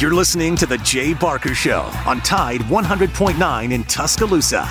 [0.00, 4.68] You're listening to The Jay Barker Show on Tide 100.9 in Tuscaloosa.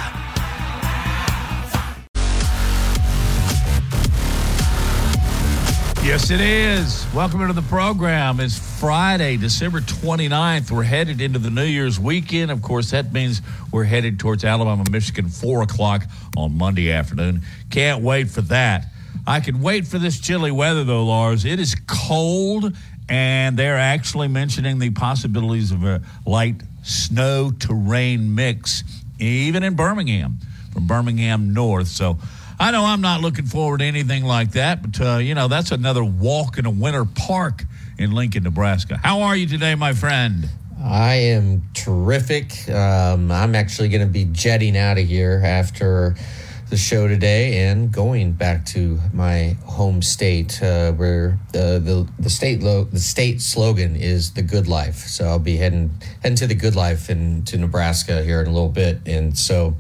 [6.04, 7.08] Yes, it is.
[7.16, 8.42] Welcome into the program.
[8.42, 10.70] It's Friday, December 29th.
[10.70, 12.52] We're headed into the New Year's weekend.
[12.52, 16.04] Of course, that means we're headed towards Alabama, Michigan, 4 o'clock
[16.36, 17.44] on Monday afternoon.
[17.72, 18.88] Can't wait for that.
[19.26, 21.46] I can wait for this chilly weather, though, Lars.
[21.46, 22.76] It is cold,
[23.10, 28.84] and they're actually mentioning the possibilities of a light snow to rain mix,
[29.20, 30.38] even in Birmingham,
[30.72, 31.88] from Birmingham north.
[31.88, 32.18] So,
[32.60, 35.72] I know I'm not looking forward to anything like that, but uh, you know that's
[35.72, 37.66] another walk in a winter park
[37.98, 39.00] in Lincoln, Nebraska.
[39.04, 40.48] How are you today, my friend?
[40.84, 42.70] I am terrific.
[42.70, 46.16] Um, I'm actually going to be jetting out of here after
[46.74, 52.32] the show today and going back to my home state, uh, where the the the
[52.32, 54.96] state lo- the state slogan is the good life.
[54.96, 55.92] So I'll be heading
[56.24, 59.76] heading to the good life and to Nebraska here in a little bit, and so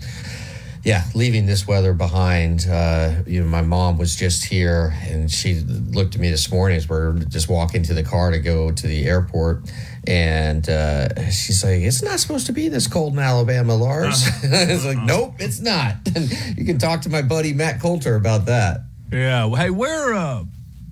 [0.83, 2.67] yeah, leaving this weather behind.
[2.69, 6.77] Uh, you know, my mom was just here, and she looked at me this morning
[6.77, 9.63] as we're just walking to the car to go to the airport,
[10.07, 14.71] and uh, she's like, "It's not supposed to be this cold in Alabama, Lars." I
[14.71, 18.45] was like, "Nope, it's not." And you can talk to my buddy Matt Coulter about
[18.45, 18.81] that.
[19.11, 19.49] Yeah.
[19.55, 20.13] Hey, where?
[20.13, 20.43] Uh,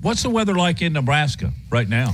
[0.02, 2.12] what's the weather like in Nebraska right now?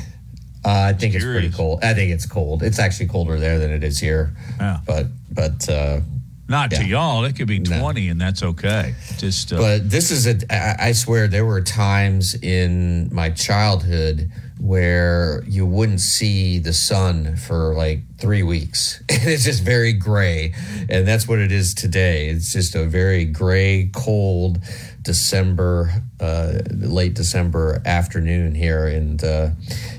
[0.65, 1.83] Uh, I think it's pretty cold.
[1.83, 2.63] I think it's cold.
[2.63, 4.35] It's actually colder there than it is here.
[4.59, 4.79] Yeah.
[4.85, 6.01] But but uh,
[6.49, 7.23] Not to y'all.
[7.25, 7.79] It could be No.
[7.79, 8.95] 20, and that's okay.
[9.17, 10.83] Just uh, But this is a.
[10.83, 17.75] I swear there were times in my childhood where you wouldn't see the sun for
[17.75, 19.01] like three weeks.
[19.09, 20.53] And it's just very gray.
[20.89, 22.29] And that's what it is today.
[22.29, 24.59] It's just a very gray, cold
[25.01, 29.53] December, uh, late December afternoon here in, uh,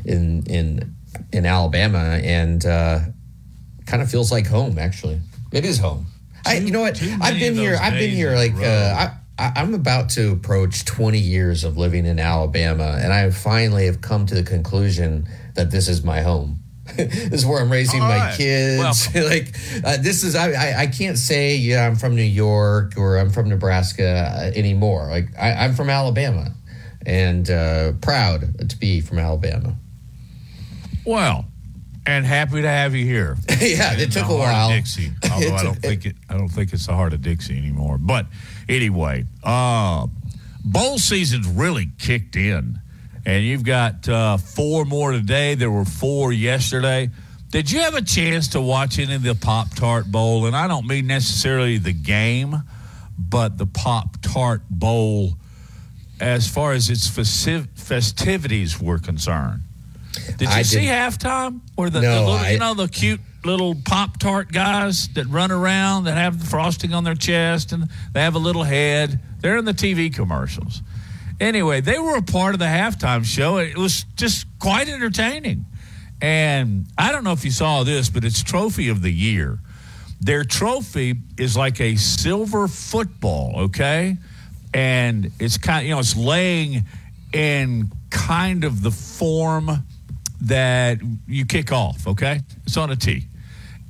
[0.05, 0.95] in, in,
[1.33, 2.21] in Alabama.
[2.23, 3.01] And, uh,
[3.87, 5.21] kind of feels like home, actually.
[5.53, 6.07] It is home.
[6.47, 7.03] I, you know what?
[7.21, 7.77] I've been here.
[7.81, 12.07] I've been here like uh, I, I, I'm about to approach 20 years of living
[12.07, 16.61] in Alabama, and I finally have come to the conclusion that this is my home.
[16.97, 18.37] this is where I'm raising All my right.
[18.37, 19.15] kids.
[19.15, 19.55] like
[19.85, 23.29] uh, this is I, I I can't say yeah I'm from New York or I'm
[23.29, 25.09] from Nebraska uh, anymore.
[25.11, 26.55] Like I, I'm from Alabama,
[27.05, 29.77] and uh, proud to be from Alabama.
[31.05, 31.45] well,
[32.07, 33.37] and happy to have you here.
[33.61, 34.71] yeah, in it took a while.
[34.71, 36.17] Dixie, although I don't think it.
[36.31, 37.99] I don't think it's the heart of Dixie anymore.
[37.99, 38.27] But
[38.69, 40.07] anyway, uh,
[40.65, 42.79] bowl season's really kicked in,
[43.25, 45.55] and you've got uh, four more today.
[45.55, 47.11] There were four yesterday.
[47.51, 50.45] Did you have a chance to watch any of the Pop Tart Bowl?
[50.47, 52.55] And I don't mean necessarily the game,
[53.19, 55.33] but the Pop Tart Bowl,
[56.21, 59.61] as far as its festi- festivities were concerned.
[60.37, 62.89] Did you I see did- halftime where the, No, the little, I- you know the
[62.89, 67.73] cute little pop tart guys that run around that have the frosting on their chest
[67.73, 69.21] and they have a little head?
[69.41, 70.83] They're in the TV commercials.
[71.41, 73.57] Anyway, they were a part of the halftime show.
[73.57, 75.65] It was just quite entertaining.
[76.21, 79.61] And I don't know if you saw this, but it's trophy of the year.
[80.21, 84.19] Their trophy is like a silver football, okay?
[84.75, 86.83] And it's kind you know, it's laying
[87.33, 89.71] in kind of the form
[90.43, 92.41] that you kick off, okay?
[92.67, 93.28] It's on a tee.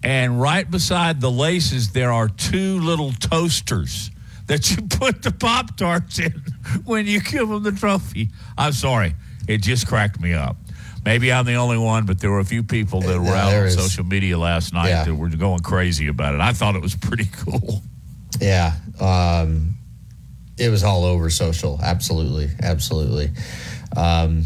[0.02, 4.10] And right beside the laces, there are two little toasters
[4.46, 6.42] that you put the Pop Tarts in
[6.84, 8.28] when you give them the trophy.
[8.56, 9.14] I'm sorry.
[9.48, 10.56] It just cracked me up.
[11.04, 13.66] Maybe I'm the only one, but there were a few people that were out on
[13.66, 13.74] is.
[13.74, 15.04] social media last night Yeah.
[15.04, 16.40] that were going crazy about it.
[16.40, 17.82] I thought it was pretty cool.
[18.40, 18.74] Yeah.
[19.00, 19.76] Um,
[20.58, 21.78] it was all over social.
[21.82, 22.50] Absolutely.
[22.62, 23.30] Absolutely.
[23.96, 24.44] Um,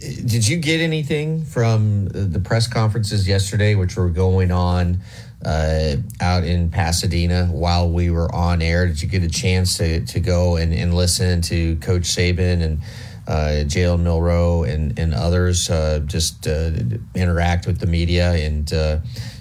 [0.00, 5.00] did you get anything from the press conferences yesterday, which were going on
[5.44, 8.86] uh, out in Pasadena while we were on air?
[8.86, 12.80] Did you get a chance to, to go and, and listen to Coach Saban and
[13.28, 16.70] uh, Jalen Milroe and, and others uh, just uh,
[17.14, 19.00] interact with the media and, uh,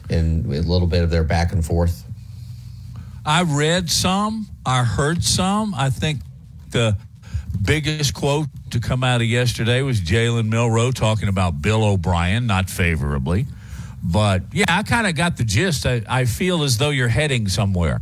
[0.10, 2.04] and a little bit of their back and forth?
[3.26, 5.74] I read some, I heard some.
[5.74, 6.20] I think
[6.72, 6.98] the
[7.62, 12.70] biggest quote to come out of yesterday was Jalen Milroe talking about Bill O'Brien, not
[12.70, 13.46] favorably.
[14.04, 15.86] But yeah, I kind of got the gist.
[15.86, 18.02] I, I feel as though you're heading somewhere.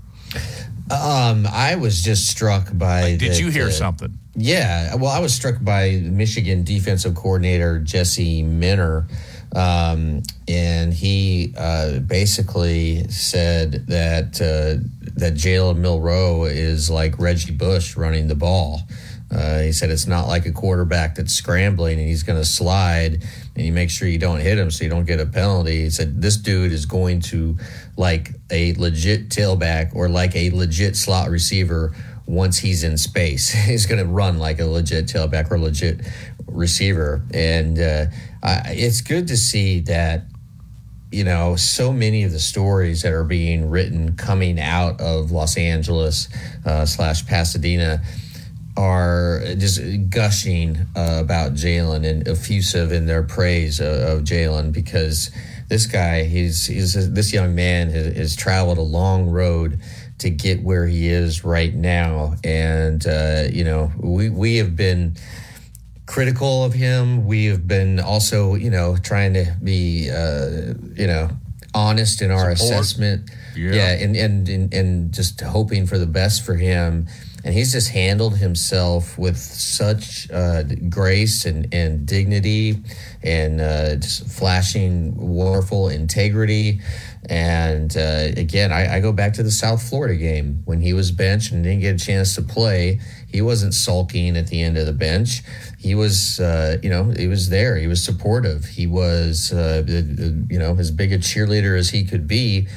[0.90, 3.18] Um, I was just struck by.
[3.18, 4.18] Did that, you hear uh, something?
[4.36, 9.08] Yeah, well, I was struck by Michigan defensive coordinator Jesse Minter,
[9.54, 14.82] um, and he uh, basically said that uh,
[15.16, 18.82] that Jalen Milroe is like Reggie Bush running the ball.
[19.30, 23.24] Uh, he said it's not like a quarterback that's scrambling and he's going to slide
[23.56, 25.84] and you make sure you don't hit him so you don't get a penalty.
[25.84, 27.58] He said this dude is going to
[27.98, 31.94] like a legit tailback or like a legit slot receiver
[32.26, 33.50] once he's in space.
[33.66, 36.00] he's going to run like a legit tailback or legit
[36.46, 37.22] receiver.
[37.34, 38.06] And uh,
[38.42, 40.24] I, it's good to see that
[41.12, 45.58] you know, so many of the stories that are being written coming out of Los
[45.58, 46.28] Angeles
[46.66, 48.02] uh, slash Pasadena
[48.78, 55.32] are just gushing uh, about Jalen and effusive in their praise of, of Jalen because
[55.68, 59.82] this guy, he's, he's this young man has, has, traveled a long road
[60.20, 65.16] to get where he is right now, and uh, you know, we we have been
[66.06, 67.26] critical of him.
[67.26, 71.30] We have been also, you know, trying to be, uh, you know,
[71.74, 72.82] honest in our Support.
[72.82, 73.32] assessment.
[73.56, 73.74] Yeah.
[73.74, 77.08] yeah, and, and and and just hoping for the best for him.
[77.48, 82.84] And he's just handled himself with such uh, grace and, and dignity
[83.24, 86.82] and uh, just flashing wonderful integrity.
[87.30, 91.12] And uh, again, I, I, go back to the South Florida game when he was
[91.12, 93.00] benched and didn't get a chance to play.
[93.30, 95.42] He wasn't sulking at the end of the bench
[95.78, 97.78] he was, uh, you know, he was there.
[97.78, 98.66] He was supportive.
[98.66, 102.68] He was, uh, you know, as big a cheerleader as he could be.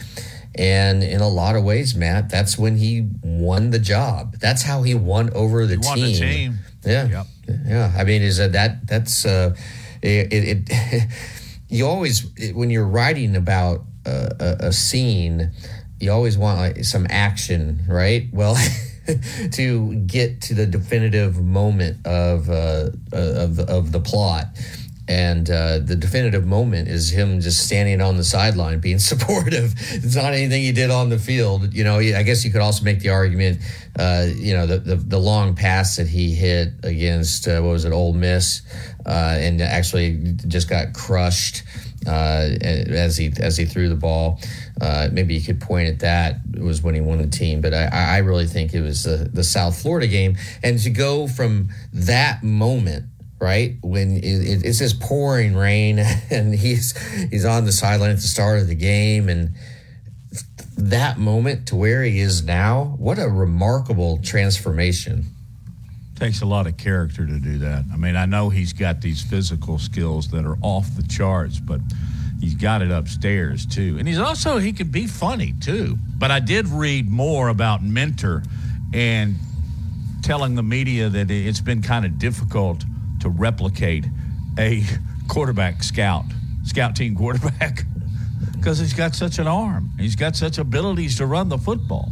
[0.55, 4.37] And in a lot of ways, Matt, that's when he won the job.
[4.38, 6.12] That's how he won over the, he team.
[6.12, 6.58] the team.
[6.85, 7.26] Yeah, yep.
[7.67, 7.94] yeah.
[7.97, 9.55] I mean, is that, that that's uh,
[10.02, 11.06] it, it, it
[11.69, 15.52] you always when you're writing about a, a, a scene,
[16.00, 18.29] you always want like some action, right?
[18.32, 18.56] Well.
[19.53, 24.46] to get to the definitive moment of uh, of of the plot.
[25.11, 29.75] And uh, the definitive moment is him just standing on the sideline, being supportive.
[29.77, 31.75] It's not anything he did on the field.
[31.75, 33.59] You know, I guess you could also make the argument,
[33.99, 37.85] uh, you know, the, the, the long pass that he hit against uh, what was
[37.85, 38.62] it, Ole Miss,
[39.05, 41.65] uh, and actually just got crushed
[42.06, 44.41] uh, as he as he threw the ball.
[44.81, 47.75] Uh, maybe you could point at that it was when he won the team, but
[47.75, 50.37] I, I really think it was the, the South Florida game.
[50.63, 53.06] And to go from that moment,
[53.41, 55.99] right when it, it's just pouring rain
[56.31, 56.97] and he's
[57.31, 59.55] he's on the sideline at the start of the game and
[60.77, 65.25] that moment to where he is now, what a remarkable transformation.
[66.17, 67.85] Takes a lot of character to do that.
[67.93, 71.81] I mean, I know he's got these physical skills that are off the charts, but
[72.41, 73.97] he's got it upstairs too.
[73.99, 75.99] And he's also he can be funny too.
[76.19, 78.43] But I did read more about Minter
[78.93, 79.37] and
[80.23, 82.85] telling the media that it's been kind of difficult
[83.20, 84.06] to replicate
[84.58, 84.84] a
[85.28, 86.25] quarterback scout,
[86.64, 87.84] scout team quarterback
[88.56, 89.90] because he's got such an arm.
[89.99, 92.11] He's got such abilities to run the football.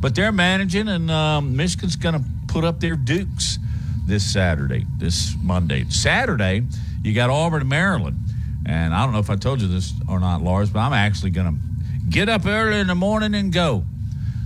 [0.00, 3.58] But they're managing, and um, Michigan's going to put up their Dukes
[4.06, 5.84] this Saturday, this Monday.
[5.90, 6.62] Saturday,
[7.02, 8.16] you got Auburn and Maryland.
[8.64, 11.30] And I don't know if I told you this or not, Lars, but I'm actually
[11.30, 13.84] going to get up early in the morning and go.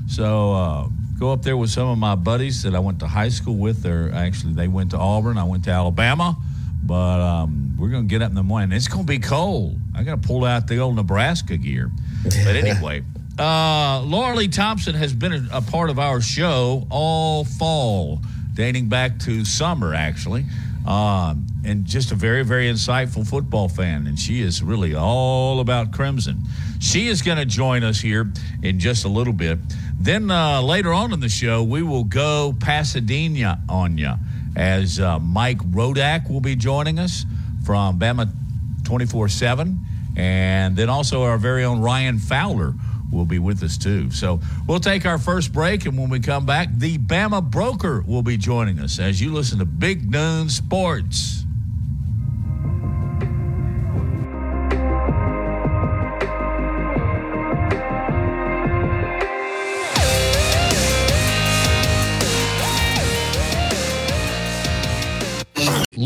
[0.09, 0.89] So uh,
[1.23, 3.85] go up there with some of my buddies that I went to high school with.
[3.85, 5.39] They're actually they went to Auburn.
[5.39, 6.37] I went to Alabama,
[6.83, 8.73] but um, we're going to get up in the morning.
[8.73, 9.79] It's going to be cold.
[9.95, 11.91] I got to pull out the old Nebraska gear.
[12.25, 13.05] But anyway.
[13.39, 18.21] Uh, Laura Lee Thompson has been a, part of our show all fall,
[18.53, 20.45] dating back to summer, actually.
[20.87, 24.07] Um, and just a very, very insightful football fan.
[24.07, 26.43] And she is really all about Crimson.
[26.81, 29.59] She is going to join us here in just a little bit.
[30.01, 34.15] Then uh, later on in the show, we will go Pasadena on you
[34.57, 37.25] as uh, Mike Rodak will be joining us
[37.65, 38.29] from Bama
[38.85, 39.79] 24 7.
[40.17, 42.75] And then also our very own Ryan Fowler
[43.13, 44.11] will be with us too.
[44.11, 48.23] So we'll take our first break, and when we come back, the Bama broker will
[48.23, 51.42] be joining us as you listen to Big Noon Sports.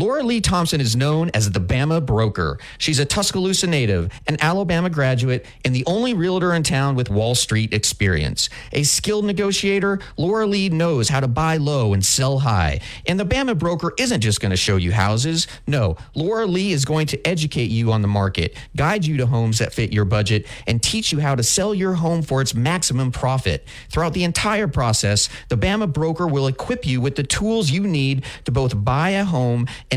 [0.07, 2.57] Laura Lee Thompson is known as the Bama Broker.
[2.77, 7.35] She's a Tuscaloosa native, an Alabama graduate, and the only realtor in town with Wall
[7.35, 8.49] Street experience.
[8.71, 12.79] A skilled negotiator, Laura Lee knows how to buy low and sell high.
[13.05, 15.45] And the Bama Broker isn't just going to show you houses.
[15.67, 19.59] No, Laura Lee is going to educate you on the market, guide you to homes
[19.59, 23.11] that fit your budget, and teach you how to sell your home for its maximum
[23.11, 23.67] profit.
[23.89, 28.23] Throughout the entire process, the Bama Broker will equip you with the tools you need
[28.45, 29.96] to both buy a home and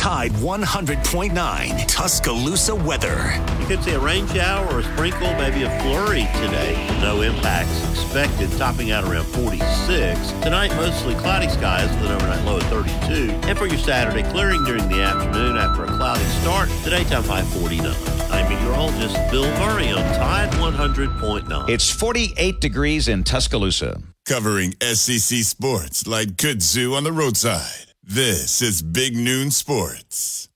[0.00, 3.38] Tide 100.9 Tuscaloosa weather.
[3.60, 6.74] You could see a rain shower or a sprinkle, maybe a flurry today.
[7.02, 10.32] No impacts expected, topping out around 46.
[10.40, 13.30] Tonight, mostly cloudy skies with an overnight low of 32.
[13.46, 16.70] And for your Saturday, clearing during the afternoon after a cloudy start.
[16.82, 17.94] The daytime high 49.
[18.30, 21.68] I'm meteorologist Bill Murray on Tide 100.9.
[21.68, 24.00] It's 48 degrees in Tuscaloosa.
[24.24, 27.89] Covering SEC sports like kudzu on the roadside.
[28.12, 30.48] This is Big Noon Sports.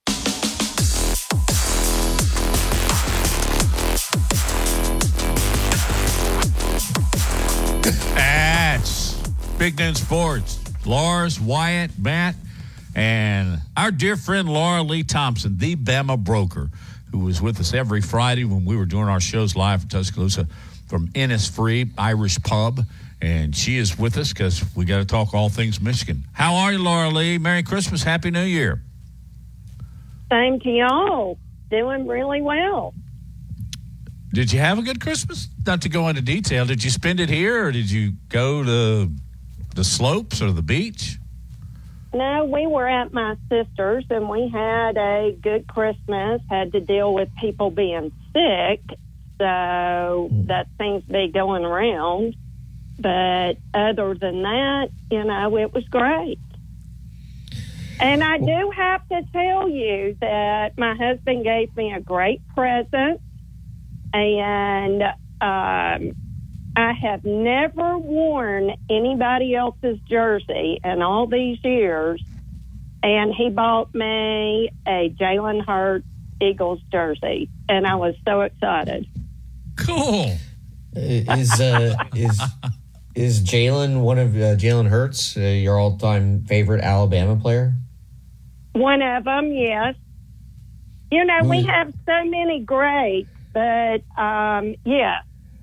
[8.17, 9.15] That's
[9.57, 10.59] Big Noon Sports.
[10.85, 12.35] Lars, Wyatt, Matt,
[12.97, 16.71] and our dear friend Laura Lee Thompson, the Bama broker,
[17.13, 20.49] who was with us every Friday when we were doing our shows live in Tuscaloosa
[20.89, 22.81] from Innisfree Irish Pub.
[23.25, 26.27] And she is with us because we got to talk all things Michigan.
[26.35, 27.39] How are you, Laura Lee?
[27.39, 28.83] Merry Christmas, Happy New Year.
[30.31, 31.39] Same to y'all.
[31.71, 32.93] Doing really well.
[34.35, 35.49] Did you have a good Christmas?
[35.67, 39.11] Not to go into detail, did you spend it here or did you go to
[39.75, 41.17] the slopes or the beach?
[42.13, 46.43] No, we were at my sister's and we had a good Christmas.
[46.51, 48.83] Had to deal with people being sick,
[49.39, 52.37] so that seems to be going around.
[52.99, 56.39] But other than that, you know, it was great.
[58.01, 63.21] And I do have to tell you that my husband gave me a great present,
[64.13, 65.03] and
[65.41, 66.13] um,
[66.77, 72.23] I have never worn anybody else's jersey in all these years.
[73.03, 76.07] And he bought me a Jalen Hurts
[76.41, 79.07] Eagles jersey, and I was so excited.
[79.77, 80.37] Cool.
[80.97, 82.41] Is uh, is
[83.15, 87.75] is Jalen one of uh, Jalen Hurts uh, your all time favorite Alabama player?
[88.73, 89.95] One of them, yes.
[91.13, 95.21] You know, we have so many greats, but um, yeah,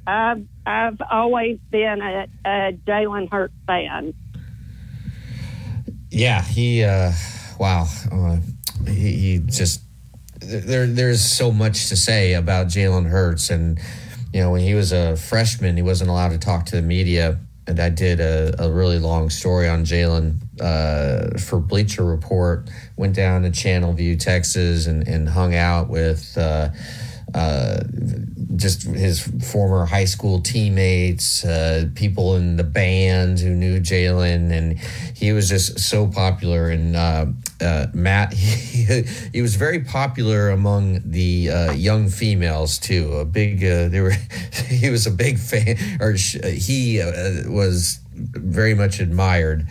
[0.07, 4.13] I've I've always been a, a Jalen Hurts fan.
[6.09, 6.83] Yeah, he.
[6.83, 7.11] Uh,
[7.59, 8.37] wow, uh,
[8.85, 9.81] he, he just
[10.39, 10.87] there.
[10.87, 13.77] There's so much to say about Jalen Hurts, and
[14.33, 17.39] you know when he was a freshman, he wasn't allowed to talk to the media.
[17.67, 22.69] And I did a, a really long story on Jalen uh, for Bleacher Report.
[22.97, 26.37] Went down to Channelview, Texas, and, and hung out with.
[26.37, 26.69] Uh,
[27.33, 27.83] uh,
[28.55, 29.21] just his
[29.51, 34.79] former high school teammates, uh, people in the band who knew Jalen, and
[35.15, 36.69] he was just so popular.
[36.69, 37.25] And uh,
[37.59, 43.13] uh, Matt, he, he was very popular among the uh, young females too.
[43.13, 44.15] A big, uh, they were,
[44.67, 49.67] he was a big fan, or sh- he uh, was very much admired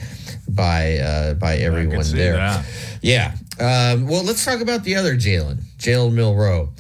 [0.49, 2.37] by uh, by everyone there.
[2.37, 2.67] that.
[3.03, 3.35] Yeah.
[3.59, 6.71] Um, well, let's talk about the other Jalen, Jalen Milroe.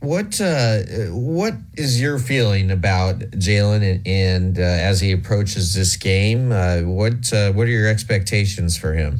[0.00, 0.78] What uh,
[1.10, 6.52] what is your feeling about Jalen and, and uh, as he approaches this game?
[6.52, 9.18] Uh, what uh, what are your expectations for him?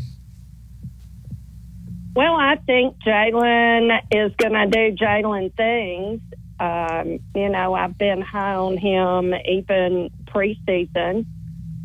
[2.15, 6.21] Well, I think Jalen is going to do Jalen things.
[6.61, 11.27] Um, you know, I've been high on him even preseason,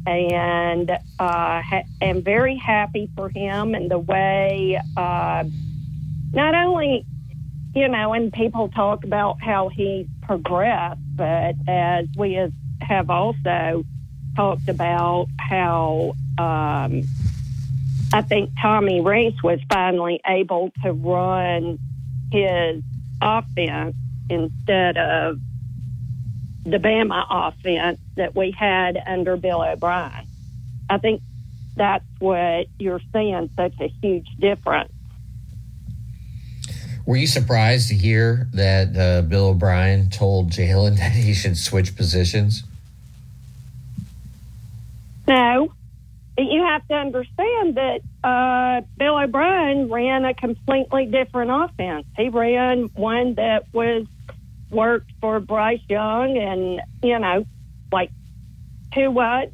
[0.05, 4.79] and uh, ha- am very happy for him and the way.
[4.97, 5.43] Uh,
[6.33, 7.05] not only,
[7.74, 12.39] you know, and people talk about how he progressed, but as we
[12.82, 13.84] have also
[14.36, 16.13] talked about how.
[16.38, 17.03] Um,
[18.13, 21.80] I think Tommy Rees was finally able to run
[22.32, 22.84] his
[23.20, 23.96] offense
[24.30, 25.39] instead of
[26.63, 30.27] the Bama offense that we had under Bill O'Brien.
[30.92, 31.24] I think
[31.75, 34.94] that's what you're seeing such a huge difference.
[37.05, 41.95] Were you surprised to hear that uh, Bill O'Brien told Jalen that he should switch
[41.95, 42.63] positions?
[45.27, 45.74] No,
[46.38, 52.05] you have to understand that uh, Bill O'Brien ran a completely different offense.
[52.17, 54.05] He ran one that was
[54.69, 57.45] worked for Bryce Young, and you know,
[57.91, 58.10] like
[58.95, 59.53] who what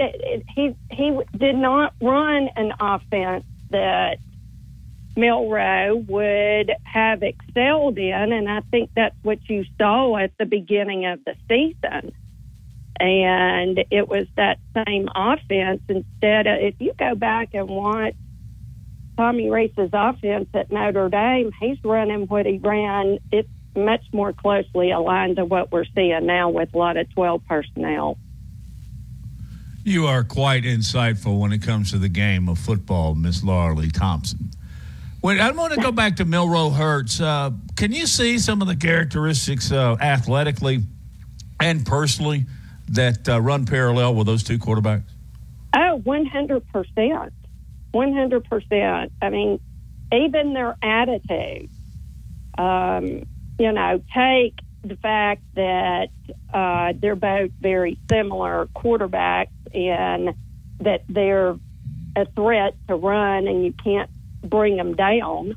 [0.55, 4.19] he he did not run an offense that
[5.15, 11.05] Milroe would have excelled in, and I think that's what you saw at the beginning
[11.05, 12.13] of the season.
[12.99, 18.15] And it was that same offense instead of, if you go back and watch
[19.17, 23.19] Tommy Rees's offense at Notre Dame, he's running what he ran.
[23.31, 27.41] It's much more closely aligned to what we're seeing now with a lot of 12
[27.47, 28.17] personnel.
[29.83, 33.89] You are quite insightful when it comes to the game of football, Miss Laura Lee
[33.89, 34.51] Thompson.
[35.21, 37.19] Wait, I want to go back to Milroe Hurts.
[37.19, 40.83] Uh, can you see some of the characteristics uh, athletically
[41.59, 42.45] and personally
[42.87, 45.03] that uh, run parallel with those two quarterbacks?
[45.75, 47.31] Oh, 100%.
[47.93, 49.11] 100%.
[49.21, 49.59] I mean,
[50.13, 51.69] even their attitude.
[52.57, 53.23] Um,
[53.59, 56.07] you know, take the fact that
[56.53, 60.33] uh, they're both very similar quarterbacks and
[60.79, 61.57] that they're
[62.15, 64.09] a threat to run and you can't
[64.43, 65.55] bring them down.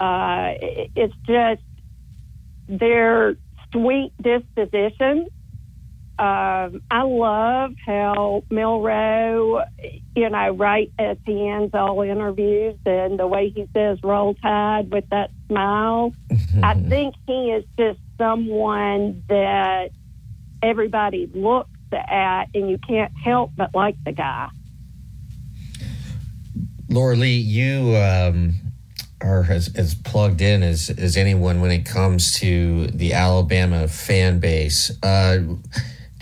[0.00, 1.62] Uh, it's just
[2.68, 3.36] their
[3.72, 5.28] sweet disposition.
[6.18, 9.64] Um, I love how Milroe,
[10.14, 14.92] you know, right at the ends all interviews and the way he says roll tide
[14.92, 16.12] with that smile.
[16.62, 19.90] I think he is just someone that
[20.62, 24.48] everybody looks at and you can't help but like the guy.
[26.92, 28.52] Laura Lee, you um,
[29.22, 34.40] are as, as plugged in as, as anyone when it comes to the Alabama fan
[34.40, 34.92] base.
[35.02, 35.38] Uh,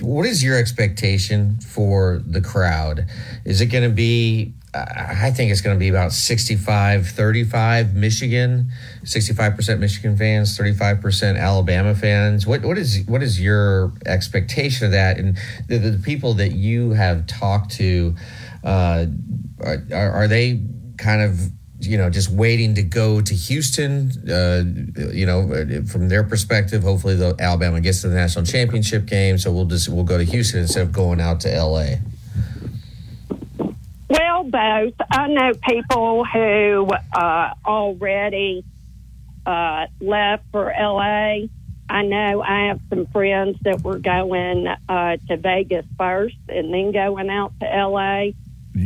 [0.00, 3.06] what is your expectation for the crowd?
[3.44, 8.70] Is it going to be, I think it's going to be about 65 35 Michigan,
[9.02, 12.46] 65% Michigan fans, 35% Alabama fans.
[12.46, 15.18] What, what, is, what is your expectation of that?
[15.18, 15.36] And
[15.66, 18.14] the, the people that you have talked to,
[18.64, 19.06] uh,
[19.64, 20.62] are, are they
[20.98, 21.38] kind of
[21.80, 24.12] you know just waiting to go to Houston?
[24.28, 24.62] Uh,
[25.12, 29.52] you know, from their perspective, hopefully the Alabama gets to the national championship game, so
[29.52, 32.00] we'll just we'll go to Houston instead of going out to L.A.
[34.08, 34.94] Well, both.
[35.08, 38.64] I know people who uh, already
[39.46, 41.46] uh, left for LA.
[41.88, 46.92] I know I have some friends that were going uh, to Vegas first and then
[46.92, 48.30] going out to LA.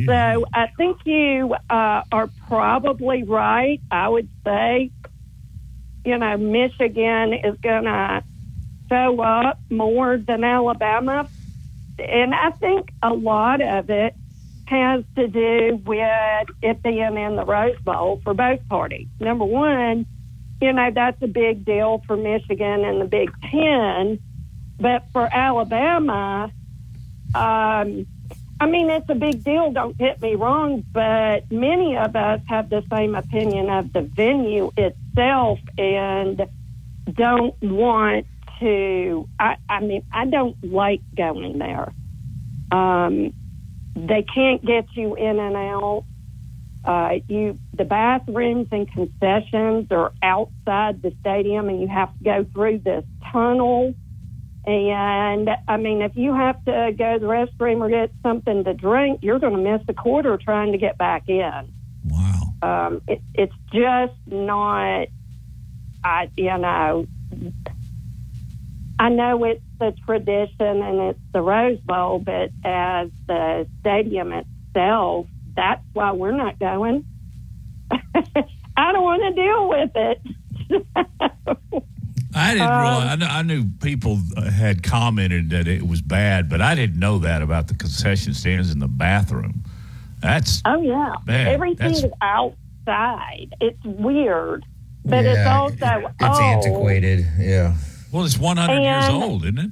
[0.07, 3.81] So I think you uh, are probably right.
[3.91, 4.91] I would say,
[6.05, 8.23] you know, Michigan is going to
[8.89, 11.29] show up more than Alabama.
[11.99, 14.15] And I think a lot of it
[14.67, 19.09] has to do with it being in the Rose Bowl for both parties.
[19.21, 20.07] Number one,
[20.61, 24.19] you know, that's a big deal for Michigan and the Big Ten.
[24.81, 26.51] But for Alabama,
[27.35, 28.07] um,
[28.65, 32.71] I mean, it's a big deal, don't get me wrong, but many of us have
[32.71, 36.47] the same opinion of the venue itself and
[37.13, 38.27] don't want
[38.61, 39.29] to.
[39.39, 41.93] I, I mean, I don't like going there.
[42.73, 43.35] Um,
[43.97, 46.05] they can't get you in and out.
[46.87, 52.47] Uh, you the bathrooms and concessions are outside the stadium, and you have to go
[52.55, 53.95] through this tunnel.
[54.67, 58.73] And I mean, if you have to go to the restroom or get something to
[58.73, 61.73] drink, you're going to miss a quarter trying to get back in.
[62.07, 62.41] Wow.
[62.63, 65.09] Um, it, it's just not.
[66.03, 67.07] I you know.
[68.99, 75.27] I know it's the tradition and it's the Rose Bowl, but as the stadium itself,
[75.57, 77.05] that's why we're not going.
[77.91, 81.85] I don't want to deal with it.
[82.35, 83.09] I didn't Um, realize.
[83.11, 86.99] I knew, I knew people uh, had commented that it was bad, but I didn't
[86.99, 89.63] know that about the concession stands in the bathroom.
[90.21, 93.55] That's oh yeah, Man, everything that's- is outside.
[93.61, 94.65] It's weird,
[95.05, 96.41] but it's Yeah, also it's old.
[96.43, 97.27] antiquated.
[97.39, 97.75] Yeah.
[98.11, 99.71] well, it's 100 years old, isn't it?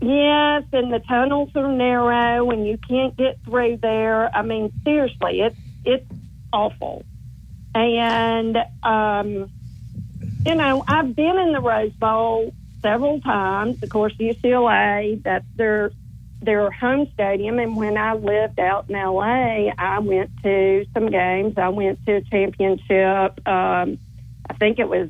[0.00, 4.34] Yes, and the tunnels are narrow, and you can't get through there.
[4.36, 6.06] I mean, seriously, it's it's
[6.52, 7.04] awful.
[7.74, 9.50] And um,
[10.46, 13.82] you know, I've been in the Rose Bowl several times.
[13.82, 15.90] Of course, UCLA that's their
[16.42, 17.58] their home stadium.
[17.58, 21.54] And when I lived out in LA, I went to some games.
[21.56, 23.46] I went to a championship.
[23.48, 23.98] Um,
[24.48, 25.08] I think it was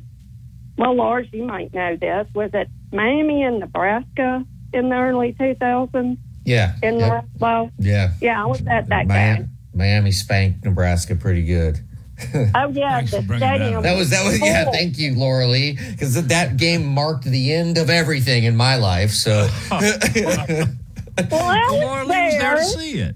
[0.77, 2.27] well, Lars, you might know this.
[2.35, 6.75] Was it Miami and Nebraska in the early 2000s Yeah.
[6.83, 7.71] in the Rose Bowl?
[7.79, 8.11] Yeah.
[8.21, 9.49] Yeah, I was at that Miami, game.
[9.73, 11.79] Miami spanked Nebraska pretty good.
[12.55, 13.83] Oh yeah, Thanks the for that stadium.
[13.83, 14.71] That was that was yeah.
[14.71, 19.11] Thank you, Laura Lee, because that game marked the end of everything in my life.
[19.11, 20.69] So Well,
[21.31, 23.15] I Laura Lee was there there, to see it.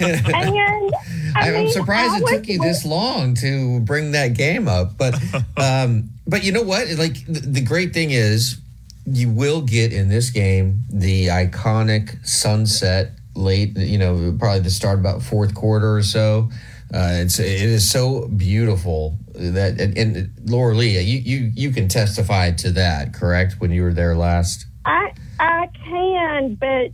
[0.00, 0.92] and I
[1.48, 4.96] I'm mean, surprised I it took was- you this long to bring that game up.
[4.98, 5.14] But
[5.56, 6.88] um, but you know what?
[6.90, 8.58] Like the, the great thing is,
[9.06, 13.76] you will get in this game the iconic sunset late.
[13.76, 16.50] You know, probably the start about fourth quarter or so.
[16.92, 21.88] Uh, it's it is so beautiful that and, and Laura Lee, you, you you can
[21.88, 23.56] testify to that, correct?
[23.58, 24.66] When you were there last.
[24.84, 26.90] I I can, but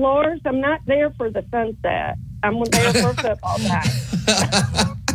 [0.00, 2.16] Lars, I'm not there for the sunset.
[2.42, 4.96] I'm there for football time.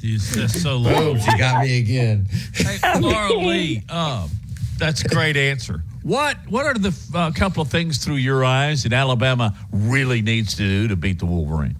[0.00, 0.84] It's just so Boom!
[0.84, 1.18] low.
[1.18, 2.26] She got me again.
[2.52, 4.28] Hey, Laura Lee, um,
[4.76, 5.84] that's a great answer.
[6.02, 10.54] What What are the uh, couple of things through your eyes that Alabama really needs
[10.56, 11.78] to do to beat the Wolverines?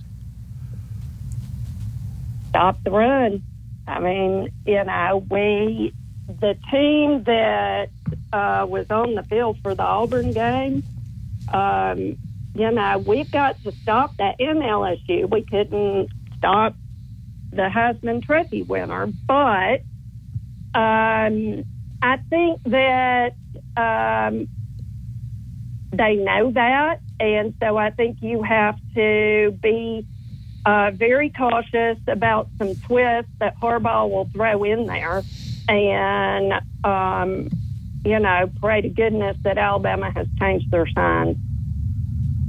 [2.59, 3.45] Stop the run.
[3.87, 5.95] I mean, you know, we
[6.27, 7.87] the team that
[8.33, 10.83] uh, was on the field for the Auburn game.
[11.53, 12.19] Um,
[12.57, 15.31] you know, we've got to stop that in LSU.
[15.31, 16.75] We couldn't stop
[17.53, 19.85] the Heisman Trophy winner, but
[20.75, 21.65] um,
[22.03, 23.35] I think that
[23.77, 24.49] um,
[25.93, 30.05] they know that, and so I think you have to be
[30.69, 35.23] uh, very cautious about some twists that Harbaugh will throw in there,
[35.67, 36.53] and
[36.85, 37.49] um,
[38.05, 41.37] you know, pray to goodness that Alabama has changed their signs.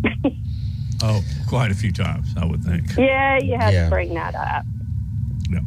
[1.01, 2.97] Oh, quite a few times, I would think.
[2.97, 3.85] Yeah, you have Yeah.
[3.85, 4.65] to bring that up.
[5.49, 5.59] Yeah.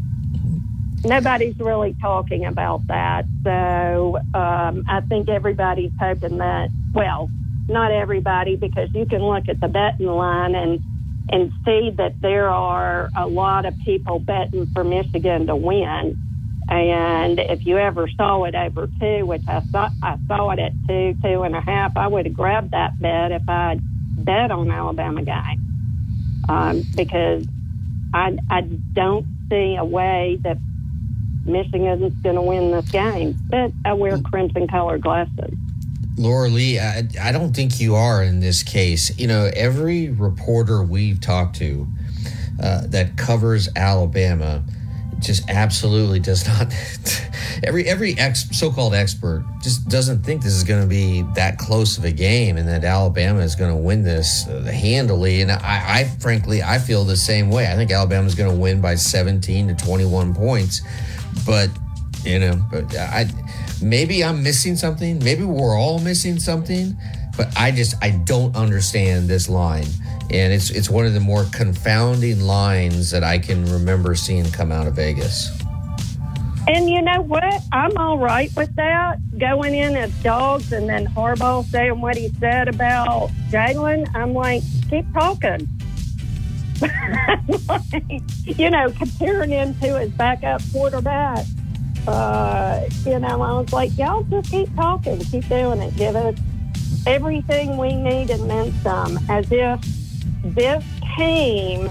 [1.06, 6.68] Nobody's really talking about that, so um, I think everybody's hoping that.
[6.92, 7.30] Well,
[7.70, 10.82] not everybody, because you can look at the betting line and
[11.30, 16.16] and see that there are a lot of people betting for Michigan to win.
[16.68, 20.72] And if you ever saw it over two, which I saw, I saw it at
[20.86, 23.80] two, two and a half, I would have grabbed that bet if I'd
[24.24, 27.44] bet on Alabama game um, because
[28.14, 30.58] I, I don't see a way that
[31.44, 33.36] Michigan's going to win this game.
[33.48, 35.54] But I wear crimson colored glasses.
[36.16, 39.16] Laura Lee, I, I don't think you are in this case.
[39.18, 41.86] You know, every reporter we've talked to
[42.62, 44.62] uh, that covers Alabama
[45.20, 46.72] just absolutely does not.
[47.62, 51.96] every every ex, so-called expert just doesn't think this is going to be that close
[51.96, 55.40] of a game, and that Alabama is going to win this handily.
[55.40, 57.70] And I, I frankly, I feel the same way.
[57.70, 60.82] I think Alabama is going to win by 17 to 21 points,
[61.46, 61.70] but
[62.24, 63.26] you know, but I
[63.82, 65.18] maybe I'm missing something.
[65.22, 66.96] Maybe we're all missing something,
[67.36, 69.86] but I just I don't understand this line.
[70.30, 74.72] And it's it's one of the more confounding lines that I can remember seeing come
[74.72, 75.50] out of Vegas.
[76.68, 77.60] And you know what?
[77.72, 79.18] I'm all right with that.
[79.36, 84.62] Going in as dogs and then Harbaugh saying what he said about Jalen, I'm like,
[84.88, 85.68] keep talking.
[88.44, 91.44] you know, comparing him to his backup quarterback.
[92.06, 95.94] Uh, you know, I was like, y'all just keep talking, keep doing it.
[95.96, 96.36] Give us
[97.06, 99.80] everything we need and then some, as if
[100.44, 100.84] this
[101.16, 101.88] team,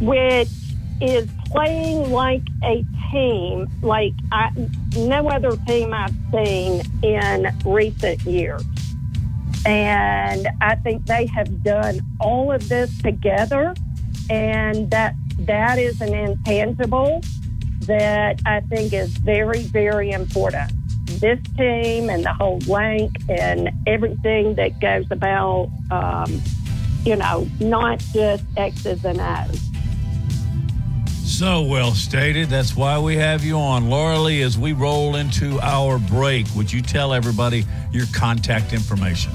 [0.00, 0.48] which
[1.00, 4.50] is playing like a team, like I,
[4.96, 8.62] no other team I've seen in recent years.
[9.66, 13.74] And I think they have done all of this together,
[14.30, 17.22] and that that is an intangible
[17.86, 20.72] that I think is very, very important.
[21.20, 26.40] This team and the whole link and everything that goes about, um,
[27.04, 29.72] you know, not just X's and O's.
[31.24, 32.50] So well stated.
[32.50, 33.88] That's why we have you on.
[33.88, 39.32] Laura Lee, as we roll into our break, would you tell everybody your contact information?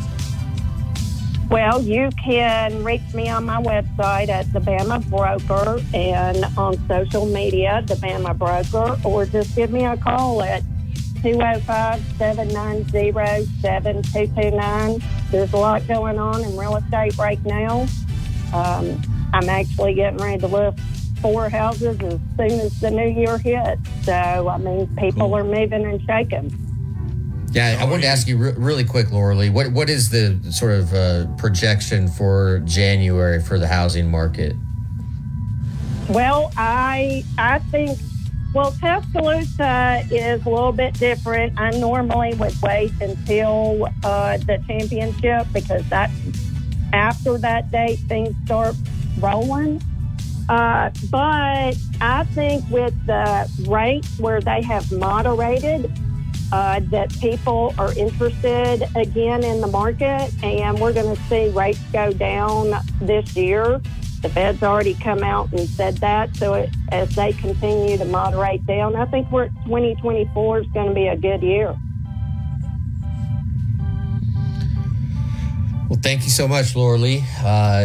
[1.49, 7.25] Well, you can reach me on my website at the Bama Broker and on social
[7.25, 10.61] media, the Bama Broker, or just give me a call at
[11.21, 15.01] 205 790 7229.
[15.31, 17.87] There's a lot going on in real estate right now.
[18.53, 19.01] Um,
[19.33, 20.79] I'm actually getting ready to list
[21.21, 23.81] four houses as soon as the new year hits.
[24.03, 26.66] So, I mean, people are moving and shaking.
[27.51, 29.49] Yeah, I wanted to ask you re- really quick, Laura Lee.
[29.49, 34.55] What what is the sort of uh, projection for January for the housing market?
[36.09, 37.97] Well, I I think
[38.53, 41.59] well Tuscaloosa is a little bit different.
[41.59, 46.11] I normally would wait until uh, the championship because that
[46.93, 48.75] after that date things start
[49.19, 49.81] rolling.
[50.49, 55.91] Uh, but I think with the rates where they have moderated,
[56.51, 61.81] uh, that people are interested again in the market, and we're going to see rates
[61.91, 63.81] go down this year.
[64.21, 66.35] the Fed's already come out and said that.
[66.37, 70.93] So it, as they continue to moderate down, I think we're 2024 is going to
[70.93, 71.77] be a good year.
[75.89, 77.23] Well, thank you so much, Laura Lee.
[77.39, 77.79] Uh,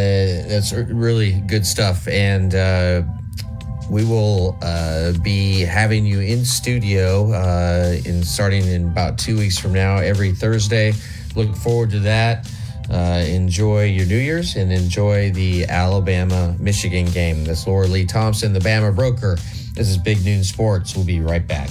[0.48, 2.08] that's really good stuff.
[2.08, 3.02] And uh,
[3.90, 9.58] we will uh, be having you in studio uh, in starting in about two weeks
[9.58, 10.92] from now, every Thursday.
[11.34, 12.50] Look forward to that.
[12.90, 17.44] Uh, enjoy your New Year's and enjoy the Alabama Michigan game.
[17.44, 19.36] That's Laura Lee Thompson, the Bama broker.
[19.74, 20.94] This is Big Noon Sports.
[20.94, 21.70] We'll be right back.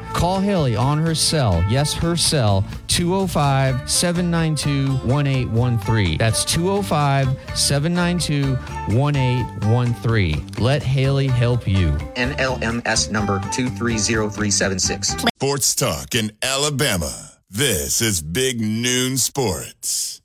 [0.13, 1.63] Call Haley on her cell.
[1.69, 6.17] Yes, her cell, 205 792 1813.
[6.17, 8.55] That's 205 792
[8.95, 10.47] 1813.
[10.59, 11.91] Let Haley help you.
[12.15, 15.15] NMLS number 230376.
[15.35, 17.31] Sports Talk in Alabama.
[17.49, 20.20] This is Big Noon Sports.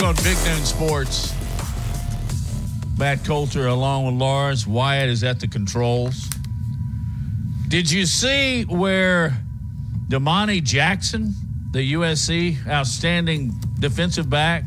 [0.00, 1.34] On Big Noon Sports.
[2.96, 4.64] Matt Coulter along with Lars.
[4.64, 6.28] Wyatt is at the controls.
[7.66, 9.36] Did you see where
[10.08, 11.34] Domani Jackson,
[11.72, 14.64] the USC outstanding defensive back,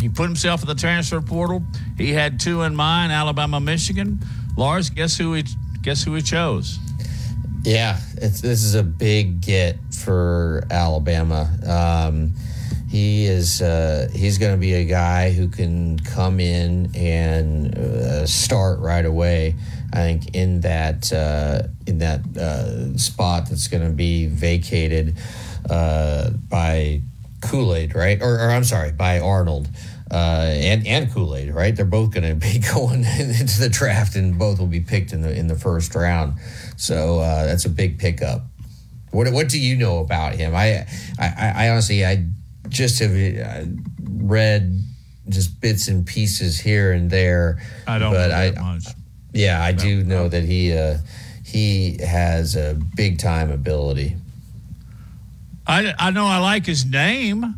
[0.00, 1.62] he put himself in the transfer portal.
[1.96, 4.20] He had two in mind, Alabama, Michigan.
[4.56, 5.44] Lars, guess who he
[5.80, 6.78] guess who he chose?
[7.64, 11.50] Yeah, this is a big get for Alabama.
[11.66, 12.34] Um,
[12.88, 18.26] he is uh, he's going to be a guy who can come in and uh,
[18.26, 19.56] start right away.
[19.92, 25.18] I think in that uh, in that uh, spot that's going to be vacated
[25.68, 27.02] uh, by
[27.42, 28.22] Kool Aid, right?
[28.22, 29.68] Or, or I'm sorry, by Arnold.
[30.10, 31.76] Uh, and and Kool Aid, right?
[31.76, 35.20] They're both going to be going into the draft, and both will be picked in
[35.20, 36.38] the in the first round.
[36.78, 38.46] So that's a big pickup.
[39.10, 40.54] What what do you know about him?
[40.54, 40.86] I
[41.18, 42.26] I, I honestly I
[42.68, 43.64] just have uh,
[44.02, 44.80] read
[45.28, 47.60] just bits and pieces here and there.
[47.86, 48.84] I don't but know I, much.
[49.32, 50.98] Yeah, I do know that he uh,
[51.44, 54.16] he has a big time ability.
[55.66, 57.54] I, I know I like his name,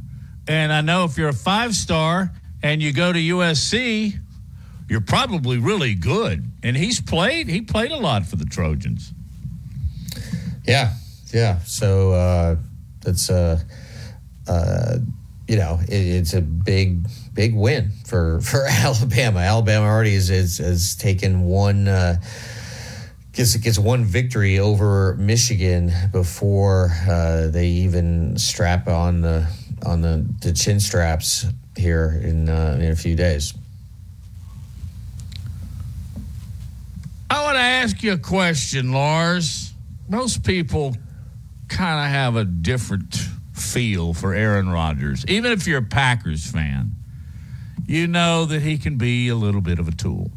[0.49, 4.19] and I know if you're a five star and you go to USC,
[4.89, 6.45] you're probably really good.
[6.63, 9.13] And he's played he played a lot for the Trojans.
[10.67, 10.95] Yeah,
[11.33, 11.61] yeah.
[11.61, 12.57] So uh,
[13.01, 13.61] that's uh,
[14.51, 14.99] uh,
[15.47, 19.41] you know it, it's a big big win for for Alabama.
[19.41, 21.89] Alabama already has has, has taken one.
[21.89, 22.21] Uh,
[23.33, 29.47] gets gets one victory over Michigan before uh, they even strap on the
[29.87, 33.55] on the, the chin straps here in uh, in a few days.
[37.31, 39.73] I want to ask you a question, Lars.
[40.09, 40.97] Most people
[41.69, 43.17] kind of have a different
[43.61, 45.25] feel for Aaron Rodgers.
[45.27, 46.93] Even if you're a Packers fan,
[47.87, 50.31] you know that he can be a little bit of a tool.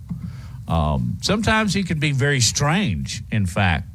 [0.67, 3.88] Um, sometimes he can be very strange, in fact.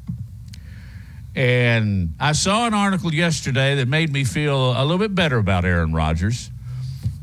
[1.35, 5.65] And I saw an article yesterday that made me feel a little bit better about
[5.65, 6.49] Aaron Rodgers.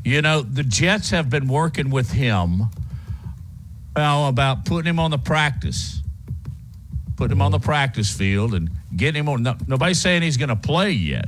[0.03, 2.63] You know, the Jets have been working with him
[3.97, 6.01] well, about putting him on the practice,
[7.15, 9.41] putting him on the practice field and getting him on.
[9.41, 11.25] No, nobody's saying he's going to play yet,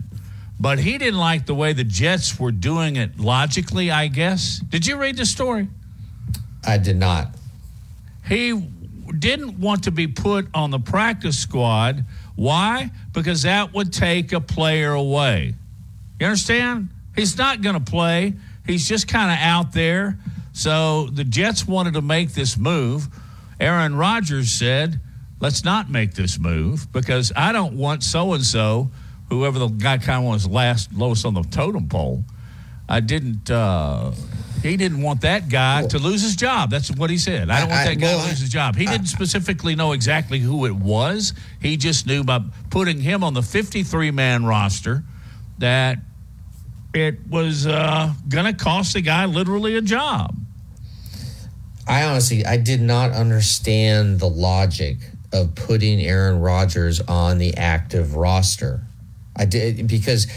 [0.60, 4.60] but he didn't like the way the Jets were doing it logically, I guess.
[4.60, 5.70] Did you read the story?
[6.66, 7.30] I did not.
[8.28, 8.54] He
[9.18, 12.04] didn't want to be put on the practice squad.
[12.36, 12.92] Why?
[13.14, 15.56] Because that would take a player away.
[16.20, 16.90] You understand?
[17.16, 18.34] He's not going to play.
[18.66, 20.20] He's just kind of out there.
[20.54, 23.08] So the Jets wanted to make this move.
[23.60, 25.00] Aaron Rodgers said,
[25.40, 28.92] let's not make this move because I don't want so and so,
[29.30, 32.24] whoever the guy kind of was last lowest on the totem pole.
[32.88, 34.12] I didn't uh,
[34.64, 36.72] He didn't want that guy to lose his job.
[36.72, 37.50] That's what he said.
[37.50, 38.76] I don't want I- that guy well, to lose his job.
[38.76, 41.34] He didn't specifically know exactly who it was.
[41.62, 45.04] He just knew by putting him on the 53 man roster
[45.60, 46.00] that
[46.94, 50.36] it was uh, going to cost the guy literally a job.
[51.88, 54.98] I honestly, I did not understand the logic
[55.32, 58.82] of putting Aaron Rodgers on the active roster.
[59.40, 60.28] I did because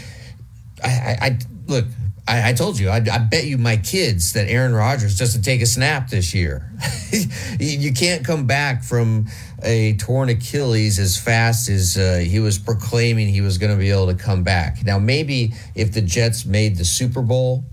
[0.83, 1.85] I, I, I look.
[2.25, 2.89] I, I told you.
[2.89, 6.71] I, I bet you my kids that Aaron Rodgers doesn't take a snap this year.
[7.59, 9.27] you can't come back from
[9.61, 13.91] a torn Achilles as fast as uh, he was proclaiming he was going to be
[13.91, 14.85] able to come back.
[14.85, 17.65] Now, maybe if the Jets made the Super Bowl,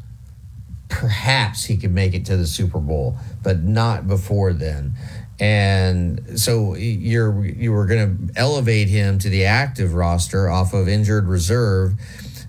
[0.89, 4.95] perhaps he could make it to the Super Bowl, but not before then.
[5.41, 10.87] And so you're you were going to elevate him to the active roster off of
[10.87, 11.95] injured reserve.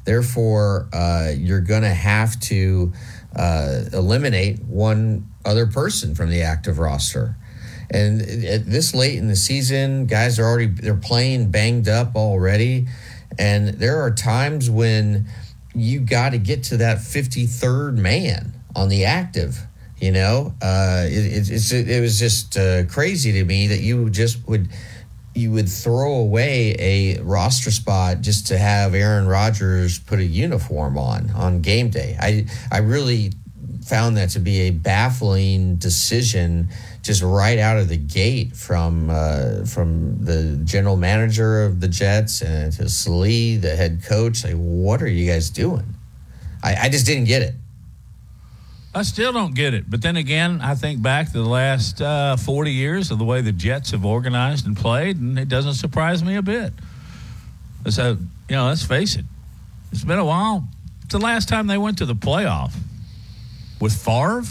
[0.04, 2.92] Therefore, uh, you're going to have to
[3.36, 7.38] uh, eliminate one other person from the active roster.
[7.90, 12.88] And at this late in the season, guys are already they're playing banged up already,
[13.40, 15.28] and there are times when
[15.74, 19.68] you got to get to that 53rd man on the active.
[20.02, 24.48] You know, uh, it, it's it was just uh, crazy to me that you just
[24.48, 24.68] would
[25.36, 30.98] you would throw away a roster spot just to have Aaron Rodgers put a uniform
[30.98, 32.18] on on game day.
[32.20, 33.34] I I really
[33.86, 36.70] found that to be a baffling decision
[37.04, 42.42] just right out of the gate from uh, from the general manager of the Jets
[42.42, 44.44] and to Saleh, the head coach.
[44.44, 45.94] Like, what are you guys doing?
[46.64, 47.56] I, I just didn't get it.
[48.94, 49.90] I still don't get it.
[49.90, 53.42] But then again, I think back to the last uh, 40 years of the way
[53.42, 56.74] the Jets have organized and played, and it doesn't surprise me a bit.
[57.90, 58.18] So,
[58.50, 59.26] you know, let's face it,
[59.92, 60.68] it's been a while.
[61.04, 62.74] It's the last time they went to the playoff
[63.80, 64.44] with Favre,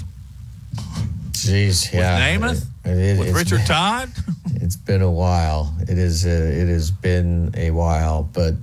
[1.33, 2.37] Jeez, yeah.
[2.37, 4.11] Namath, It- it- with Richard been- Todd.
[4.57, 5.75] It's been a while.
[5.83, 6.27] It is.
[6.27, 8.25] Uh, it has been a while.
[8.33, 8.55] But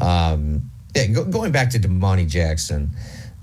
[0.00, 2.90] um, yeah, go, going back to Domani Jackson,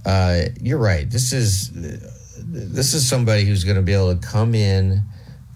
[0.10, 1.08] uh, you're right.
[1.08, 5.04] This is this is somebody who's going to be able to come in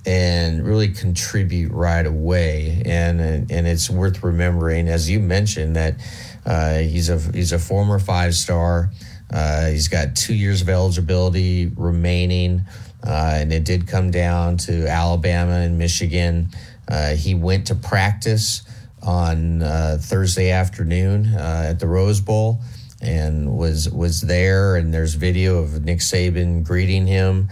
[0.06, 2.84] and really contribute right away.
[2.86, 5.96] And and it's worth remembering, as you mentioned, that
[6.46, 8.92] uh, he's a he's a former five star.
[9.32, 12.62] Uh, he's got two years of eligibility remaining.
[13.04, 16.50] Uh, and it did come down to Alabama and Michigan.
[16.88, 18.62] Uh, he went to practice
[19.02, 22.62] on uh, Thursday afternoon uh, at the Rose Bowl
[23.04, 24.76] and was was there.
[24.76, 27.50] And there's video of Nick Saban greeting him.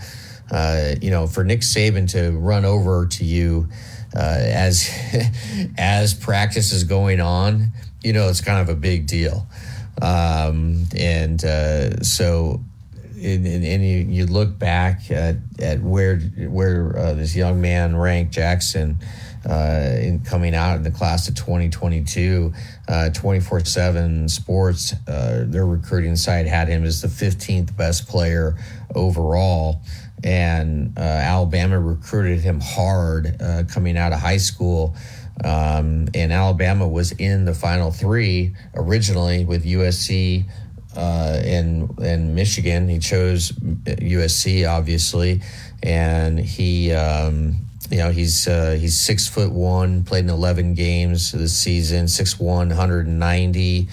[0.50, 3.70] Uh, you know, for Nick Saban to run over to you
[4.16, 4.90] uh, as
[5.78, 7.72] as practice is going on,
[8.04, 9.48] you know, it's kind of a big deal.
[10.02, 12.62] Um, and uh, so
[13.22, 18.34] and, and, you, you look back at, at where where uh, this young man ranked
[18.34, 18.98] Jackson
[19.50, 22.54] uh, in coming out in the class of 2022,
[23.14, 28.56] 24 uh, 7 Sports, uh, their recruiting site had him as the 15th best player
[28.96, 29.82] overall.
[30.24, 34.96] And uh, Alabama recruited him hard uh, coming out of high school.
[35.44, 40.46] Um, and Alabama was in the final three originally with USC,
[40.96, 42.88] uh, and Michigan.
[42.90, 45.42] He chose USC, obviously,
[45.82, 46.92] and he.
[46.92, 52.08] Um, you know he's uh, he's six foot one, played in eleven games this season,
[52.08, 53.88] six one, 190,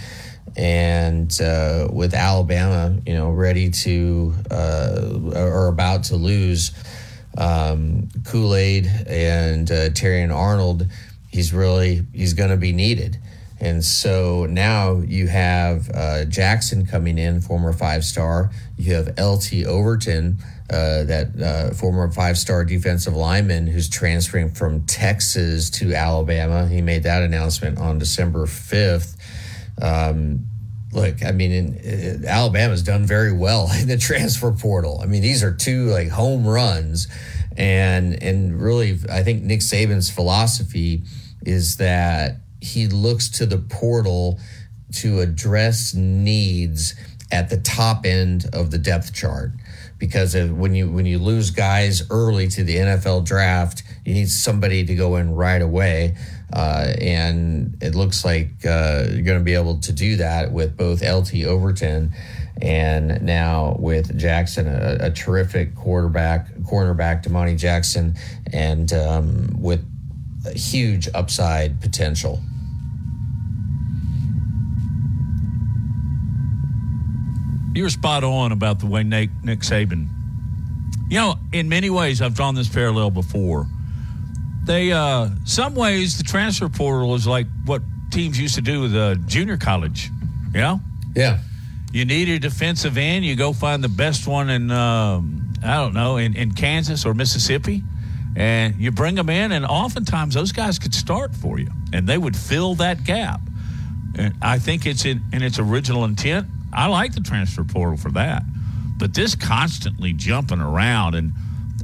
[0.56, 6.72] and uh, with Alabama, you know, ready to uh, or about to lose
[7.36, 10.86] um, Kool Aid and uh, Terrion Arnold,
[11.28, 13.18] he's really he's going to be needed.
[13.60, 18.50] And so now you have uh, Jackson coming in, former five star.
[18.76, 20.38] You have LT Overton,
[20.70, 26.68] uh, that uh, former five star defensive lineman who's transferring from Texas to Alabama.
[26.68, 29.16] He made that announcement on December 5th.
[29.80, 30.46] Um,
[30.92, 35.00] look, I mean, in, uh, Alabama's done very well in the transfer portal.
[35.02, 37.08] I mean, these are two like home runs.
[37.56, 41.02] And, and really, I think Nick Saban's philosophy
[41.46, 44.38] is that he looks to the portal
[44.96, 46.94] to address needs
[47.32, 49.52] at the top end of the depth chart
[49.98, 54.84] because when you when you lose guys early to the NFL draft, you need somebody
[54.84, 56.16] to go in right away,
[56.52, 60.76] uh, and it looks like uh, you're going to be able to do that with
[60.76, 62.12] both LT Overton
[62.60, 68.16] and now with Jackson, a, a terrific quarterback, cornerback, Domani Jackson,
[68.52, 69.84] and um, with
[70.54, 72.40] huge upside potential.
[77.78, 80.08] You were spot on about the way Nick, Nick Saban.
[81.08, 83.68] You know, in many ways, I've drawn this parallel before.
[84.64, 88.96] They, uh, some ways, the transfer portal is like what teams used to do with
[88.96, 90.10] uh, junior college.
[90.52, 90.80] You know,
[91.14, 91.38] Yeah.
[91.92, 95.94] you need a defensive end, you go find the best one in, um, I don't
[95.94, 97.84] know, in, in Kansas or Mississippi,
[98.34, 102.18] and you bring them in, and oftentimes those guys could start for you, and they
[102.18, 103.40] would fill that gap.
[104.16, 106.48] And I think it's in, in its original intent.
[106.72, 108.42] I like the transfer portal for that,
[108.98, 111.32] but this constantly jumping around, and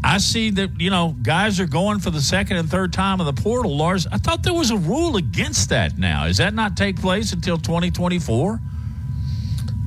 [0.02, 3.26] I see that you know guys are going for the second and third time of
[3.26, 3.76] the portal.
[3.76, 5.96] Lars, I thought there was a rule against that.
[5.98, 8.60] Now, does that not take place until twenty twenty four?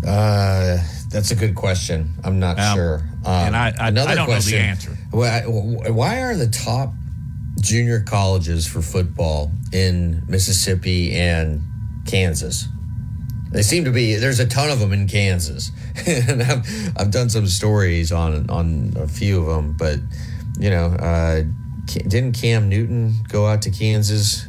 [0.05, 0.77] Uh,
[1.09, 2.13] that's a good question.
[2.23, 2.95] I'm not Um, sure.
[3.25, 4.97] Um, and I- I- I don't know the answer.
[5.11, 6.93] Why, why are the top
[7.59, 11.61] junior colleges for football in Mississippi and
[12.05, 12.67] Kansas?
[13.51, 14.15] They seem to be.
[14.15, 15.71] There's a ton of them in Kansas,
[16.07, 19.73] and I've, I've done some stories on on a few of them.
[19.73, 19.99] But
[20.59, 21.43] you know, uh,
[21.85, 24.47] didn't Cam Newton go out to Kansas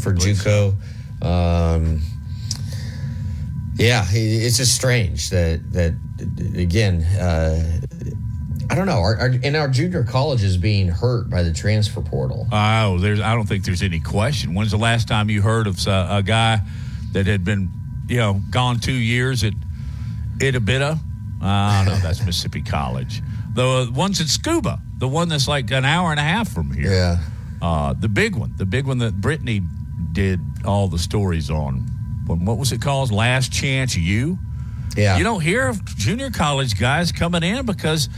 [0.00, 0.74] for JUCO?
[1.22, 2.02] Um,
[3.76, 5.94] yeah, it's just strange that that
[6.56, 7.02] again.
[7.02, 7.80] Uh,
[8.70, 8.98] I don't know.
[8.98, 12.46] Are, are, and our junior colleges being hurt by the transfer portal.
[12.52, 13.20] Oh, there's.
[13.20, 14.54] I don't think there's any question.
[14.54, 16.60] When's the last time you heard of uh, a guy
[17.12, 17.70] that had been,
[18.08, 19.52] you know, gone two years at
[20.38, 20.98] Itawamba?
[21.42, 22.02] I don't.
[22.02, 23.22] That's Mississippi College.
[23.54, 26.90] The ones at Scooba, the one that's like an hour and a half from here.
[26.92, 27.18] Yeah.
[27.60, 29.62] Uh, the big one, the big one that Brittany
[30.12, 31.86] did all the stories on.
[32.26, 33.10] When, what was it called?
[33.10, 34.38] Last Chance U.
[34.96, 35.16] Yeah.
[35.16, 38.08] You don't hear of junior college guys coming in because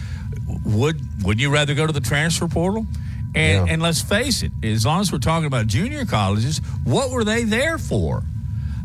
[0.65, 2.87] would wouldn't you rather go to the transfer portal?
[3.35, 3.73] And Yeah.
[3.73, 7.45] and let's face it, as long as we're talking about junior colleges, what were they
[7.45, 8.23] there for?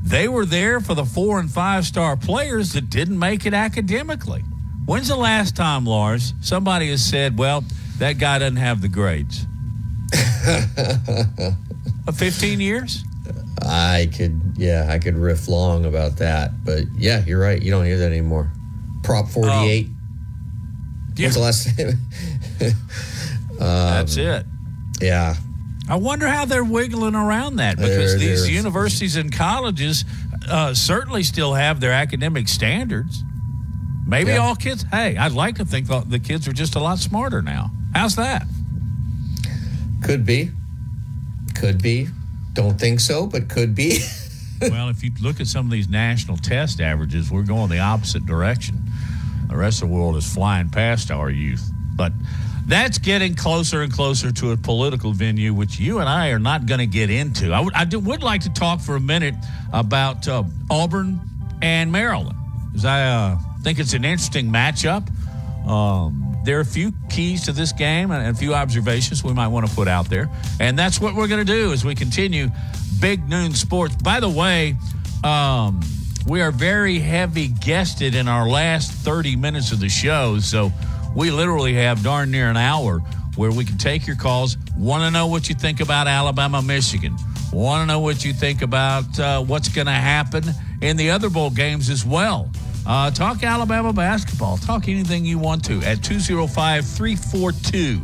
[0.06, 4.44] They were there for the four and five star players that didn't make it academically.
[4.86, 7.64] When's the last time, Lars, somebody has said, "Well,
[7.98, 9.46] that guy doesn't have the grades"?
[12.08, 13.04] Uh, Fifteen years.
[13.64, 17.60] I could, yeah, I could riff long about that, but yeah, you're right.
[17.60, 18.52] You don't hear that anymore.
[19.02, 19.88] Prop 48.
[21.16, 22.00] Yeah, When's the last time?
[23.58, 24.46] that's it.
[25.02, 25.36] yeah.
[25.88, 30.04] I wonder how they're wiggling around that because There- these universities and colleges
[30.50, 33.24] uh, certainly still have their academic standards.
[34.08, 34.38] Maybe Yeah.
[34.38, 34.86] all kids.
[34.92, 37.72] Hey, I'd like to think the kids are just a lot smarter now.
[37.94, 38.46] How's that?
[40.02, 40.52] Could be.
[41.56, 42.10] Could be.
[42.54, 44.00] Don't think so, but could be.
[44.62, 48.26] well, if you look at some of these national test averages, we're going the opposite
[48.26, 48.82] direction.
[49.50, 51.72] The rest of the world is flying past our youth.
[51.96, 52.14] But
[52.68, 56.66] that's getting closer and closer to a political venue, which you and I are not
[56.66, 57.52] going to get into.
[57.52, 59.36] I would- do- would like to talk for a minute
[59.72, 61.20] about uh, Auburn
[61.62, 62.38] and Maryland,
[62.72, 65.08] because I uh, think it's an interesting matchup.
[65.68, 69.48] Um, there are a few keys to this game and a few observations we might
[69.48, 72.50] want to put out there, and that's what we're going to do as we continue
[73.00, 73.96] Big Noon Sports.
[73.96, 74.76] By the way,
[75.24, 75.82] um,
[76.28, 80.72] we are very heavy guested in our last 30 minutes of the show, so
[81.16, 83.00] we literally have darn near an hour
[83.36, 84.58] where we can take your calls.
[84.78, 87.16] Want to know what you think about Alabama, Michigan?
[87.52, 90.44] Want to know what you think about uh, what's going to happen
[90.82, 92.52] in the other bowl games as well?
[92.86, 94.58] Uh, talk Alabama basketball.
[94.58, 98.02] Talk anything you want to at 205 342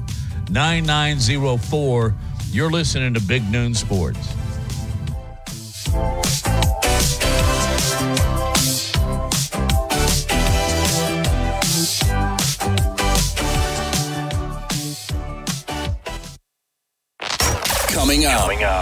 [0.52, 2.16] 9904.
[2.52, 4.36] You're listening to Big Noon Sports.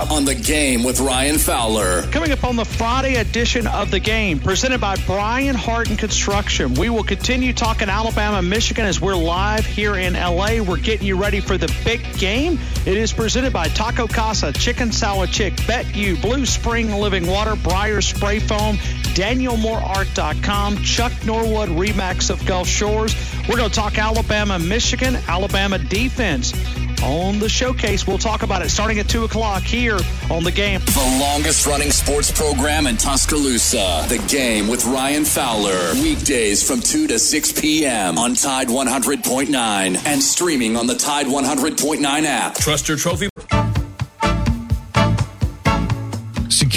[0.08, 2.04] On the game with Ryan Fowler.
[2.04, 6.74] Coming up on the Friday edition of the game, presented by Brian Harton Construction.
[6.76, 10.62] We will continue talking Alabama, Michigan as we're live here in LA.
[10.62, 12.60] We're getting you ready for the big game.
[12.86, 17.58] It is presented by Taco Casa, Chicken Salad Chick, Bet You, Blue Spring Living Water,
[17.58, 23.14] Briar Spray Foam, DanielMooreArt.com, Chuck Norwood Remax of Gulf Shores.
[23.50, 26.54] We're going to talk Alabama, Michigan, Alabama defense.
[27.04, 30.82] On the showcase, we'll talk about it starting at 2 o'clock here on the game.
[30.82, 34.06] The longest running sports program in Tuscaloosa.
[34.10, 35.94] The game with Ryan Fowler.
[36.02, 38.18] Weekdays from 2 to 6 p.m.
[38.18, 42.56] on Tide 100.9 and streaming on the Tide 100.9 app.
[42.56, 43.30] Trust your trophy.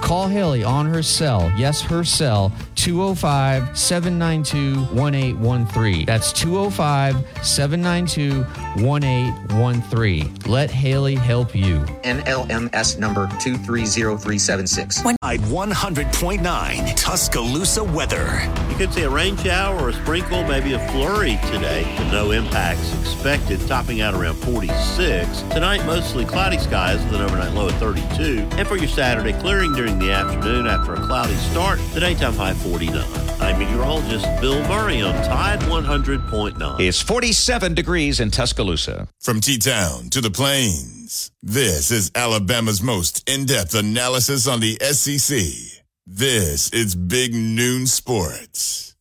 [0.00, 1.52] Call Haley on her cell.
[1.56, 6.06] Yes, her cell, 205 792 1813.
[6.06, 8.42] That's 205 792
[8.82, 10.34] 1813.
[10.46, 11.78] Let Haley help you.
[12.02, 15.02] NMLS number 230376.
[15.22, 18.42] Tide 100.9 Tuscaloosa weather.
[18.68, 22.30] You could see a rain shower or a sprinkle, maybe a flurry today, but no
[22.30, 25.42] impacts expected, topping out around 46.
[25.42, 28.48] Tonight, mostly cloudy skies with an overnight low of 32.
[28.52, 32.54] And for your Saturday, clearing during the afternoon after a cloudy start, the daytime high
[32.54, 33.04] 49.
[33.40, 36.80] I'm meteorologist Bill Murray on Tide 100.9.
[36.80, 39.08] It's 47 degrees in Tuscaloosa.
[39.20, 44.76] From T Town to the Plains, this is Alabama's most in depth analysis on the
[44.92, 45.38] SEC.
[46.06, 48.94] This is Big Noon Sports.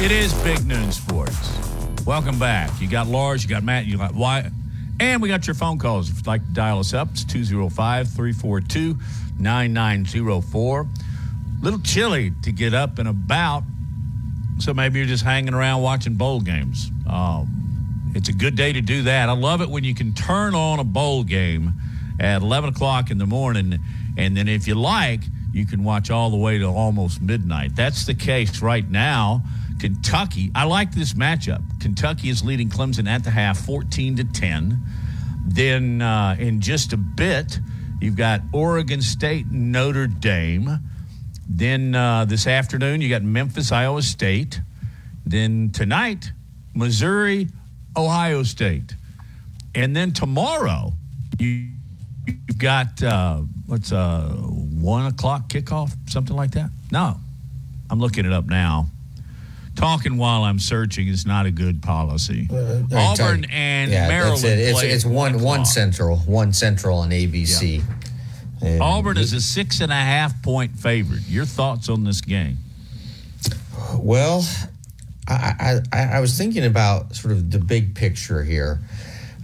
[0.00, 1.58] It is Big Noon Sports.
[2.06, 2.70] Welcome back.
[2.80, 4.52] You got Lars, you got Matt, you got Wyatt,
[5.00, 6.10] and we got your phone calls.
[6.10, 8.96] If you'd like to dial us up, it's 205 342
[9.38, 10.86] 9904.
[11.60, 13.64] Little chilly to get up and about,
[14.58, 16.90] so maybe you're just hanging around watching bowl games.
[17.08, 19.28] Um, it's a good day to do that.
[19.28, 21.72] I love it when you can turn on a bowl game
[22.20, 23.78] at 11 o'clock in the morning,
[24.16, 25.20] and then if you like,
[25.52, 27.74] you can watch all the way to almost midnight.
[27.74, 29.42] That's the case right now.
[29.78, 31.62] Kentucky, I like this matchup.
[31.80, 34.78] Kentucky is leading Clemson at the half 14 to 10.
[35.46, 37.58] Then uh, in just a bit,
[38.00, 40.78] you've got Oregon State, Notre Dame.
[41.48, 44.60] Then uh, this afternoon, you got Memphis, Iowa State.
[45.24, 46.32] Then tonight,
[46.74, 47.48] Missouri,
[47.96, 48.94] Ohio State.
[49.74, 50.92] And then tomorrow,
[51.38, 51.68] you,
[52.26, 56.70] you've got uh, what's a one o'clock kickoff, something like that?
[56.90, 57.16] No,
[57.90, 58.86] I'm looking it up now.
[59.78, 62.48] Talking while I'm searching is not a good policy.
[62.52, 64.42] Uh, Auburn and yeah, Maryland.
[64.42, 64.58] That's it.
[64.58, 65.66] It's, it's one one o'clock.
[65.66, 67.84] central, one central on ABC.
[68.60, 71.22] And Auburn is a six and a half point favorite.
[71.28, 72.56] Your thoughts on this game?
[73.94, 74.44] Well,
[75.28, 78.80] I, I, I I was thinking about sort of the big picture here.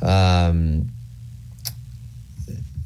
[0.03, 0.89] Um,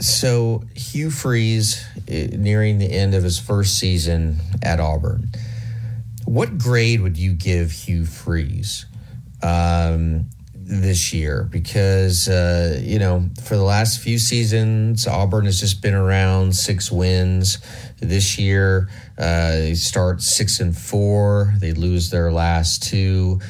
[0.01, 5.31] so Hugh Freeze eh, nearing the end of his first season at Auburn.
[6.29, 8.85] What grade would you give Hugh Freeze
[9.43, 11.49] um, this year?
[11.51, 16.93] Because uh, you know, for the last few seasons, Auburn has just been around six
[16.93, 17.57] wins.
[17.99, 21.55] This year, uh, they start six and four.
[21.61, 23.41] They lose their last two,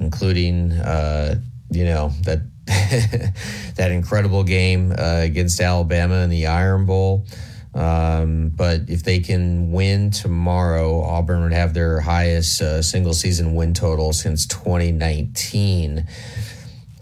[0.00, 1.34] including uh,
[1.70, 2.40] you know that
[3.76, 7.26] that incredible game uh, against Alabama in the Iron Bowl.
[7.74, 13.54] Um, but if they can win tomorrow, Auburn would have their highest uh, single season
[13.54, 16.06] win total since 2019.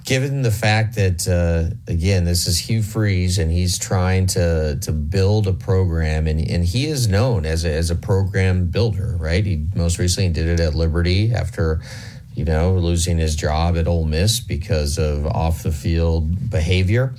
[0.04, 4.92] Given the fact that uh, again, this is Hugh Freeze and he's trying to to
[4.92, 9.44] build a program, and, and he is known as a, as a program builder, right?
[9.44, 11.80] He most recently did it at Liberty after
[12.34, 17.14] you know, losing his job at Ole Miss because of off the field behavior,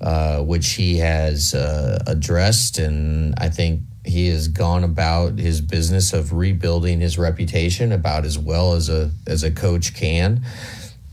[0.00, 2.78] uh, which he has uh, addressed.
[2.78, 8.38] And I think he has gone about his business of rebuilding his reputation about as
[8.38, 10.44] well as a as a coach can.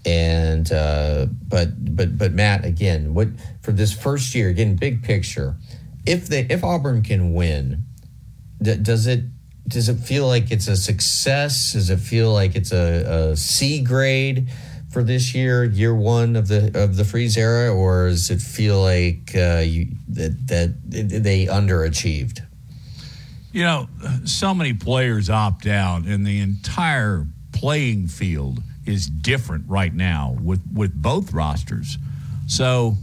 [0.05, 3.29] And uh, but but but Matt, again, what
[3.61, 5.55] for this first year, again, big picture,
[6.05, 7.83] if they if Auburn can win,
[8.61, 9.23] d- does it
[9.67, 11.73] does it feel like it's a success?
[11.73, 14.47] Does it feel like it's a, a C grade
[14.95, 18.81] for this year, year one of the of the freeze era, or does it feel
[18.81, 22.39] like uh, you, that that they underachieved?
[23.51, 23.89] You know,
[24.23, 30.61] so many players opt out, and the entire playing field is different right now with
[30.73, 31.97] with both rosters.
[32.47, 32.95] So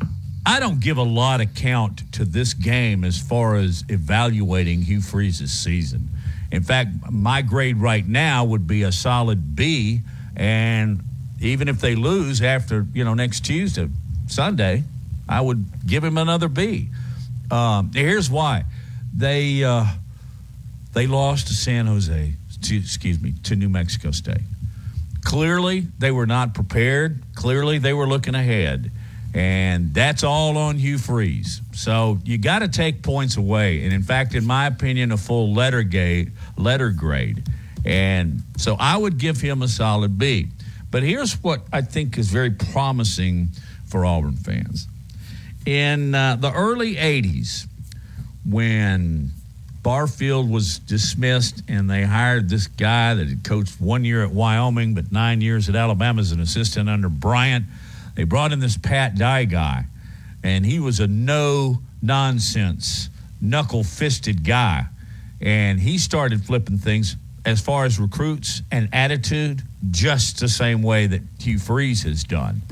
[0.47, 5.03] I don't give a lot of count to this game as far as evaluating Hugh
[5.03, 6.09] Freeze's season.
[6.51, 10.01] In fact, my grade right now would be a solid B,
[10.35, 11.03] and
[11.43, 13.89] even if they lose after you know next Tuesday,
[14.29, 14.85] Sunday,
[15.29, 16.89] I would give him another B.
[17.51, 18.65] Um, here's why:
[19.15, 19.85] they uh,
[20.93, 24.43] they lost to San Jose, to, excuse me, to New Mexico State.
[25.25, 27.23] Clearly, they were not prepared.
[27.35, 28.91] Clearly, they were looking ahead.
[29.35, 31.63] And that's all on Hugh Freeze.
[31.73, 33.83] So you got to take points away.
[33.85, 37.43] And in fact, in my opinion, a full letter grade, letter grade.
[37.85, 40.49] And so I would give him a solid B.
[40.93, 43.49] But here's what I think is very promising
[43.87, 44.87] for Auburn fans.
[45.65, 47.67] In uh, the early 80s,
[48.45, 49.31] when
[49.83, 54.95] Barfield was dismissed and they hired this guy that had coached one year at Wyoming
[54.95, 57.65] but nine years at Alabama as an assistant under Bryant,
[58.15, 59.87] they brought in this Pat Dye guy,
[60.45, 63.09] and he was a no nonsense,
[63.41, 64.87] knuckle fisted guy.
[65.41, 71.07] And he started flipping things as far as recruits and attitude, just the same way
[71.07, 72.63] that Hugh Freeze has done.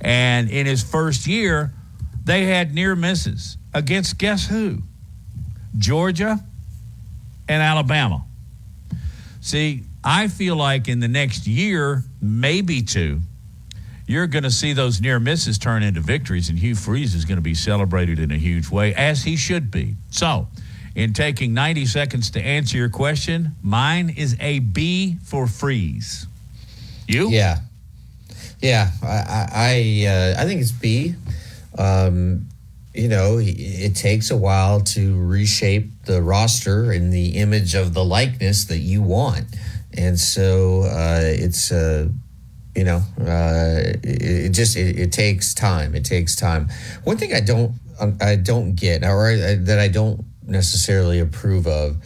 [0.00, 1.72] And in his first year,
[2.24, 4.78] they had near misses against guess who?
[5.76, 6.38] Georgia
[7.48, 8.24] and Alabama.
[9.40, 13.20] See, I feel like in the next year, maybe two,
[14.06, 17.36] you're going to see those near misses turn into victories, and Hugh Freeze is going
[17.36, 19.94] to be celebrated in a huge way, as he should be.
[20.10, 20.48] So,
[20.94, 26.26] in taking 90 seconds to answer your question, mine is a B for Freeze.
[27.08, 27.28] You?
[27.30, 27.58] Yeah,
[28.60, 28.90] yeah.
[29.02, 31.14] I I uh, I think it's B.
[31.76, 32.46] Um,
[32.94, 38.04] you know, it takes a while to reshape the roster and the image of the
[38.04, 39.44] likeness that you want,
[39.92, 42.08] and so uh, it's uh,
[42.74, 45.94] you know, uh, it, it, just it, it, takes time.
[45.94, 46.68] It takes time.
[47.02, 47.72] One thing I don't
[48.20, 51.96] I don't get, or I, that I don't necessarily approve of,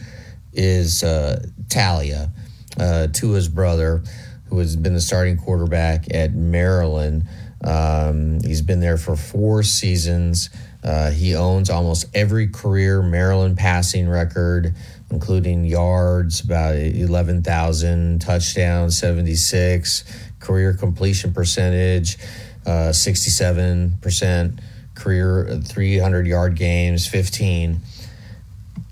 [0.53, 2.31] is uh, Taulia,
[2.79, 4.01] uh, Tua's brother,
[4.49, 7.27] who has been the starting quarterback at Maryland.
[7.63, 10.49] Um, he's been there for four seasons.
[10.83, 14.73] Uh, he owns almost every career Maryland passing record,
[15.11, 20.03] including yards, about 11,000, touchdowns, 76,
[20.39, 22.17] career completion percentage,
[22.65, 24.59] uh, 67%,
[24.95, 27.81] career 300 yard games, 15.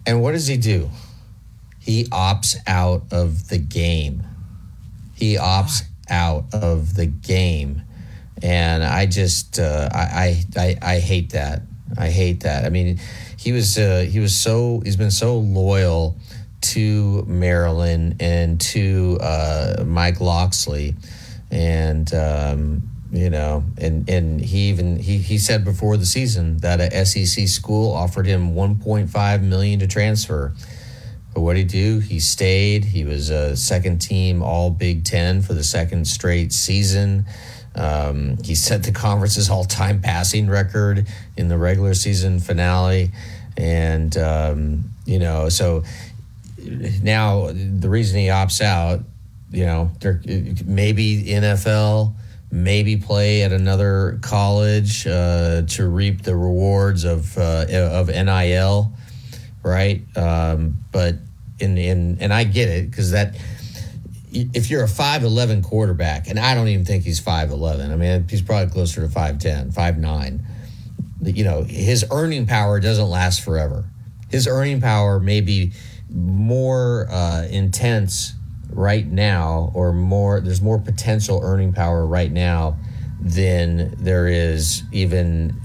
[0.08, 0.90] And what does he do?
[1.80, 4.24] He opts out of the game.
[5.14, 7.84] He opts out of the game.
[8.42, 11.62] And I just, uh, I, I, I hate that.
[11.98, 12.66] I hate that.
[12.66, 13.00] I mean,
[13.38, 16.18] he was uh, he was so he's been so loyal
[16.62, 20.96] to Maryland and to uh, Mike Locksley,
[21.50, 26.80] and um, you know, and and he even he he said before the season that
[26.80, 30.54] a SEC school offered him 1.5 million to transfer.
[31.34, 32.00] But what did he do?
[32.00, 32.86] He stayed.
[32.86, 37.26] He was a second team All Big Ten for the second straight season.
[37.76, 43.12] Um, he set the conference's all-time passing record in the regular season finale,
[43.56, 45.84] and um, you know, so
[47.04, 49.02] now the reason he opts out,
[49.52, 49.92] you know,
[50.66, 52.16] maybe NFL,
[52.52, 58.92] maybe play at another college uh, to reap the rewards of uh, of NIL,
[59.64, 60.02] right?
[60.18, 61.16] Um, but
[61.60, 63.36] in in and I get it because that
[64.32, 68.42] if you're a 5'11 quarterback, and I don't even think he's 5'11, I mean, he's
[68.42, 70.42] probably closer to 5'10, 5'9,
[71.22, 73.86] you know, his earning power doesn't last forever.
[74.30, 75.72] His earning power may be
[76.10, 78.34] more uh, intense
[78.70, 82.78] right now, or more, there's more potential earning power right now
[83.20, 85.60] than there is even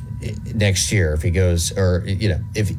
[0.55, 2.71] next year if he goes or you know if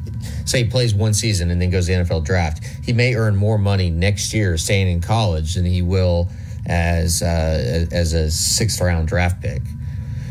[0.46, 3.36] say he plays one season and then goes to the NFL draft he may earn
[3.36, 6.28] more money next year staying in college than he will
[6.66, 9.62] as uh, as a sixth round draft pick.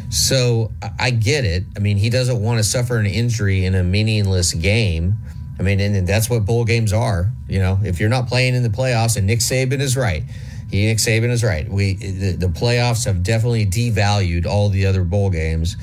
[0.09, 1.63] So I get it.
[1.75, 5.15] I mean he doesn't want to suffer an injury in a meaningless game
[5.59, 8.63] I mean and that's what bowl games are you know if you're not playing in
[8.63, 10.23] the playoffs and Nick Saban is right
[10.69, 15.03] he Nick Saban is right we the, the playoffs have definitely devalued all the other
[15.03, 15.77] bowl games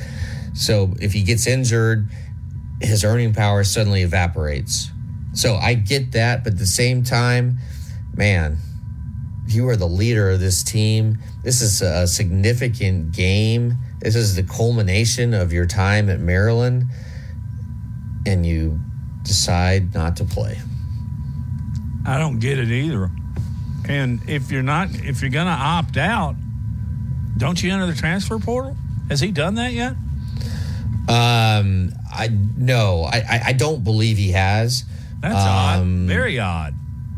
[0.55, 2.09] so if he gets injured,
[2.81, 4.91] his earning power suddenly evaporates.
[5.33, 7.59] So I get that, but at the same time,
[8.15, 8.59] man,
[9.47, 11.19] you are the leader of this team.
[11.45, 13.77] This is a significant game.
[14.01, 16.85] This is the culmination of your time at Maryland,
[18.27, 18.81] and you
[19.23, 20.59] decide not to play.
[22.07, 23.11] I don't get it either.
[23.89, 26.37] And if you're not, if you're going to opt out,
[27.37, 28.77] don't you enter the transfer portal?
[29.09, 29.93] Has he done that yet?
[31.09, 34.85] Um, I no, I, I don't believe he has.
[35.21, 36.09] That's um, odd.
[36.09, 36.75] Very odd.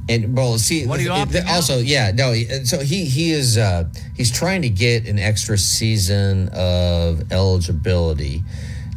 [0.09, 2.35] And well, see, what are you it, also, yeah, no.
[2.65, 8.43] So he he is uh, he's trying to get an extra season of eligibility,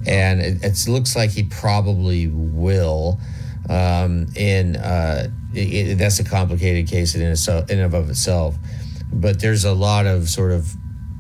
[0.07, 3.19] and it, it looks like he probably will.
[3.69, 8.55] Um, and uh, it, it, that's a complicated case in itself, in and of itself.
[9.11, 10.71] But there's a lot of sort of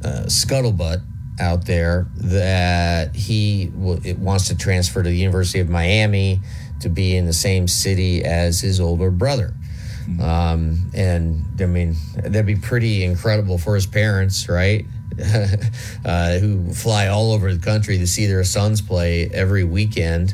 [0.03, 1.01] uh, scuttlebutt
[1.39, 6.39] out there that he w- wants to transfer to the University of Miami
[6.81, 9.53] to be in the same city as his older brother.
[10.07, 10.21] Mm-hmm.
[10.21, 14.85] Um, and I mean, that'd be pretty incredible for his parents, right?
[16.05, 20.33] uh, who fly all over the country to see their sons play every weekend.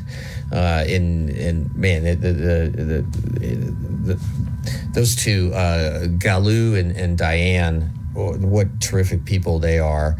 [0.52, 2.32] Uh, in in man, the the,
[2.74, 3.02] the,
[4.04, 4.20] the,
[4.94, 10.16] those two, uh, and, and Diane, what terrific people they are.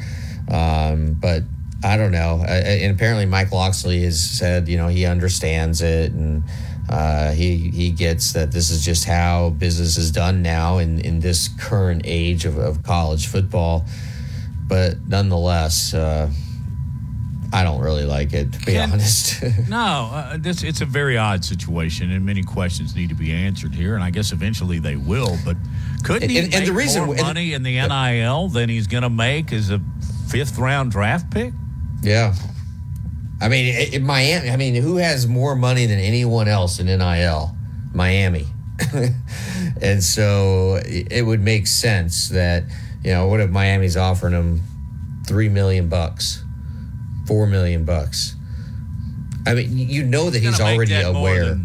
[0.51, 1.43] Um, but
[1.85, 2.45] I don't know.
[2.47, 6.45] And apparently, Mike Locksley has said, you know, he understands it and
[6.89, 11.21] uh, he he gets that this is just how business is done now in, in
[11.21, 13.85] this current age of, of college football.
[14.67, 16.31] But nonetheless, uh,
[17.53, 19.43] I don't really like it, to be Can- honest.
[19.69, 23.75] No, uh, this it's a very odd situation, and many questions need to be answered
[23.75, 23.95] here.
[23.95, 25.37] And I guess eventually they will.
[25.45, 25.57] But
[26.05, 28.87] couldn't he And- and make the reason- more and- money in the NIL than he's
[28.87, 29.81] going to make as a
[30.29, 31.53] fifth round draft pick?
[32.03, 32.35] Yeah.
[33.41, 34.49] I mean, it, it- Miami.
[34.51, 37.55] I mean, who has more money than anyone else in NIL?
[37.93, 38.47] Miami.
[39.83, 42.65] and so it would make sense that
[43.05, 44.63] you know what if Miami's offering him
[45.27, 46.45] three million bucks,
[47.27, 48.37] four million bucks.
[49.47, 51.59] I mean, you know that he's make already that aware.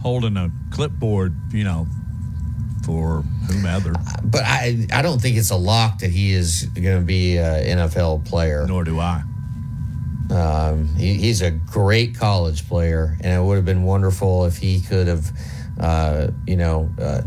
[0.00, 1.86] holding a clipboard, you know,
[2.84, 3.92] for whomever.
[4.24, 7.78] But I, I don't think it's a lock that he is going to be an
[7.78, 8.66] NFL player.
[8.66, 9.22] Nor do I.
[10.30, 14.80] Um, he, he's a great college player, and it would have been wonderful if he
[14.80, 15.30] could have,
[15.78, 17.20] uh, you know, uh,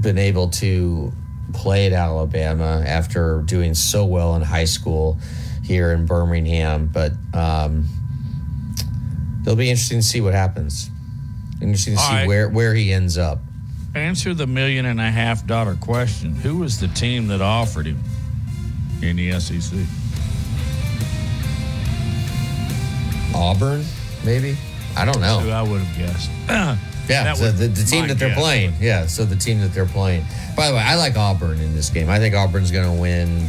[0.00, 1.12] been able to
[1.52, 5.18] play at Alabama after doing so well in high school
[5.62, 6.86] here in Birmingham.
[6.92, 7.86] But um,
[9.42, 10.90] it'll be interesting to see what happens.
[11.60, 12.26] Interesting to All see right.
[12.26, 13.40] where where he ends up.
[13.94, 16.34] Answer the million and a half dollar question.
[16.34, 17.98] Who was the team that offered him
[19.02, 19.78] in the SEC?
[23.34, 23.84] Auburn,
[24.24, 24.56] maybe.
[24.96, 25.40] I don't know.
[25.40, 26.30] That's who I would have guessed.
[27.10, 28.38] Yeah, That so the, the team that they're guess.
[28.38, 28.74] playing.
[28.80, 30.24] Yeah, so the team that they're playing.
[30.56, 32.08] By the way, I like Auburn in this game.
[32.08, 33.48] I think Auburn's going to win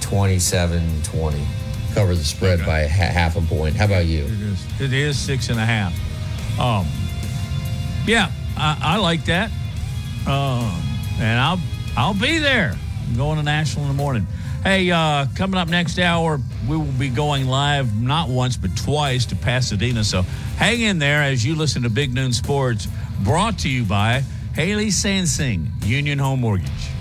[0.00, 1.46] 27 20,
[1.94, 2.66] cover the spread Okay.
[2.66, 3.74] by ha- half a point.
[3.76, 4.24] How about you?
[4.24, 4.80] It is.
[4.80, 5.92] It is six and a half.
[6.58, 6.86] Um,
[8.06, 9.50] yeah, I, I like that.
[10.26, 10.80] Um,
[11.18, 11.60] and I'll
[11.96, 12.74] I'll be there.
[13.08, 14.26] I'm going to Nashville in the morning.
[14.62, 19.26] Hey, uh, coming up next hour, we will be going live not once but twice
[19.26, 20.04] to Pasadena.
[20.04, 20.24] So
[20.56, 22.88] hang in there as you listen to Big Noon Sports,
[23.22, 24.22] brought to you by
[24.54, 26.93] Haley Sansing, Union Home Mortgage.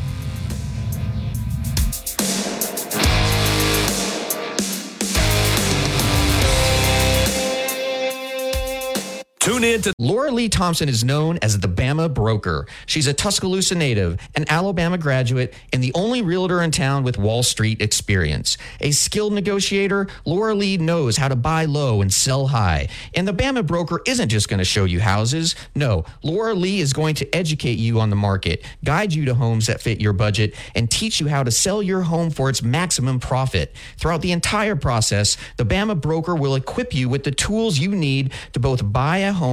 [9.64, 12.68] Tune in to Laura Lee Thompson is known as the Bama Broker.
[12.86, 17.44] She's a Tuscaloosa native, an Alabama graduate, and the only realtor in town with Wall
[17.44, 18.58] Street experience.
[18.82, 22.90] A skilled negotiator, Laura Lee knows how to buy low and sell high.
[23.16, 25.56] And the Bama Broker isn't just going to show you houses.
[25.76, 29.68] No, Laura Lee is going to educate you on the market, guide you to homes
[29.68, 33.18] that fit your budget, and teach you how to sell your home for its maximum
[33.18, 33.74] profit.
[33.98, 38.34] Throughout the entire process, the Bama Broker will equip you with the tools you need
[38.52, 39.53] to both buy a home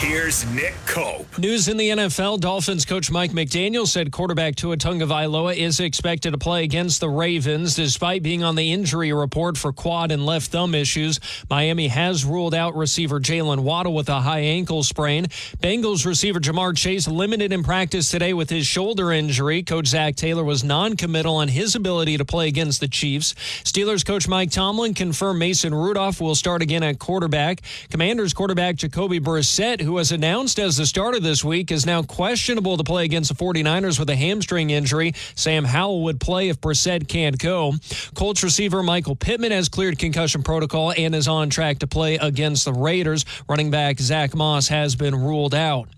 [0.00, 1.26] here's Nick Cope.
[1.38, 6.38] News in the NFL Dolphins coach Mike McDaniel said quarterback Tua Tagovailoa is expected to
[6.38, 10.74] play against the Ravens despite being on the injury report for quad and left thumb
[10.74, 11.20] issues.
[11.50, 15.26] Miami has ruled out receiver Jaylen Waddle with a high ankle sprain.
[15.62, 19.62] Bengals receiver Ja'Marr Chase limited in practice today with his shoulder injury.
[19.62, 23.34] Coach Zac Taylor was non-committal on his ability to play against the Chiefs.
[23.64, 27.60] Steelers coach Mike Tomlin confirmed Mason Rudolph will start again at quarterback.
[27.90, 32.76] Commanders quarterback Jacoby Brissett, who was announced as the starter this week, is now questionable
[32.76, 35.12] to play against the 49ers with a hamstring injury.
[35.34, 37.74] Sam Howell would play if Brissett can't go.
[38.14, 42.64] Colts receiver Michael Pittman has cleared concussion protocol and is on track to play against
[42.64, 43.24] the Raiders.
[43.48, 45.88] Running back Zack Moss has been ruled out.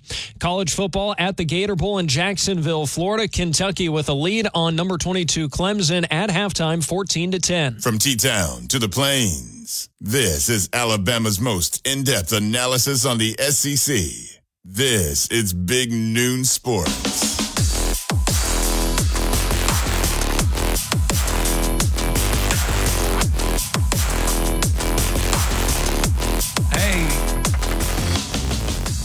[0.40, 3.28] College football at the Gator Bowl in Jacksonville, Florida.
[3.28, 7.80] Kentucky with a lead on number 22 Clemson at halftime 14 to 10.
[7.80, 9.51] From T Town to the Plains,
[10.00, 13.96] this is Alabama's most in depth analysis on the SEC.
[14.64, 17.40] This is Big Noon Sports.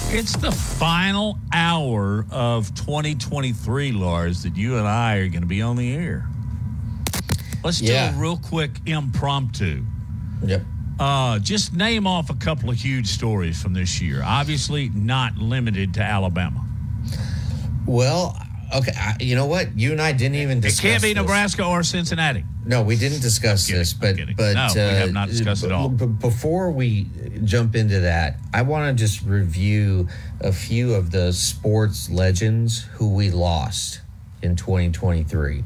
[0.10, 5.62] It's the final hour of 2023, Lars, that you and I are going to be
[5.62, 6.28] on the air.
[7.64, 8.10] Let's yeah.
[8.10, 9.84] do a real quick impromptu.
[10.44, 10.62] Yep.
[11.00, 14.22] Uh, just name off a couple of huge stories from this year.
[14.26, 16.66] Obviously, not limited to Alabama.
[17.86, 18.38] Well,
[18.76, 18.92] okay.
[18.96, 19.78] I, you know what?
[19.78, 20.80] You and I didn't even discuss.
[20.80, 21.22] It can't be this.
[21.22, 22.44] Nebraska or Cincinnati.
[22.66, 25.88] No, we didn't discuss this, but but No, we have not discussed it all.
[25.88, 27.08] b- before we
[27.46, 30.10] jump into that, I want to just review
[30.42, 34.02] a few of the sports legends who we lost
[34.42, 35.64] in 2023,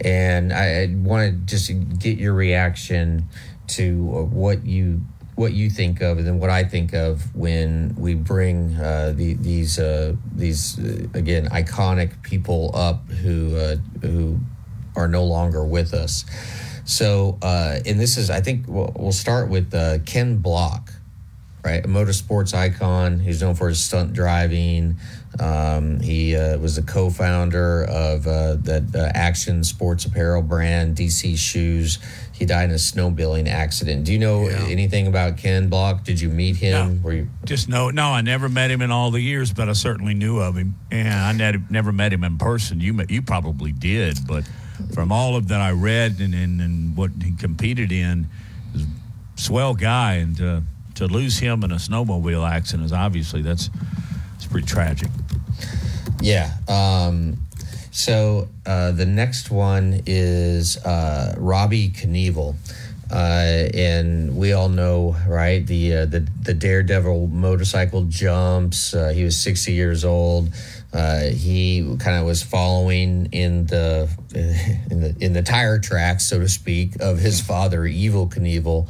[0.00, 3.28] and I, I want to just get your reaction
[3.68, 5.02] to uh, what you
[5.34, 9.34] what you think of and then what I think of when we bring uh, the,
[9.34, 14.38] these uh, these uh, again iconic people up who uh, who
[14.96, 16.24] are no longer with us.
[16.84, 19.72] So, uh, and this is, I think we'll, we'll start with
[20.04, 20.92] Ken Block,
[21.64, 21.82] right?
[21.84, 23.18] A motorsports icon.
[23.18, 24.98] He's known for his stunt driving.
[25.40, 31.98] Um, he was the co founder of that action sports apparel brand, DC Shoes.
[32.34, 34.04] He died in a snowmobiling accident.
[34.04, 36.02] Do you know anything about Ken Block?
[36.02, 37.00] Did you meet him?
[37.00, 38.08] Were you, Just no, no.
[38.08, 41.42] I never met him in all the years, but I certainly knew of him, and
[41.42, 42.80] I ne- never met him in person.
[42.80, 44.44] You you probably did, but
[44.92, 48.26] from all of that I read and, and, and what he competed in,
[48.72, 48.86] was a
[49.40, 50.60] swell guy, and uh,
[50.96, 53.70] to lose him in a snowmobile accident is obviously that's
[54.34, 55.08] it's pretty tragic.
[56.20, 56.52] Yeah.
[56.66, 57.36] Um,
[57.94, 62.56] so uh, the next one is uh, Robbie Knievel.
[63.08, 65.64] Uh, and we all know, right?
[65.64, 68.94] The uh, the the daredevil motorcycle jumps.
[68.94, 70.48] Uh, he was sixty years old.
[70.92, 74.08] Uh, he kind of was following in the
[74.90, 78.88] in the in the tire tracks, so to speak, of his father, Evel Knievel.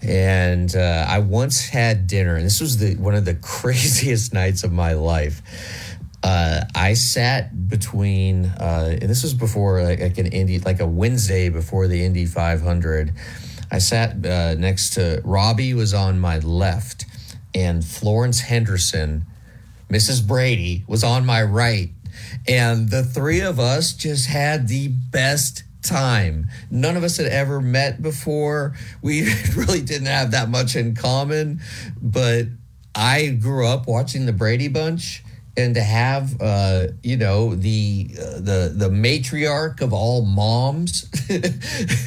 [0.00, 4.62] And uh, I once had dinner, and this was the one of the craziest nights
[4.62, 5.42] of my life
[6.24, 10.86] uh, I sat between, uh, and this was before like, like an Indy, like a
[10.86, 13.12] Wednesday before the Indy 500.
[13.70, 17.04] I sat uh, next to Robbie was on my left,
[17.54, 19.26] and Florence Henderson,
[19.90, 20.26] Mrs.
[20.26, 21.90] Brady, was on my right,
[22.48, 26.46] and the three of us just had the best time.
[26.70, 28.74] None of us had ever met before.
[29.02, 31.60] We really didn't have that much in common,
[32.00, 32.46] but
[32.94, 35.23] I grew up watching the Brady Bunch
[35.56, 41.04] and to have uh, you know the uh, the the matriarch of all moms,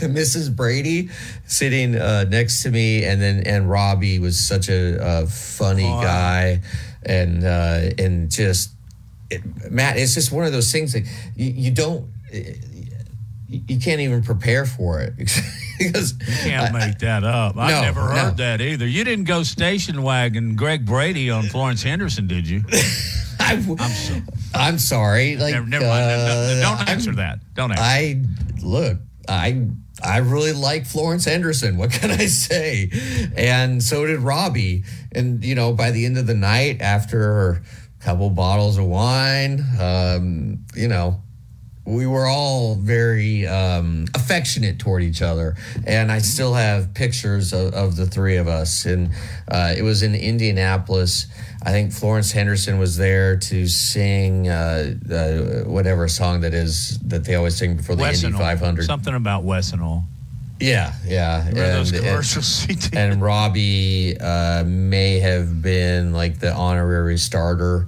[0.02, 0.56] Mrs.
[0.56, 1.10] Brady,
[1.46, 6.62] sitting uh, next to me, and then and Robbie was such a, a funny guy,
[7.04, 8.72] and uh, and just
[9.30, 9.42] it,
[9.72, 11.04] Matt, it's just one of those things that
[11.36, 12.08] you, you don't.
[12.34, 15.14] You you can't even prepare for it
[15.80, 17.56] because you Can't make that up.
[17.56, 18.44] I've No, never heard no.
[18.44, 18.86] that either.
[18.86, 22.66] You didn't go station wagon Greg Brady on Florence Henderson, did you?
[23.48, 24.24] I,
[24.54, 25.38] I'm sorry.
[25.38, 26.08] Like, Never, never mind.
[26.08, 27.40] No, no, uh, don't answer that.
[27.54, 27.84] Don't answer.
[27.84, 28.22] I
[28.62, 28.98] look.
[29.28, 29.68] I
[30.04, 31.78] I really like Florence Henderson.
[31.78, 32.92] What can I say?
[33.36, 34.84] And so did Robbie.
[35.12, 37.62] And you know, by the end of the night, after a
[38.04, 41.22] couple bottles of wine, um, you know,
[41.86, 45.56] we were all very um, affectionate toward each other.
[45.86, 48.86] And I still have pictures of, of the three of us.
[48.86, 49.12] And
[49.48, 51.28] uh, it was in Indianapolis.
[51.64, 57.26] I think Florence Henderson was there to sing uh, uh, whatever song that is that
[57.26, 58.40] they always sing before the Indy Wesson Oil.
[58.40, 58.86] 500.
[58.86, 60.04] Something about Wesson Oil.
[60.60, 61.40] Yeah, yeah.
[61.50, 62.96] Remember those And- commercials did?
[62.96, 67.88] and Robbie uh, may have been like the honorary starter.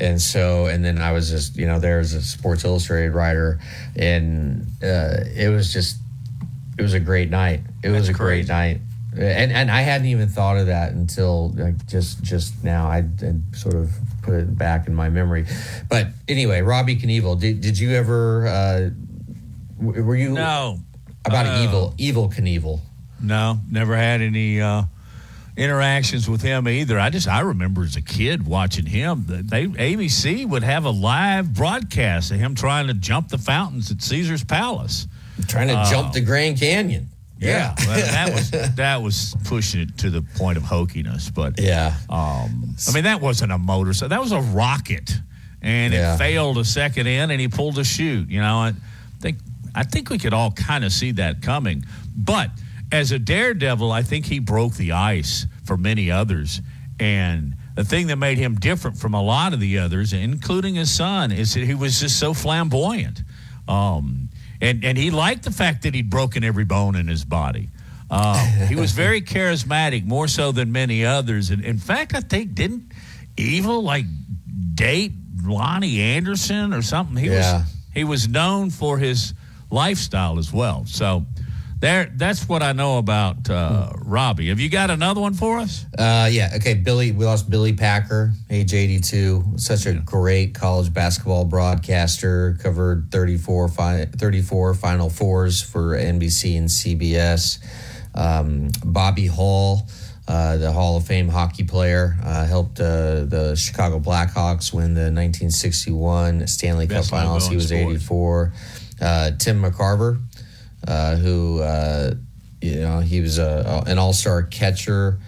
[0.00, 3.58] And so, and then I was just, you know, there as a Sports Illustrated writer,
[3.96, 5.96] and uh, it was just,
[6.78, 7.62] it was a great night.
[7.82, 8.80] It was a great night,
[9.18, 12.86] and and I hadn't even thought of that until like just just now.
[12.86, 13.04] I,
[13.52, 13.90] sort of
[14.22, 15.46] put it back in my memory.
[15.88, 18.46] But anyway, Robbie Knievel, did did you ever?
[18.46, 18.90] Uh,
[19.80, 20.80] were you No.
[21.24, 22.80] about Uh, evil Evel Knievel?
[23.20, 24.82] No, never had any uh,
[25.56, 26.98] interactions with him either.
[27.00, 29.24] I just I remember as a kid watching him.
[29.26, 34.02] They ABC would have a live broadcast of him trying to jump the fountains at
[34.02, 35.06] Caesar's Palace.
[35.46, 37.10] Trying to Uh, jump the Grand Canyon.
[37.40, 41.32] Yeah, well, that was that was pushing it to the point of hokiness.
[41.32, 41.94] But Yeah.
[42.10, 44.08] um, I mean that wasn't a motorcycle.
[44.08, 45.10] That was a rocket,
[45.62, 46.14] and Yeah.
[46.14, 48.28] it failed a second in, and he pulled a chute.
[48.28, 48.72] You know, I
[49.20, 49.38] think
[49.74, 51.84] I think we could all kind of see that coming.
[52.16, 52.50] But
[52.90, 56.60] as a daredevil, I think he broke the ice for many others,
[57.00, 57.54] and.
[57.74, 61.30] The thing that made him different from a lot of the others, including his son,
[61.30, 63.22] is that he was just so flamboyant.
[63.68, 64.30] Um,
[64.60, 67.68] and, and he liked the fact that he'd broken every bone in his body.
[68.10, 68.36] Um,
[68.68, 71.50] he was very charismatic, more so than many others.
[71.50, 72.92] And in fact, I think didn't
[73.36, 74.04] Evel, like
[74.74, 77.16] date Loni Anderson or something.
[77.16, 77.58] He Yeah.
[77.58, 79.34] was he was known for his
[79.70, 80.84] lifestyle as well.
[80.86, 81.26] So
[81.80, 84.48] there, that's what I know about uh, Robbie.
[84.48, 85.86] Have you got another one for us?
[85.96, 86.52] Uh, yeah.
[86.56, 86.74] Okay.
[86.74, 89.44] Billy, we lost Billy Packer, age 82.
[89.56, 92.58] Such a great college basketball broadcaster.
[92.60, 97.58] Covered 34, fi- 34 Final Fours for NBC and CBS.
[98.14, 99.86] Um, Bobby Hull,
[100.26, 105.12] uh, the Hall of Fame hockey player, uh, helped uh, the Chicago Blackhawks win the
[105.12, 107.46] 1961 Stanley Best Cup Finals.
[107.46, 108.02] He was sports.
[108.02, 108.52] 84.
[109.00, 110.20] Uh, Tim McCarver,
[111.16, 112.14] who uh,
[112.60, 115.20] you know he was a, an all-star catcher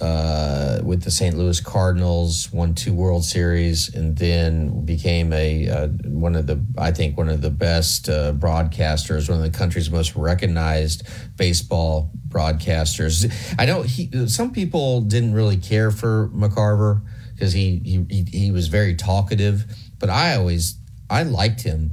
[0.00, 1.36] uh, with the St.
[1.36, 6.90] Louis Cardinals, won two World Series, and then became a uh, one of the I
[6.90, 11.06] think one of the best uh, broadcasters, one of the country's most recognized
[11.36, 13.32] baseball broadcasters.
[13.58, 17.02] I know he some people didn't really care for McCarver
[17.32, 19.64] because he he he was very talkative,
[19.98, 20.76] but I always
[21.08, 21.92] I liked him.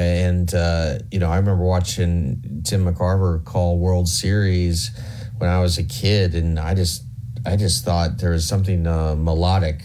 [0.00, 4.90] And uh, you know, I remember watching Tim McCarver call World Series
[5.36, 7.04] when I was a kid, and I just,
[7.44, 9.82] I just thought there was something uh, melodic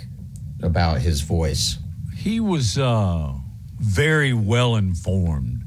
[0.63, 1.80] about his voice.
[2.16, 3.34] He was uh,
[3.78, 5.63] very well informed.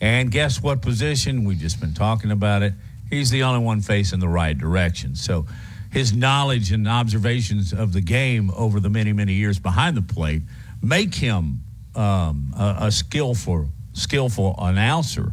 [0.00, 1.44] And guess what position?
[1.44, 2.72] We've just been talking about it.
[3.10, 5.14] He's the only one facing the right direction.
[5.14, 5.44] So
[5.92, 10.40] his knowledge and observations of the game over the many, many years behind the plate
[10.80, 11.60] make him
[11.94, 15.32] um, a, a skillful, skillful announcer.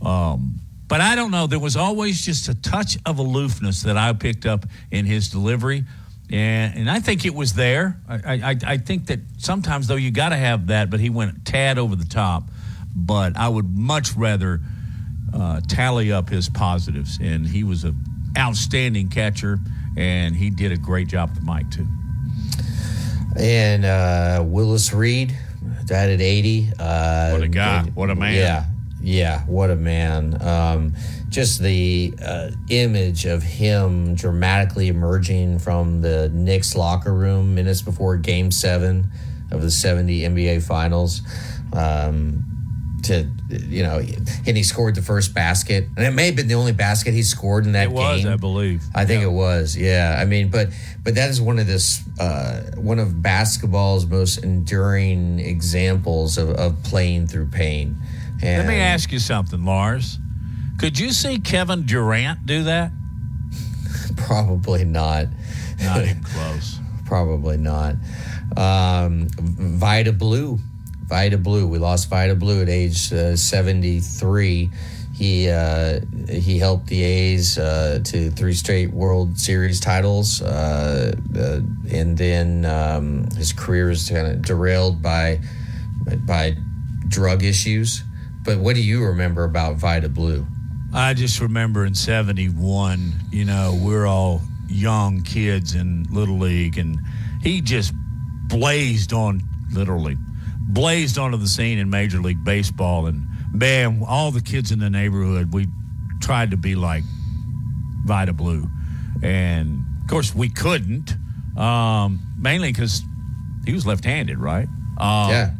[0.00, 1.46] Um, but I don't know.
[1.46, 5.84] There was always just a touch of aloofness that I picked up in his delivery.
[6.30, 7.98] And, and I think it was there.
[8.08, 11.44] I, I, I think that sometimes, though, you got to have that, but he went
[11.44, 12.44] tad over the top.
[12.94, 14.60] But I would much rather
[15.32, 17.18] uh, tally up his positives.
[17.22, 17.96] And he was an
[18.36, 19.58] outstanding catcher,
[19.96, 21.86] and he did a great job with Mike, too.
[23.38, 25.34] And uh, Willis Reed
[25.86, 26.72] died at 80.
[26.78, 27.82] Uh, What a guy.
[27.94, 28.34] What a man.
[28.34, 28.64] Yeah.
[29.00, 29.40] Yeah.
[29.46, 30.40] What a man.
[30.42, 30.94] Um,
[31.28, 38.16] just the uh, image of him dramatically emerging from the Knicks locker room minutes before
[38.16, 39.10] game seven
[39.50, 41.22] of the 70 NBA finals.
[41.72, 42.44] Um,
[43.04, 43.98] to you know,
[44.46, 47.22] and he scored the first basket, and it may have been the only basket he
[47.22, 48.32] scored in that It was, game.
[48.32, 48.82] I believe.
[48.94, 49.76] I think it was.
[49.76, 50.16] Yeah.
[50.20, 50.68] I mean, but
[51.02, 56.82] but that is one of this uh, one of basketball's most enduring examples of, of
[56.84, 57.96] playing through pain.
[58.42, 60.18] And Let me ask you something, Lars.
[60.78, 62.90] Could you see Kevin Durant do that?
[64.16, 65.26] Probably not.
[65.80, 66.78] Not even close.
[67.06, 67.94] Probably not.
[68.56, 70.58] Um, Vida Blue.
[71.12, 71.66] Vida Blue.
[71.66, 74.70] We lost Vida Blue at age uh, 73.
[75.12, 81.60] He uh, he helped the A's uh, to three straight World Series titles, uh, uh,
[81.92, 85.40] and then um, his career was kind of derailed by
[86.26, 86.56] by
[87.08, 88.04] drug issues.
[88.42, 90.46] But what do you remember about Vida Blue?
[90.94, 96.98] I just remember in 71, you know, we're all young kids in Little League, and
[97.42, 97.92] he just
[98.48, 99.42] blazed on,
[99.72, 100.16] literally,
[100.68, 103.06] blazed onto the scene in Major League Baseball.
[103.06, 105.66] And man, all the kids in the neighborhood, we
[106.20, 107.04] tried to be like
[108.04, 108.68] Vida Blue.
[109.22, 111.14] And of course, we couldn't,
[111.56, 113.02] um, mainly because
[113.64, 114.68] he was left handed, right?
[114.98, 115.54] Um, yeah.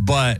[0.00, 0.38] But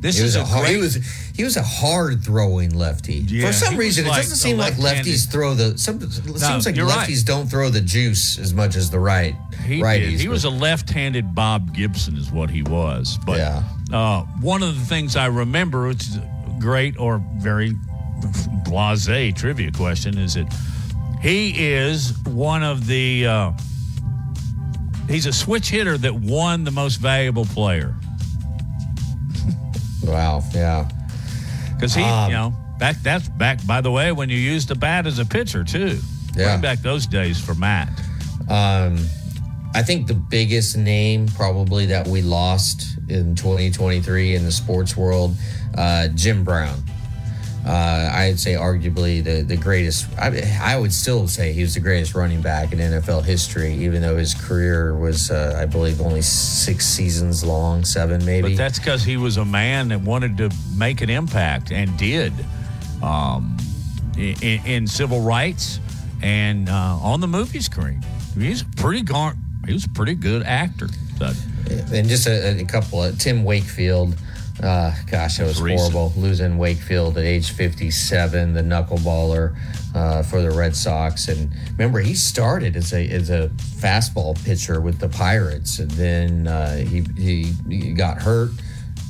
[0.00, 0.74] this he is was a, a hard, great.
[0.76, 0.94] he was
[1.36, 3.14] he was a hard throwing lefty.
[3.26, 5.76] Yeah, For some reason, like it doesn't seem like lefties throw the.
[5.78, 6.88] Some, it seems like lefties
[7.18, 7.26] right.
[7.26, 9.34] don't throw the juice as much as the right
[9.64, 10.10] He righties.
[10.12, 10.20] did.
[10.20, 13.18] He but- was a left-handed Bob Gibson, is what he was.
[13.26, 13.62] But Yeah.
[13.92, 17.74] uh, one of the things I remember, which is a great or very
[18.64, 20.52] blasé trivia question, is that
[21.20, 23.26] he is one of the.
[23.26, 23.52] Uh,
[25.08, 27.94] he's a switch hitter that won the most valuable player
[30.04, 30.42] wow.
[30.54, 30.88] Yeah.
[31.74, 33.64] because he, Um, you know, back that's back.
[33.66, 35.98] By the way, when you used the bat as a pitcher too.
[36.36, 36.52] Yeah.
[36.52, 37.88] Bring back those days for Matt.
[38.48, 38.98] Um,
[39.74, 45.36] I think the biggest name probably that we lost in 2023 in the sports world,
[45.76, 46.82] uh, Jim Brown.
[47.66, 50.06] Uh, I'd say arguably the, the greatest.
[50.18, 54.00] I, I would still say he was the greatest running back in NFL history, even
[54.00, 58.48] though his career was, uh, I believe, only six seasons long, seven maybe.
[58.48, 62.32] But that's because he was a man that wanted to make an impact and did
[63.02, 63.56] um,
[64.16, 65.80] in, in civil rights
[66.22, 68.02] and uh, on the movie screen.
[68.38, 69.36] He's pretty gar-
[69.66, 70.88] He was a pretty good actor.
[71.18, 71.32] So,
[71.92, 74.16] and just a, a couple of Tim Wakefield.
[74.62, 75.92] Uh, gosh, that was Recent.
[75.92, 76.20] horrible.
[76.20, 79.56] Losing Wakefield at age 57, the knuckleballer
[79.94, 81.28] uh, for the Red Sox.
[81.28, 83.48] And remember, he started as a as a
[83.78, 88.50] fastball pitcher with the Pirates, and then uh, he, he he got hurt,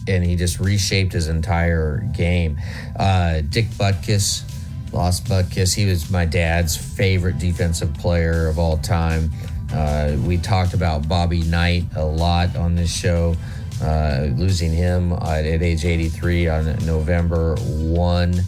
[0.06, 2.58] and he just reshaped his entire game.
[2.96, 4.44] Uh, Dick Butkus
[4.92, 5.74] lost Butkus.
[5.74, 9.30] He was my dad's favorite defensive player of all time.
[9.72, 13.36] Uh, we talked about Bobby Knight a lot on this show
[13.82, 18.40] uh, losing him at, age 83 on November 1.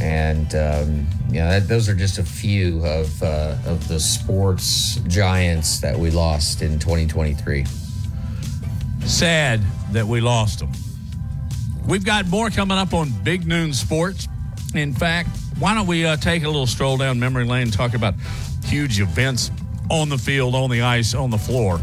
[0.00, 5.80] And um, yeah, that, those are just a few of uh, of the sports giants
[5.80, 7.64] that we lost in 2023.
[9.06, 9.62] Sad
[9.92, 10.70] that we lost them.
[11.86, 14.28] We've got more coming up on Big Noon Sports.
[14.74, 17.94] In fact, why don't we uh, take a little stroll down memory lane and talk
[17.94, 18.14] about
[18.64, 19.50] huge events
[19.88, 21.80] on the field, on the ice, on the floor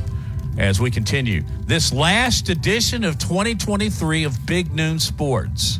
[0.57, 5.79] as we continue this last edition of 2023 of Big Noon Sports.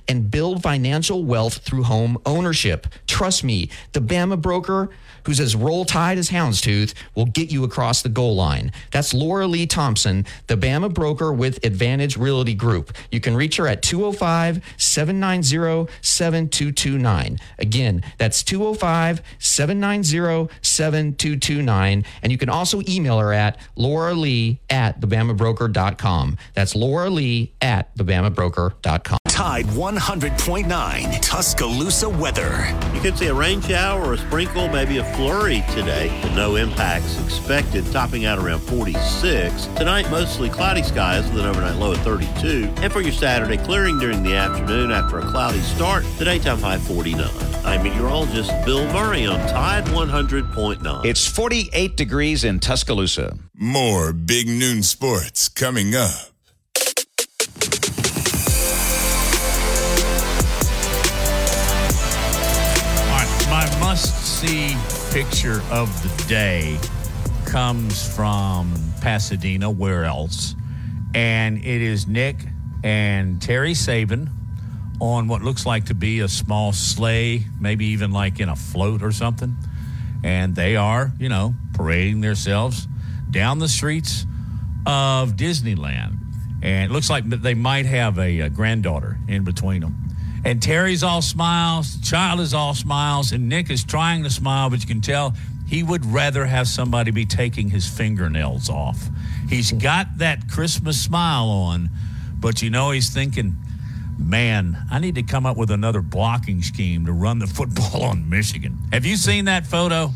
[0.07, 2.87] and build financial wealth through home ownership.
[3.07, 4.89] Trust me, the Bama broker,
[5.25, 8.71] who's as roll tide as houndstooth, will get you across the goal line.
[8.91, 12.93] That's Laura Lee Thompson, the Bama broker with Advantage Realty Group.
[13.11, 17.39] You can reach her at 205 790 7229.
[17.59, 22.05] Again, that's 205 790 7229.
[22.21, 26.37] And you can also email her at Laura Lee at thebamabroker.com.
[26.53, 29.17] That's Laura Lee at thebamabroker.com.
[29.27, 32.77] Tide 100.9 Tuscaloosa weather.
[32.93, 36.55] You could see a rain shower or a sprinkle, maybe a flurry today, but no
[36.55, 39.65] impacts expected, topping out around 46.
[39.75, 42.73] Tonight, mostly cloudy skies with an overnight low of 32.
[42.77, 46.77] And for your Saturday, clearing during the afternoon after a cloudy start, the daytime high
[46.77, 47.27] 49.
[47.63, 51.05] I'm meteorologist Bill Murray on Tide 100.9.
[51.05, 53.37] It's 48 degrees in Tuscaloosa.
[53.53, 56.31] More big noon sports coming up.
[63.07, 66.77] All right, my must-see picture of the day
[67.45, 69.69] comes from Pasadena.
[69.69, 70.55] Where else?
[71.13, 72.37] And it is Nick
[72.81, 74.29] and Terry Saban
[75.01, 79.03] on what looks like to be a small sleigh, maybe even like in a float
[79.03, 79.57] or something.
[80.23, 82.87] And they are, you know, parading themselves
[83.29, 84.25] down the streets
[84.85, 86.19] of Disneyland.
[86.61, 90.10] And it looks like they might have a, a granddaughter in between them.
[90.43, 94.69] And Terry's all smiles, the child is all smiles, and Nick is trying to smile,
[94.69, 95.35] but you can tell
[95.67, 99.07] he would rather have somebody be taking his fingernails off.
[99.47, 101.89] He's got that Christmas smile on,
[102.39, 103.55] but you know he's thinking,
[104.17, 108.29] man, I need to come up with another blocking scheme to run the football on
[108.29, 108.77] Michigan.
[108.91, 110.11] Have you seen that photo?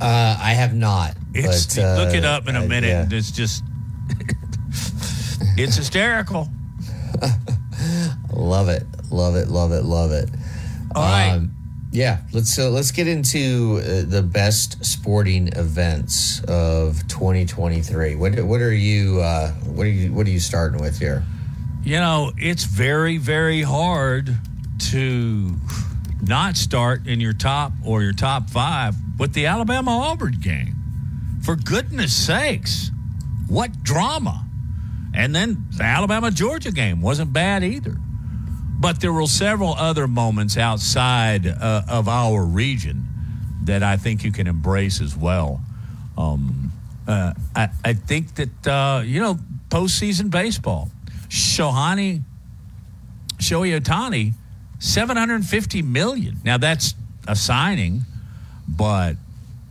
[0.00, 1.16] Uh, I have not.
[1.32, 2.88] It's, but, uh, look it up in a uh, minute.
[2.88, 3.08] yeah.
[3.10, 3.62] It's just,
[5.56, 6.48] it's hysterical.
[8.32, 8.84] Love it,
[9.14, 10.28] love it, love it, love it.
[10.94, 11.40] All right.
[11.92, 18.16] yeah, let's so let's get into uh, the best sporting events of 2023.
[18.16, 21.24] What what are you uh, what are you what are you starting with here?
[21.84, 24.34] You know, it's very, very hard
[24.90, 25.54] to
[26.22, 30.74] not start in your top or your top five with the Alabama Auburn game.
[31.42, 32.90] For goodness sakes,
[33.48, 34.46] what drama.
[35.14, 37.98] And then the Alabama Georgia game wasn't bad either.
[38.84, 43.06] But there were several other moments outside uh, of our region
[43.64, 45.62] that I think you can embrace as well.
[46.18, 46.70] Um,
[47.08, 49.38] uh, I, I think that, uh, you know,
[49.70, 50.90] postseason baseball,
[51.28, 52.24] Shohani,
[53.38, 54.34] Shohei Ohtani,
[54.80, 56.36] 750 million.
[56.44, 56.94] Now that's
[57.26, 58.02] a signing,
[58.68, 59.16] but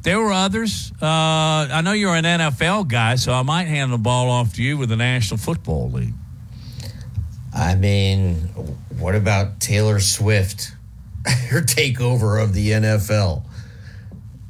[0.01, 0.91] there were others.
[0.99, 4.63] Uh, I know you're an NFL guy, so I might hand the ball off to
[4.63, 6.15] you with the National Football League.
[7.55, 8.35] I mean,
[8.97, 10.71] what about Taylor Swift?
[11.49, 13.43] Her takeover of the NFL.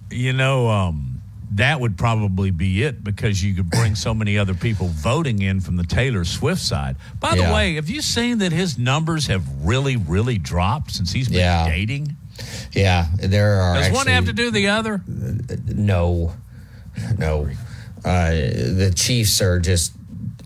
[0.10, 1.22] You know, um,
[1.52, 5.60] that would probably be it because you could bring so many other people voting in
[5.60, 6.96] from the Taylor Swift side.
[7.20, 11.28] By the way, have you seen that his numbers have really, really dropped since he's
[11.30, 11.68] been Yeah.
[11.68, 12.16] dating?
[12.72, 13.76] Yeah, there are.
[13.76, 15.02] Does one have to do the other?
[15.08, 16.34] No,
[17.18, 17.50] no.
[18.04, 19.94] Uh, the Chiefs are just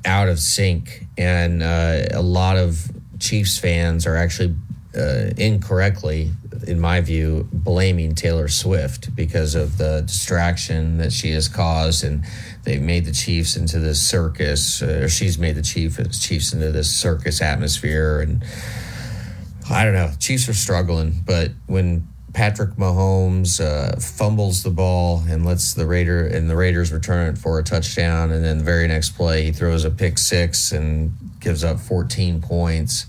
[0.06, 4.56] out of sync, and uh, a lot of Chiefs fans are actually
[4.96, 6.32] uh, incorrectly,
[6.66, 12.24] in my view, blaming Taylor Swift because of the distraction that she has caused, and
[12.64, 16.72] they've made the Chiefs into this circus, uh, or she's made the Chiefs Chiefs into
[16.72, 18.44] this circus atmosphere, and
[19.70, 20.12] I don't know.
[20.20, 22.08] Chiefs are struggling, but when
[22.38, 27.36] Patrick Mahomes uh, fumbles the ball and lets the Raider and the Raiders return it
[27.40, 31.14] for a touchdown, and then the very next play he throws a pick six and
[31.40, 33.08] gives up 14 points.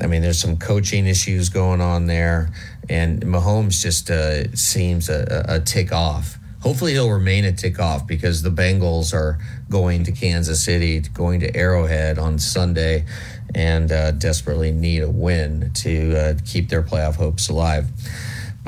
[0.00, 2.50] I mean, there's some coaching issues going on there,
[2.88, 6.36] and Mahomes just uh, seems a, a tick off.
[6.60, 9.38] Hopefully, he'll remain a tick off because the Bengals are
[9.70, 13.06] going to Kansas City, going to Arrowhead on Sunday,
[13.54, 17.86] and uh, desperately need a win to uh, keep their playoff hopes alive.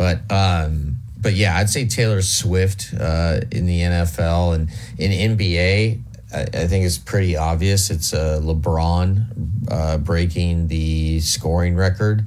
[0.00, 6.00] But um, but yeah, I'd say Taylor Swift uh, in the NFL and in NBA.
[6.32, 7.90] I, I think it's pretty obvious.
[7.90, 12.24] It's uh, LeBron uh, breaking the scoring record.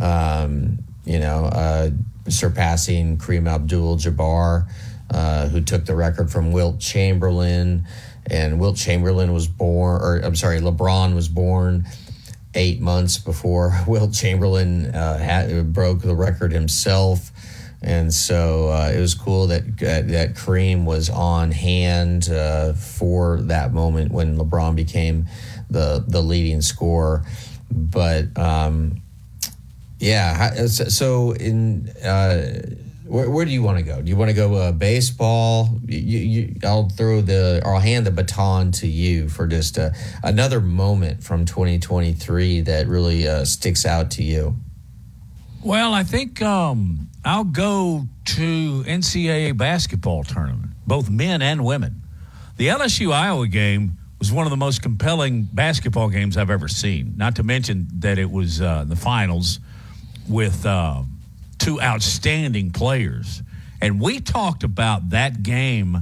[0.00, 1.90] Um, you know, uh,
[2.26, 4.66] surpassing Kareem Abdul-Jabbar,
[5.10, 7.86] uh, who took the record from Wilt Chamberlain.
[8.26, 11.86] And Wilt Chamberlain was born, or I'm sorry, LeBron was born
[12.54, 17.30] eight months before Wilt Chamberlain uh, had, broke the record himself.
[17.84, 23.40] And so uh, it was cool that uh, that Kareem was on hand uh, for
[23.42, 25.26] that moment when LeBron became
[25.68, 27.24] the the leading scorer.
[27.72, 29.02] But um,
[29.98, 32.60] yeah, so so in uh,
[33.12, 34.00] where, where do you want to go?
[34.00, 35.68] Do you want to go uh, baseball?
[35.84, 39.90] You, you, I'll throw the, or I'll hand the baton to you for just uh,
[40.22, 44.56] another moment from 2023 that really uh, sticks out to you.
[45.62, 52.00] Well, I think um, I'll go to NCAA basketball tournament, both men and women.
[52.56, 57.12] The LSU Iowa game was one of the most compelling basketball games I've ever seen.
[57.18, 59.60] Not to mention that it was uh, the finals
[60.26, 61.02] with uh,
[61.62, 63.40] two outstanding players.
[63.80, 65.98] And we talked about that game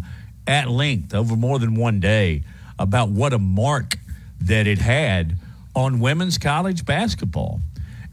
[0.47, 2.45] at length over more than one day
[2.79, 3.99] about what a mark
[4.41, 5.37] that it had
[5.77, 7.61] on women's college basketball.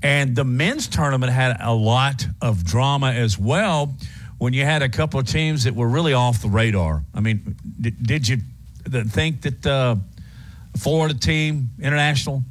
[0.04, 3.96] And the men's tournament had a lot of drama as well
[4.38, 7.04] when you had a couple of teams that were really off the radar.
[7.16, 8.38] I mean, did, did you
[9.08, 9.96] think that uh,
[10.78, 12.44] Florida team, international,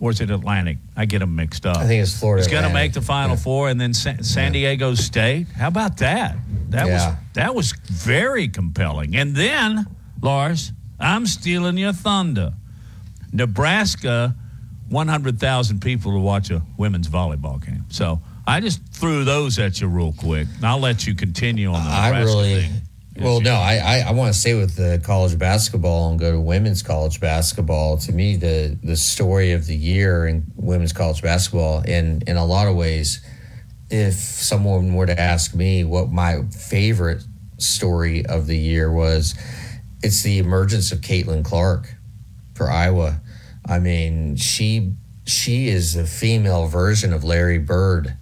[0.00, 0.78] or is it Atlantic?
[0.96, 1.76] I get them mixed up.
[1.76, 4.52] I think it's Florida It's going to make the Final Four, and then San, San
[4.52, 5.48] Diego State.
[5.48, 6.36] How about that?
[6.70, 6.92] That Yeah.
[7.10, 9.16] was that was very compelling.
[9.16, 9.86] And then
[10.20, 12.52] Lars, I'm stealing your thunder.
[13.32, 14.34] Nebraska,
[14.88, 17.84] 100,000 people to watch a women's volleyball game.
[17.90, 20.48] So I just threw those at you real quick.
[20.56, 22.72] And I'll let you continue on the I Nebraska really, thing.
[23.20, 26.40] Well, no, I, I, I want to stay with the college basketball and go to
[26.40, 27.98] women's college basketball.
[27.98, 32.44] To me, the the story of the year in women's college basketball, in in a
[32.44, 33.20] lot of ways,
[33.90, 37.22] if someone were to ask me what my favorite
[37.58, 39.34] story of the year was,
[40.02, 41.94] it's the emergence of Caitlin Clark
[42.54, 43.20] for Iowa.
[43.66, 44.94] I mean, she
[45.26, 48.16] she is a female version of Larry Bird.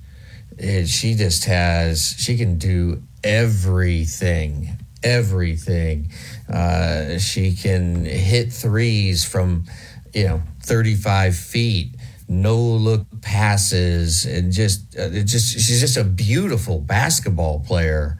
[0.59, 6.11] It, she just has she can do everything, everything.
[6.53, 9.65] Uh, she can hit threes from
[10.12, 11.95] you know thirty five feet.
[12.28, 18.19] No look passes and just, uh, just she's just a beautiful basketball player,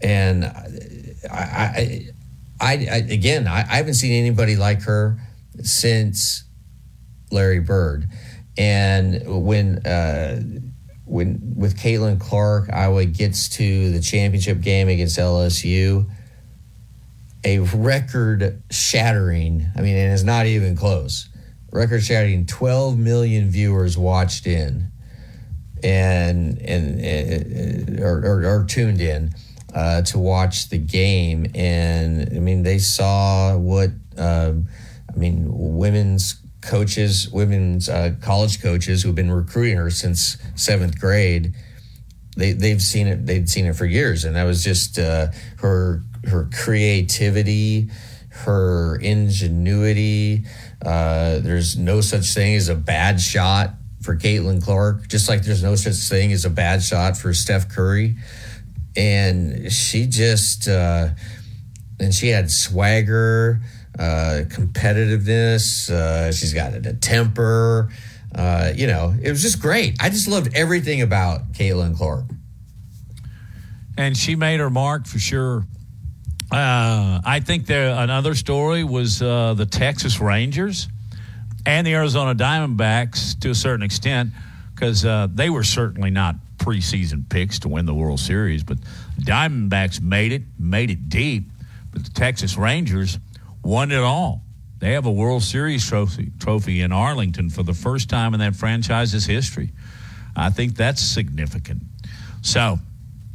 [0.00, 0.68] and I,
[1.32, 2.08] I,
[2.60, 5.18] I, I again I, I haven't seen anybody like her
[5.62, 6.44] since
[7.32, 8.06] Larry Bird.
[8.56, 10.42] And when uh,
[11.04, 16.08] when with Caitlin Clark, Iowa gets to the championship game against LSU,
[17.44, 19.66] a record shattering.
[19.76, 21.28] I mean, and it's not even close.
[21.72, 22.46] Record shattering.
[22.46, 24.90] Twelve million viewers watched in,
[25.82, 29.32] and and uh, or, or, or tuned in
[29.74, 31.46] uh, to watch the game.
[31.54, 34.68] And I mean, they saw what um,
[35.12, 41.54] I mean, women's coaches, women's uh, college coaches who've been recruiting her since seventh grade.
[42.36, 43.26] They they've seen it.
[43.26, 47.90] They'd seen it for years, and that was just uh, her her creativity,
[48.30, 50.44] her ingenuity.
[50.84, 53.70] Uh, there's no such thing as a bad shot
[54.02, 57.68] for Caitlin Clark, just like there's no such thing as a bad shot for Steph
[57.68, 58.16] Curry.
[58.96, 61.08] and she just uh,
[61.98, 63.60] and she had swagger,
[63.98, 65.90] uh, competitiveness.
[65.90, 67.90] Uh, she's got a temper.
[68.34, 69.96] Uh, you know, it was just great.
[70.00, 72.24] I just loved everything about Caitlin Clark.
[73.98, 75.66] And she made her mark for sure.
[76.50, 80.88] Uh, I think there another story was uh, the Texas Rangers
[81.64, 84.30] and the Arizona Diamondbacks to a certain extent
[84.74, 88.78] because uh, they were certainly not preseason picks to win the World Series, but
[89.16, 91.44] the Diamondbacks made it, made it deep,
[91.92, 93.18] but the Texas Rangers
[93.62, 94.42] won it all.
[94.78, 98.56] They have a World Series trophy trophy in Arlington for the first time in that
[98.56, 99.70] franchise's history.
[100.34, 101.82] I think that's significant.
[102.42, 102.78] So,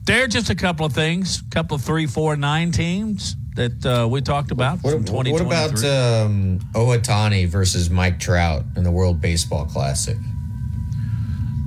[0.06, 3.86] there are just a couple of things, a couple of three, four, nine teams that
[3.86, 5.90] uh, we talked about What, from what about 2023.
[5.90, 10.18] um, Owatani versus Mike Trout in the World Baseball Classic?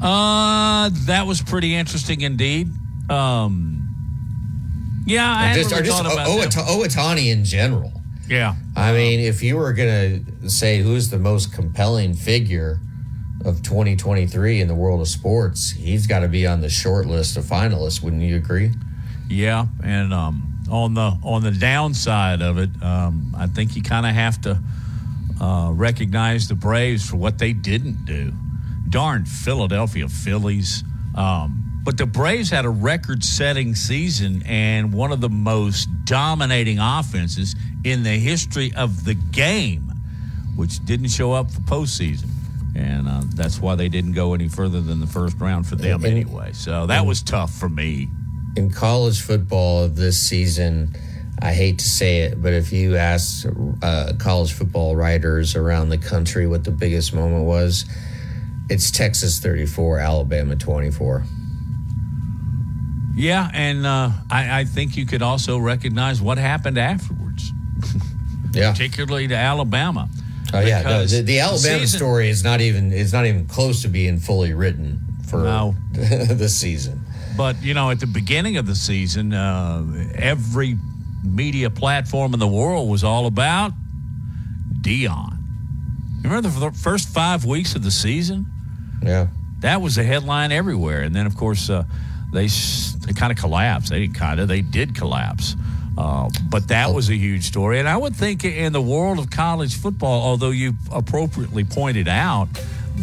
[0.02, 2.69] Uh, that was pretty interesting indeed.
[3.10, 3.85] Um,
[5.06, 6.66] yeah, I just, really just thought about Owata- that.
[6.66, 7.93] Owatani in general.
[8.28, 12.78] Yeah, I mean, if you were going to say who's the most compelling figure
[13.44, 17.36] of 2023 in the world of sports, he's got to be on the short list
[17.36, 18.02] of finalists.
[18.02, 18.73] Wouldn't you agree?
[19.28, 24.06] yeah, and um, on the on the downside of it, um, I think you kind
[24.06, 24.59] of have to
[25.40, 28.32] uh, recognize the Braves for what they didn't do.
[28.89, 30.82] Darn Philadelphia Phillies.
[31.15, 36.78] Um, but the Braves had a record setting season and one of the most dominating
[36.78, 37.55] offenses
[37.85, 39.90] in the history of the game,
[40.55, 42.28] which didn't show up for postseason.
[42.74, 46.04] And uh, that's why they didn't go any further than the first round for them
[46.04, 46.52] And- anyway.
[46.52, 48.08] So that was tough for me.
[48.56, 50.94] In college football of this season,
[51.40, 53.46] I hate to say it, but if you ask
[53.82, 57.84] uh, college football writers around the country what the biggest moment was,
[58.68, 61.24] it's Texas 34, Alabama 24.
[63.14, 67.52] Yeah, and uh, I, I think you could also recognize what happened afterwards,
[68.52, 68.70] Yeah.
[68.72, 70.08] particularly to Alabama.
[70.54, 73.82] Oh yeah, no, the, the Alabama season- story is not even is not even close
[73.82, 75.74] to being fully written for No.
[75.92, 77.00] the season.
[77.36, 79.84] But you know, at the beginning of the season, uh,
[80.14, 80.76] every
[81.22, 83.72] media platform in the world was all about
[84.80, 85.36] Deion.
[86.22, 88.46] Remember the first five weeks of the season?
[89.02, 89.28] Yeah.
[89.60, 91.84] That was the headline everywhere, and then of course uh,
[92.32, 93.90] they they kind of collapsed.
[93.90, 95.56] They didn't kind of they did collapse.
[95.98, 99.30] Uh, but that was a huge story, and I would think in the world of
[99.30, 102.46] college football, although you appropriately pointed out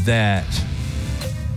[0.06, 0.46] that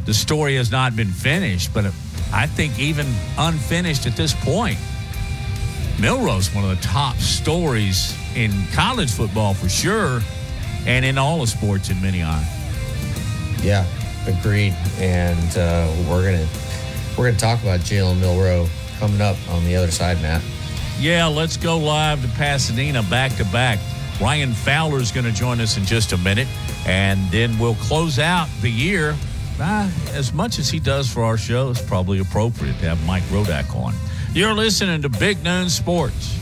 [0.04, 1.84] the story has not been finished, but
[2.32, 3.06] I think even
[3.38, 4.78] unfinished at this point,
[6.00, 10.20] Milroe's one of the top stories in college football for sure,
[10.86, 12.46] and in all of sports in eyes.
[13.62, 13.86] Yeah,
[14.26, 14.74] agreed.
[14.98, 16.48] And uh, we're gonna
[17.16, 20.42] we're gonna talk about Jalen Milroe coming up on the other side, Matt.
[21.00, 23.78] Yeah, let's go live to Pasadena back to back.
[24.20, 26.48] Ryan Fowler is going to join us in just a minute,
[26.86, 29.14] and then we'll close out the year.
[29.60, 33.22] Ah, as much as he does for our show, it's probably appropriate to have Mike
[33.24, 33.94] Rodak on.
[34.32, 36.37] You're listening to Big Noon Sports.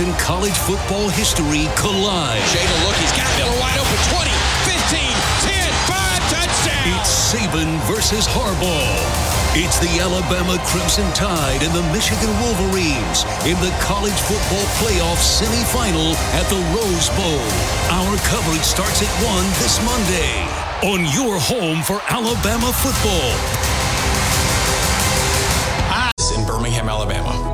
[0.00, 2.42] In college football history collide.
[2.50, 4.00] Jada look, he's got Miller wide open.
[4.10, 4.30] 20,
[4.66, 5.06] 15,
[5.46, 6.98] 10, 5, touchdown.
[6.98, 8.90] It's Saban versus Harbaugh.
[9.54, 16.18] It's the Alabama Crimson Tide and the Michigan Wolverines in the college football playoff semifinal
[16.34, 17.46] at the Rose Bowl.
[17.94, 20.34] Our coverage starts at 1 this Monday
[20.82, 23.63] on your home for Alabama football.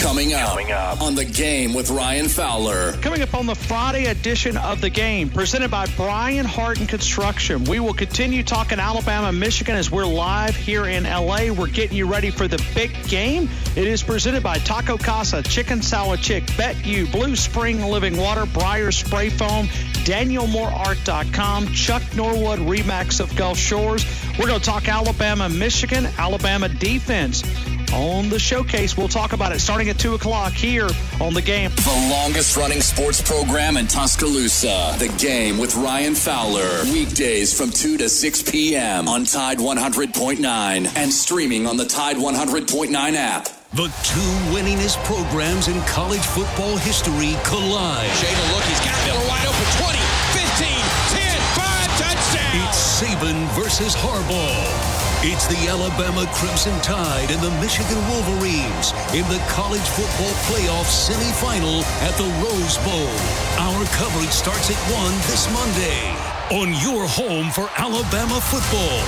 [0.00, 2.92] Coming up, on the game with Ryan Fowler.
[3.02, 7.64] Coming up on the Friday edition of the game, presented by Brian Harton Construction.
[7.64, 11.50] We will continue talking Alabama, Michigan as we're live here in LA.
[11.50, 13.50] We're getting you ready for the big game.
[13.74, 18.46] It is presented by Taco Casa, Chicken Salad Chick, Bet You, Blue Spring Living Water,
[18.46, 19.66] Briar Spray Foam,
[20.06, 24.06] DanielMooreArt.com, Chuck Norwood, Remax of Gulf Shores.
[24.38, 27.42] We're going to talk Alabama, Michigan, Alabama defense
[27.92, 28.96] on the showcase.
[28.96, 30.88] We'll talk about it starting at 2 o'clock here
[31.20, 31.70] on the game.
[31.70, 34.94] The longest running sports program in Tuscaloosa.
[34.98, 36.84] The game with Ryan Fowler.
[36.84, 39.08] Weekdays from 2 to 6 p.m.
[39.08, 43.44] on Tide 100.9 and streaming on the Tide 100.9 app.
[43.72, 48.08] The two winningest programs in college football history collide.
[48.16, 49.98] Jada, look, he's got Miller wide open 20,
[50.32, 50.68] 15,
[51.12, 52.66] 10, 5, touchdown.
[52.66, 54.97] It's Saban versus Harbaugh.
[55.20, 61.82] It's the Alabama Crimson Tide and the Michigan Wolverines in the college football playoff semifinal
[62.06, 63.10] at the Rose Bowl.
[63.58, 66.14] Our coverage starts at 1 this Monday
[66.54, 69.02] on your home for Alabama football.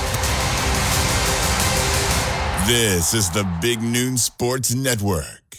[2.66, 5.49] This is the Big Noon Sports Network.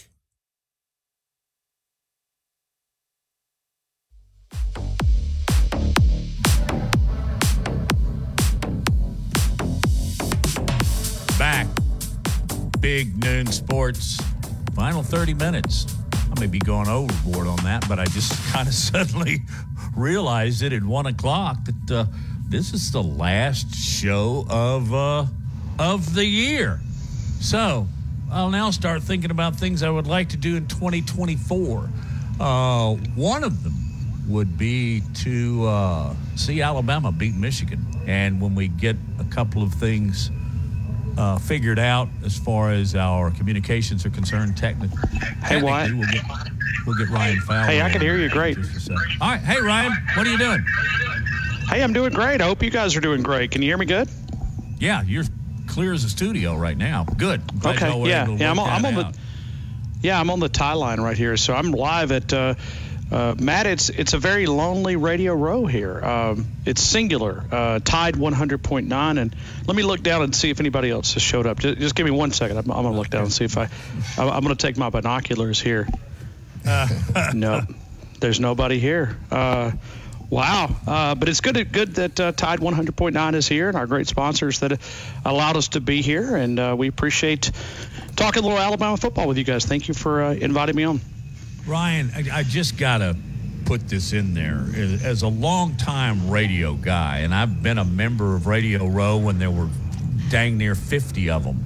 [12.82, 14.18] Big Noon Sports.
[14.74, 15.86] Final 30 minutes.
[16.14, 19.42] I may be going overboard on that, but I just kind of suddenly
[19.96, 22.06] realized it at 1 o'clock that uh,
[22.48, 25.26] this is the last show of, uh,
[25.78, 26.80] of the year.
[27.40, 27.86] So
[28.32, 31.88] I'll now start thinking about things I would like to do in 2024.
[32.40, 33.74] Uh, one of them
[34.26, 37.86] would be to uh, see Alabama beat Michigan.
[38.08, 40.32] And when we get a couple of things
[41.16, 44.96] uh, figured out as far as our communications are concerned, technically,
[45.44, 45.92] Hey, Wyatt.
[45.94, 46.24] we'll get,
[46.86, 47.66] we'll get Ryan Fowler.
[47.66, 48.56] Hey, I can hear you great.
[48.56, 48.96] just a sec.
[49.20, 49.40] All right.
[49.40, 50.64] Hey, Ryan, what are you doing?
[51.68, 52.40] Hey, I'm doing great.
[52.40, 53.50] I hope you guys are doing great.
[53.50, 54.08] Can you hear me good?
[54.78, 55.24] Yeah, you're
[55.68, 57.04] clear as a studio right now.
[57.04, 57.40] Good.
[57.50, 58.50] I'm glad y'all Okay, yeah, yeah.
[58.50, 59.18] I'm on, I'm on the
[60.02, 61.36] yeah, I'm on the tie line right here.
[61.36, 62.54] So I'm live at uh,
[63.12, 63.66] uh, Matt.
[63.66, 66.02] It's it's a very lonely radio row here.
[66.02, 69.36] Um, it's singular, uh, Tide 100.9, and
[69.66, 71.58] let me look down and see if anybody else has showed up.
[71.58, 72.56] Just, just give me one second.
[72.56, 73.68] I'm, I'm gonna look down and see if I.
[74.16, 75.86] I'm, I'm gonna take my binoculars here.
[77.34, 77.62] no,
[78.20, 79.18] there's nobody here.
[79.30, 79.72] Uh,
[80.30, 84.06] wow, uh, but it's good good that uh, Tide 100.9 is here and our great
[84.06, 84.80] sponsors that
[85.24, 87.50] allowed us to be here, and uh, we appreciate
[88.16, 89.66] talking a little Alabama football with you guys.
[89.66, 91.00] Thank you for uh, inviting me on.
[91.66, 93.16] Ryan, I, I just got to
[93.64, 94.66] put this in there.
[94.74, 99.38] As- As a longtime radio guy, and I've been a member of Radio Row when
[99.38, 99.68] there were
[100.30, 101.64] dang near 50 of them,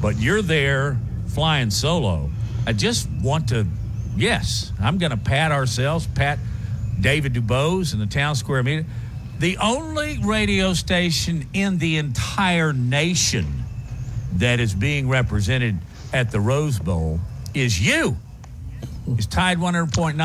[0.00, 0.96] but you're there
[1.28, 2.30] flying solo.
[2.66, 3.66] I just want to,
[4.16, 6.38] yes, I'm going to pat ourselves, pat
[7.00, 8.84] David Dubose and the Town Square Media.
[9.38, 13.46] The only radio station in the entire nation
[14.34, 15.78] that is being represented
[16.12, 17.20] at the Rose Bowl
[17.54, 18.16] is you.
[19.16, 20.16] It's Tide 100.9,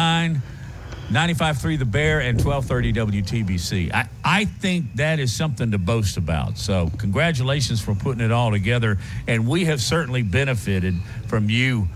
[1.10, 3.93] 95.3 The Bear, and 1230 WTBC.
[3.93, 6.57] I, I think that is something to boast about.
[6.57, 8.97] So, congratulations for putting it all together.
[9.27, 10.95] And we have certainly benefited
[11.27, 11.88] from you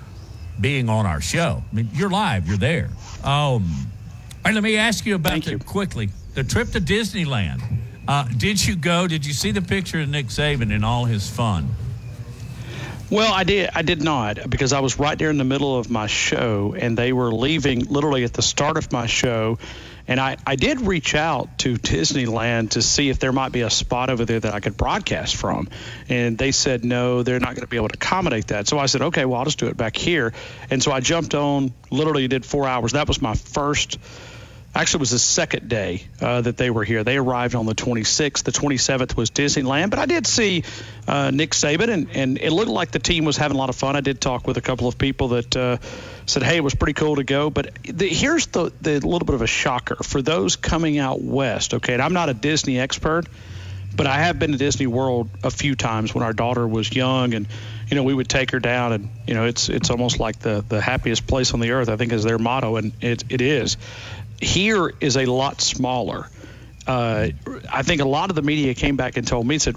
[0.59, 1.63] being on our show.
[1.71, 2.89] I mean, you're live, you're there.
[3.23, 3.61] Um, all
[4.45, 7.61] right, let me ask you about the, quickly the trip to Disneyland.
[8.07, 9.07] Uh, did you go?
[9.07, 11.69] Did you see the picture of Nick Saban in all his fun?
[13.09, 13.69] Well, I did.
[13.73, 16.97] I did not because I was right there in the middle of my show, and
[16.97, 19.59] they were leaving literally at the start of my show.
[20.09, 23.69] And I, I did reach out to Disneyland to see if there might be a
[23.69, 25.67] spot over there that I could broadcast from.
[26.07, 28.67] And they said, no, they're not going to be able to accommodate that.
[28.67, 30.33] So I said, okay, well, I'll just do it back here.
[30.69, 32.93] And so I jumped on, literally did four hours.
[32.93, 33.99] That was my first
[34.77, 37.03] Actually, it was the second day uh, that they were here.
[37.03, 38.43] They arrived on the 26th.
[38.43, 39.89] The 27th was Disneyland.
[39.89, 40.63] But I did see
[41.07, 43.75] uh, Nick Saban, and, and it looked like the team was having a lot of
[43.75, 43.95] fun.
[43.95, 45.77] I did talk with a couple of people that uh,
[46.27, 47.49] said, hey, it was pretty cool to go.
[47.49, 51.73] But the, here's the, the little bit of a shocker for those coming out west.
[51.73, 53.25] Okay, and I'm not a Disney expert,
[53.95, 57.33] but I have been to Disney World a few times when our daughter was young,
[57.33, 57.47] and
[57.89, 60.63] you know we would take her down, and you know it's it's almost like the
[60.67, 61.89] the happiest place on the earth.
[61.89, 63.77] I think is their motto, and it it is.
[64.41, 66.29] Here is a lot smaller.
[66.85, 67.29] Uh,
[67.71, 69.75] I think a lot of the media came back and told me and said,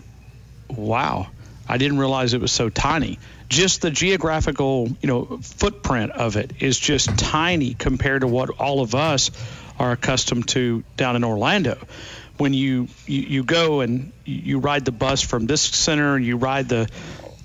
[0.68, 1.28] "Wow,
[1.68, 3.18] I didn't realize it was so tiny."
[3.48, 8.80] Just the geographical, you know, footprint of it is just tiny compared to what all
[8.80, 9.30] of us
[9.78, 11.78] are accustomed to down in Orlando
[12.40, 16.36] when you, you, you go and you ride the bus from this center and you
[16.36, 16.88] ride the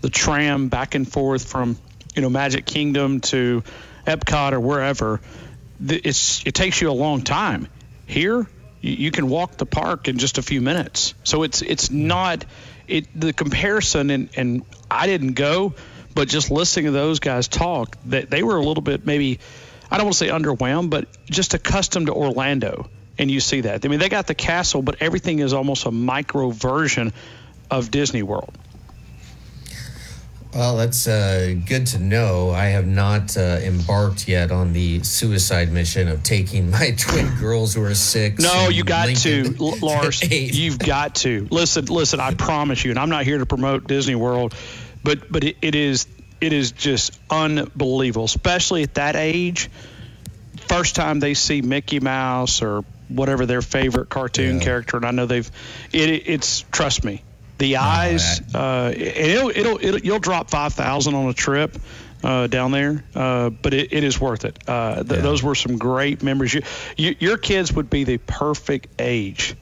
[0.02, 1.78] the tram back and forth from
[2.16, 3.64] you know Magic Kingdom to
[4.06, 5.20] Epcot or wherever,
[5.80, 7.68] it's it takes you a long time.
[8.06, 8.48] Here,
[8.82, 11.14] you can walk the park in just a few minutes.
[11.24, 12.46] So it's it's not
[12.88, 15.74] it the comparison and and I didn't go,
[16.14, 19.40] but just listening to those guys talk, that they were a little bit maybe
[19.90, 22.90] I don't want to say underwhelmed, but just accustomed to Orlando.
[23.18, 23.86] And you see that.
[23.86, 27.14] I mean, they got the castle, but everything is almost a micro version
[27.72, 28.58] of Disney World.
[30.56, 32.52] Well, that's uh, good to know.
[32.52, 37.74] I have not uh, embarked yet on the suicide mission of taking my twin girls
[37.74, 38.42] who are six.
[38.42, 40.24] No, you got Lincoln to, Lars.
[40.32, 41.86] You've got to listen.
[41.88, 44.56] Listen, I promise you, and I'm not here to promote Disney World,
[45.04, 46.08] but but it, it is
[46.40, 49.70] it is just unbelievable, especially at that age.
[50.70, 54.64] First time they see Mickey Mouse or whatever their favorite cartoon yeah.
[54.64, 55.52] character, and I know they've.
[55.92, 57.24] It, it's trust me,
[57.58, 61.78] the eyes, uh, it'll, it'll, it'll, you'll drop 5000 on a trip.
[62.24, 64.58] Uh, down there, uh, but it, it is worth it.
[64.68, 65.18] Uh, th- yeah.
[65.18, 66.56] Those were some great memories.
[66.56, 66.64] You,
[66.98, 69.56] you, your kids would be the perfect age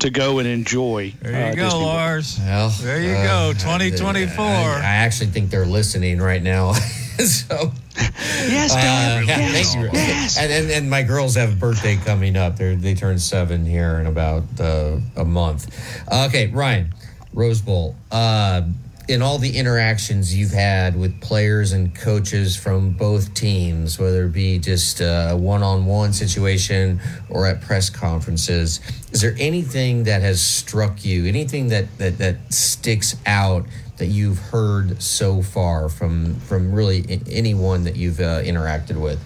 [0.00, 1.12] to go and enjoy.
[1.22, 2.38] There you uh, go, Disney Lars.
[2.40, 4.44] Well, there you go, 2024.
[4.44, 6.72] I, I, actually think they're listening right now.
[6.72, 10.38] so yes, uh, yes, yes.
[10.38, 12.56] And, and, and my girls have a birthday coming up.
[12.56, 15.68] They they turn seven here in about uh, a month.
[16.12, 16.94] Okay, Ryan,
[17.38, 17.94] Rose Bowl.
[18.10, 18.62] Uh,
[19.06, 24.32] in all the interactions you've had with players and coaches from both teams, whether it
[24.32, 27.00] be just a one-on-one situation
[27.30, 28.80] or at press conferences,
[29.12, 31.24] is there anything that has struck you?
[31.24, 33.64] Anything that that, that sticks out
[33.96, 39.24] that you've heard so far from from really anyone that you've uh, interacted with?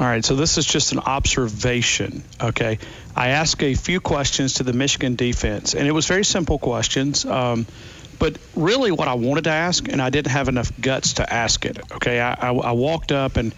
[0.00, 2.78] All right, so this is just an observation, okay?
[3.14, 7.26] I asked a few questions to the Michigan defense, and it was very simple questions.
[7.26, 7.66] Um,
[8.18, 11.66] but really, what I wanted to ask, and I didn't have enough guts to ask
[11.66, 12.18] it, okay?
[12.18, 13.54] I, I, I walked up and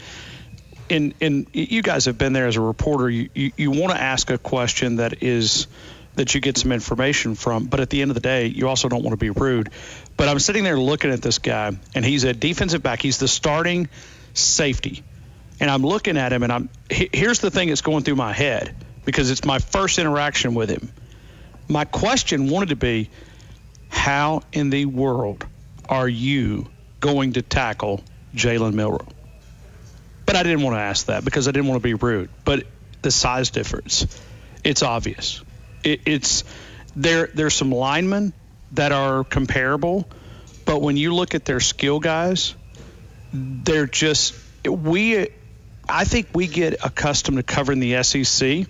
[0.91, 3.09] and, and you guys have been there as a reporter.
[3.09, 5.69] You, you, you want to ask a question that is
[6.17, 8.89] that you get some information from, but at the end of the day, you also
[8.89, 9.71] don't want to be rude.
[10.17, 13.01] But I'm sitting there looking at this guy, and he's a defensive back.
[13.01, 13.89] He's the starting
[14.35, 15.05] safety
[15.63, 18.75] and I'm looking at him, and I'm here's the thing that's going through my head
[19.05, 20.91] because it's my first interaction with him.
[21.69, 23.11] My question wanted to be,
[23.89, 25.47] how in the world
[25.89, 26.69] are you
[26.99, 28.03] going to tackle
[28.35, 29.07] Jalen Milroe?
[30.27, 32.31] But I didn't want to ask that because I didn't want to be rude.
[32.45, 32.67] But
[33.03, 34.21] the size difference,
[34.65, 35.43] it's obvious.
[35.85, 36.43] It, it's
[36.97, 37.31] there.
[37.33, 38.33] There's some linemen
[38.73, 40.09] that are comparable,
[40.65, 42.57] but when you look at their skill guys,
[43.33, 44.35] they're just
[44.65, 45.29] we
[45.93, 48.67] I think we get accustomed to covering the SEC,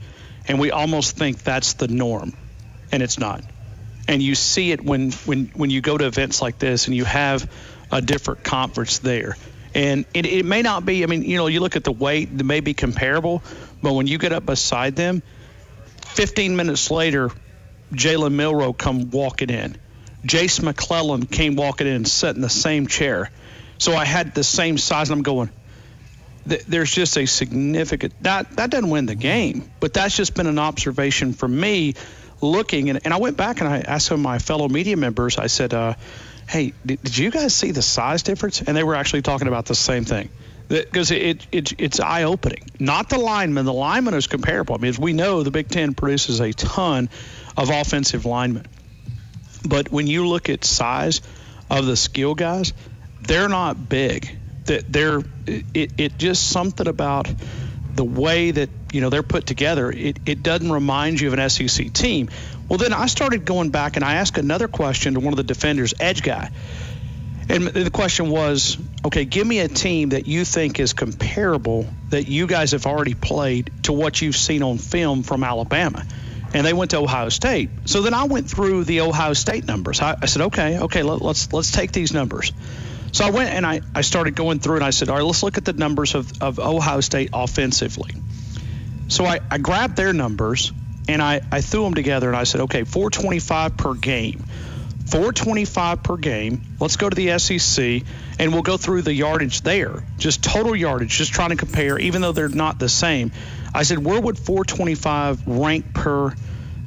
[0.49, 2.33] and we almost think that's the norm,
[2.91, 3.45] and it's not.
[4.09, 7.05] And you see it when when when you go to events like this, and you
[7.05, 7.49] have
[7.93, 9.37] a different conference there.
[9.75, 11.05] And it, it may not be.
[11.05, 13.43] I mean, you know, you look at the weight; they may be comparable,
[13.81, 15.23] but when you get up beside them,
[16.01, 17.31] 15 minutes later,
[17.93, 19.77] Jalen Milroe come walking in.
[20.25, 23.31] Jase McClellan came walking in and sat in the same chair.
[23.79, 25.51] So I had the same size, and I'm going,
[26.45, 30.59] there's just a significant that that doesn't win the game, but that's just been an
[30.59, 31.95] observation for me
[32.41, 35.39] looking and, and I went back and I asked some of my fellow media members.
[35.39, 35.95] I said, uh,
[36.49, 39.67] "Hey, did, did, you guys see the size difference?" And they were actually talking about
[39.67, 40.31] the same thing
[40.69, 42.65] because it, it, it's eye opening.
[42.81, 43.65] Not the lineman.
[43.65, 44.75] The lineman is comparable.
[44.75, 47.09] I mean, as we know, the Big Ten produces a ton
[47.57, 48.67] of offensive linemen,
[49.69, 51.21] but when you look at size
[51.71, 52.73] of the skill guys,
[53.21, 57.33] they're not big that they're it, it just something about
[57.95, 61.51] the way that you know they're put together it, it doesn't remind you of an
[61.51, 62.29] sec team.
[62.69, 65.45] Well then i started going back and i asked another question to one of the
[65.45, 66.51] defenders edge guy.
[67.49, 72.29] And the question was okay give me a team that you think is comparable that
[72.29, 76.05] you guys have already played to what you've seen on film from alabama.
[76.55, 77.71] And they went to ohio state.
[77.87, 80.01] So then i went through the ohio state numbers.
[80.01, 82.53] I, I said okay okay let, let's let's take these numbers
[83.13, 85.43] so I went and I, I started going through and I said, all right, let's
[85.43, 88.11] look at the numbers of, of Ohio State offensively.
[89.09, 90.73] So I, I grabbed their numbers
[91.09, 94.43] and I, I threw them together and I said, okay, 425 per game.
[95.11, 96.63] 425 per game.
[96.81, 98.03] Let's go to the SEC
[98.39, 102.23] and we'll go through the yardage there, just total yardage, just trying to compare, even
[102.23, 103.31] though they're not the same.
[103.75, 106.35] I said, where would 425 rank per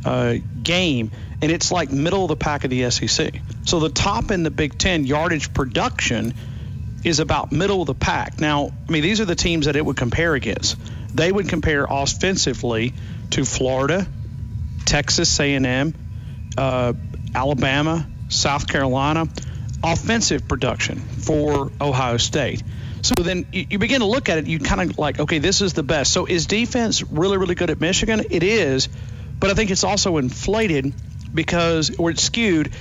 [0.06, 1.12] uh, game?
[1.42, 3.40] and it's like middle of the pack of the SEC.
[3.66, 6.34] So the top in the Big Ten yardage production
[7.04, 8.40] is about middle of the pack.
[8.40, 10.78] Now, I mean, these are the teams that it would compare against.
[11.14, 12.94] They would compare offensively
[13.32, 14.08] to Florida,
[14.86, 15.94] Texas A&M,
[16.58, 16.94] uh,
[17.34, 19.28] Alabama, South Carolina.
[19.84, 22.64] offensive production for Ohio State.
[23.04, 25.62] So then you, you begin to look at it, you kind of like, okay, this
[25.62, 26.12] is the best.
[26.12, 28.24] So is defense really, really good at Michigan?
[28.32, 28.90] It is,
[29.40, 30.94] but I think it's also inflated
[31.34, 32.72] because, or it's skewed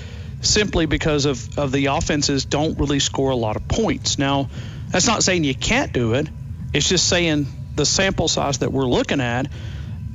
[0.40, 4.18] simply because of, of the offenses don't really score a lot of points.
[4.18, 4.48] Now,
[4.88, 6.28] that's not saying you can't do it.
[6.72, 9.48] It's just saying the sample size that we're looking at,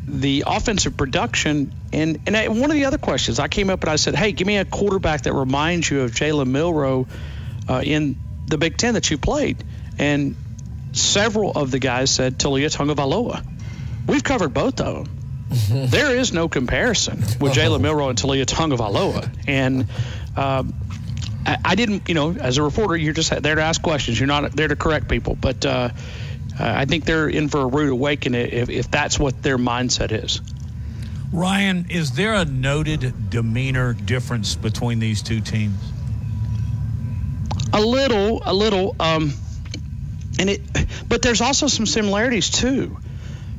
[0.07, 3.89] the offensive production, and and I, one of the other questions I came up and
[3.89, 7.07] I said, hey, give me a quarterback that reminds you of Jalen Milroe
[7.67, 8.15] uh, in
[8.47, 9.63] the Big Ten that you played,
[9.99, 10.35] and
[10.93, 13.45] several of the guys said Taulia Tagovailoa.
[14.07, 15.18] We've covered both of them.
[15.69, 19.87] there is no comparison with Jalen Milroe and Taulia Tagovailoa, and
[20.37, 20.73] um,
[21.45, 24.19] I, I, didn't, you know, as a reporter, you're just there to ask questions.
[24.19, 25.65] You're not there to correct people, but.
[25.65, 25.89] Uh,
[26.61, 30.41] I think they're in for a rude awakening if, if that's what their mindset is.
[31.31, 35.79] Ryan, is there a noted demeanor difference between these two teams?
[37.71, 38.95] A little, a little.
[38.99, 39.31] Um,
[40.39, 40.61] and it,
[41.07, 42.97] but there's also some similarities too,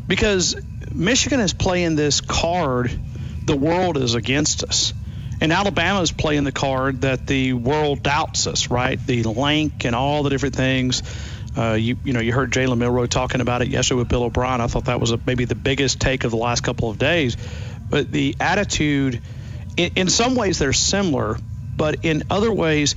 [0.06, 0.56] because
[0.92, 2.90] Michigan is playing this card.
[3.44, 4.92] The world is against us,
[5.40, 8.70] and Alabama is playing the card that the world doubts us.
[8.70, 11.02] Right, the link and all the different things.
[11.56, 14.60] Uh, you you know you heard Jalen Milroe talking about it yesterday with Bill O'Brien.
[14.60, 17.36] I thought that was a, maybe the biggest take of the last couple of days.
[17.88, 19.20] But the attitude,
[19.76, 21.38] in, in some ways, they're similar,
[21.76, 22.94] but in other ways,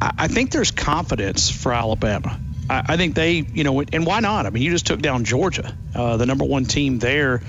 [0.00, 2.38] I, I think there's confidence for Alabama.
[2.70, 4.46] I, I, think they, you know, and why not?
[4.46, 7.42] I mean, you just took down Georgia, uh, the number one team there,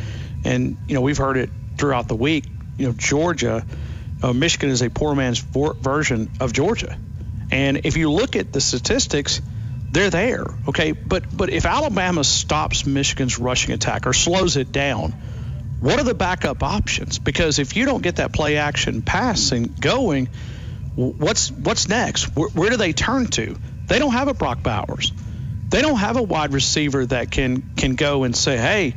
[0.43, 2.45] and you know we've heard it throughout the week.
[2.77, 3.65] You know, Georgia,
[4.23, 6.97] uh, Michigan is a poor man's for, version of Georgia,
[7.51, 9.41] and if you look at the statistics
[9.91, 10.45] they're there.
[10.69, 15.11] Okay, but but if Alabama stops Michigan's rushing attack or slows it down,
[15.81, 17.19] what are the backup options?
[17.19, 20.29] Because if you don't get that play action passing going,
[20.95, 22.35] what's what's next?
[22.35, 23.57] Where, where do they turn to?
[23.87, 25.11] They don't have a Brock Bowers.
[25.69, 28.93] They don't have a wide receiver that can can go and say, "Hey,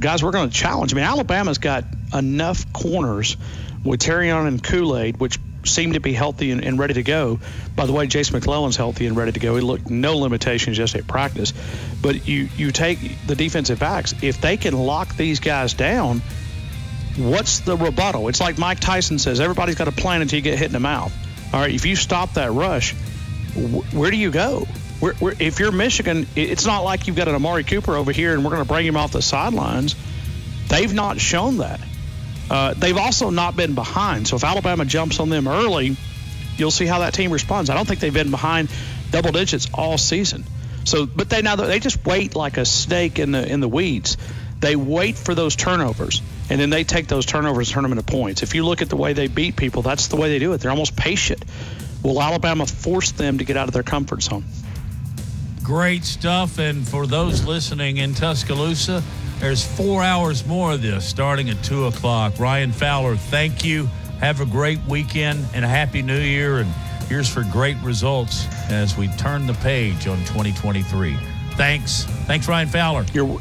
[0.00, 1.84] guys, we're going to challenge." I mean, Alabama's got
[2.14, 3.36] enough corners
[3.84, 7.40] with Terrion and Kool Aid, which seem to be healthy and, and, ready to go.
[7.74, 9.56] By the way, Jase McClellan's healthy and ready to go.
[9.56, 11.52] He looked no limitations just at practice.
[12.00, 16.22] But you you take the defensive backs if they can lock these guys down.
[17.16, 18.28] What's the rebuttal?
[18.28, 20.80] It's like Mike Tyson says: everybody's got a plan until you get hit in the
[20.80, 21.12] mouth.
[21.52, 22.94] All right, if you stop that rush,
[23.56, 24.66] wh- where do you go?
[25.00, 28.32] Where, where, if you're Michigan, it's not like you've got an Amari Cooper over here
[28.32, 29.94] and we're going to bring him off the sidelines.
[30.68, 31.80] They've not shown that.
[32.50, 34.28] Uh, they've also not been behind.
[34.28, 35.96] So if Alabama jumps on them early,
[36.56, 37.70] you'll see how that team responds.
[37.70, 38.70] I don't think they've been behind
[39.10, 40.44] double digits all season.
[40.84, 44.16] So, but they now they just wait like a snake in the in the weeds.
[44.60, 48.04] They wait for those turnovers, and then they take those turnovers and turn them into
[48.04, 48.42] points.
[48.42, 50.60] If you look at the way they beat people, that's the way they do it.
[50.60, 51.44] They're almost patient.
[52.02, 54.44] Will Alabama force them to get out of their comfort zone?
[55.62, 56.58] Great stuff.
[56.58, 59.02] And for those listening in Tuscaloosa,
[59.40, 62.38] there's four hours more of this starting at 2 o'clock.
[62.38, 63.88] Ryan Fowler, thank you.
[64.20, 66.58] Have a great weekend and a happy new year.
[66.58, 66.70] And
[67.08, 71.16] here's for great results as we turn the page on 2023.
[71.52, 72.04] Thanks.
[72.26, 73.04] Thanks, Ryan Fowler.
[73.12, 73.40] You're,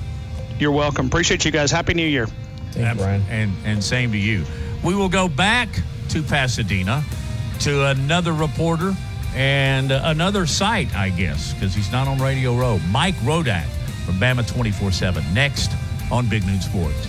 [0.60, 1.08] you're welcome.
[1.08, 1.70] Appreciate you guys.
[1.72, 2.28] Happy New Year.
[2.72, 3.24] Thank you, Ryan.
[3.30, 4.46] And, and same to you.
[4.84, 5.70] We will go back
[6.10, 7.04] to Pasadena
[7.60, 8.96] to another reporter
[9.36, 12.80] and another site, I guess, because he's not on Radio Row.
[12.90, 13.66] Mike Rodak
[14.06, 15.24] from Bama 24 7.
[15.34, 15.72] Next
[16.12, 17.08] on Big Noon Sports.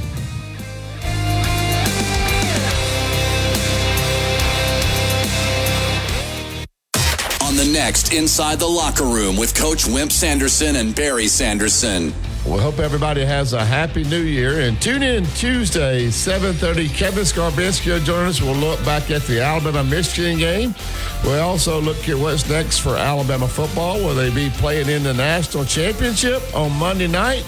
[7.43, 12.13] On the next Inside the Locker Room with Coach Wimp Sanderson and Barry Sanderson.
[12.47, 14.61] We hope everybody has a happy new year.
[14.61, 16.95] And tune in Tuesday, 7.30.
[16.95, 18.41] Kevin Scarbinsky will join us.
[18.41, 20.73] We'll look back at the Alabama-Michigan game.
[21.25, 23.99] We'll also look at what's next for Alabama football.
[23.99, 27.45] Will they be playing in the national championship on Monday night?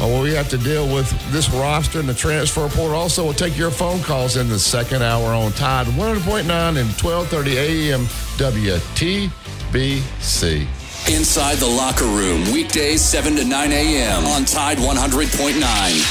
[0.00, 2.96] Or will we have to deal with this roster and the transfer portal?
[2.96, 7.58] Also, we'll take your phone calls in the second hour on Tide 100.9 and 1230
[7.58, 8.06] AM
[8.38, 9.30] WTBC.
[11.10, 14.24] Inside the Locker Room, weekdays 7 to 9 a.m.
[14.24, 15.60] on Tide 100.9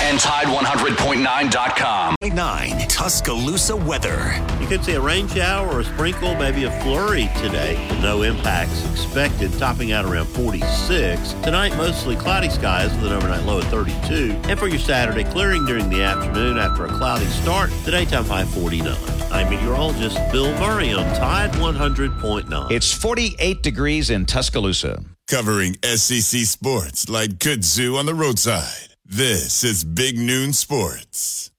[0.02, 2.16] and Tide100.9.com.
[2.22, 4.36] 9 Tuscaloosa weather.
[4.60, 7.78] You could see a rain shower or a sprinkle, maybe a flurry today.
[8.02, 11.34] No impacts expected, topping out around 46.
[11.42, 14.40] Tonight, mostly cloudy skies with an overnight low of 32.
[14.50, 18.46] And for your Saturday, clearing during the afternoon after a cloudy start, the daytime high
[18.46, 18.96] 49.
[19.32, 22.70] I'm meteorologist Bill Murray on Tide 100.9.
[22.72, 24.81] It's 48 degrees in Tuscaloosa.
[25.28, 28.95] Covering SEC sports like kudzu on the roadside.
[29.06, 31.52] This is Big Noon Sports.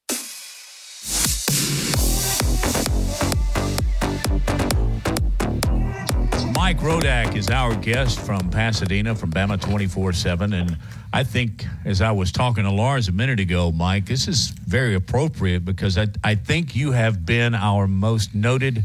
[6.55, 10.53] Mike Rodak is our guest from Pasadena from Bama 24 7.
[10.53, 10.77] And
[11.13, 14.95] I think, as I was talking to Lars a minute ago, Mike, this is very
[14.95, 18.85] appropriate because I, I think you have been our most noted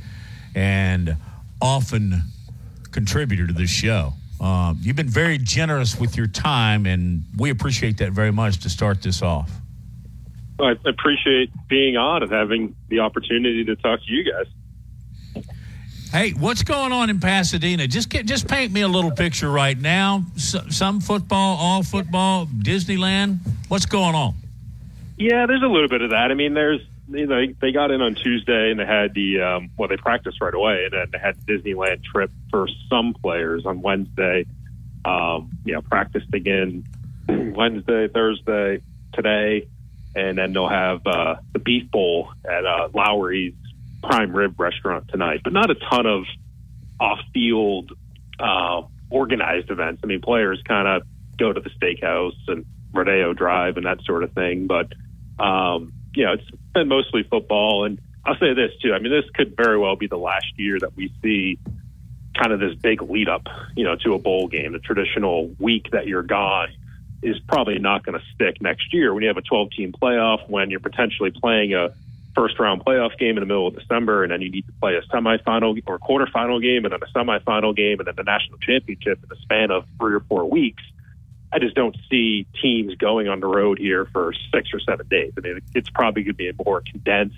[0.53, 1.17] and
[1.59, 2.21] often
[2.91, 4.13] contributor to this show.
[4.39, 8.69] Um, you've been very generous with your time, and we appreciate that very much to
[8.69, 9.51] start this off.
[10.59, 15.43] I appreciate being on and having the opportunity to talk to you guys.
[16.11, 17.85] Hey, what's going on in Pasadena?
[17.85, 20.23] Just get, just paint me a little picture right now.
[20.35, 23.39] some football, all football, Disneyland.
[23.67, 24.35] What's going on?
[25.17, 26.31] Yeah, there's a little bit of that.
[26.31, 29.71] I mean, there's you know they got in on Tuesday and they had the um,
[29.77, 33.65] well they practiced right away and then they had the Disneyland trip for some players
[33.65, 34.45] on Wednesday.
[35.05, 36.83] Um, you know, practiced again
[37.29, 38.81] Wednesday, Thursday,
[39.13, 39.67] today,
[40.15, 43.53] and then they'll have uh, the Beef Bowl at uh, Lawry's
[44.03, 45.41] Prime Rib Restaurant tonight.
[45.43, 46.23] But not a ton of
[46.99, 47.91] off-field
[48.39, 50.01] uh, organized events.
[50.03, 51.07] I mean, players kind of
[51.37, 54.91] go to the steakhouse and Rodeo Drive and that sort of thing, but
[55.39, 57.85] um, you know, it's been mostly football.
[57.85, 58.93] And I'll say this too.
[58.93, 61.57] I mean, this could very well be the last year that we see
[62.37, 64.73] kind of this big lead up, you know, to a bowl game.
[64.73, 66.69] The traditional week that you're gone
[67.23, 70.47] is probably not going to stick next year when you have a 12 team playoff,
[70.47, 71.89] when you're potentially playing a
[72.35, 74.95] first round playoff game in the middle of December, and then you need to play
[74.95, 79.19] a semifinal or quarterfinal game, and then a semifinal game, and then the national championship
[79.23, 80.83] in the span of three or four weeks.
[81.51, 85.33] I just don't see teams going on the road here for six or seven days.
[85.37, 87.35] I mean, it's probably going to be a more condensed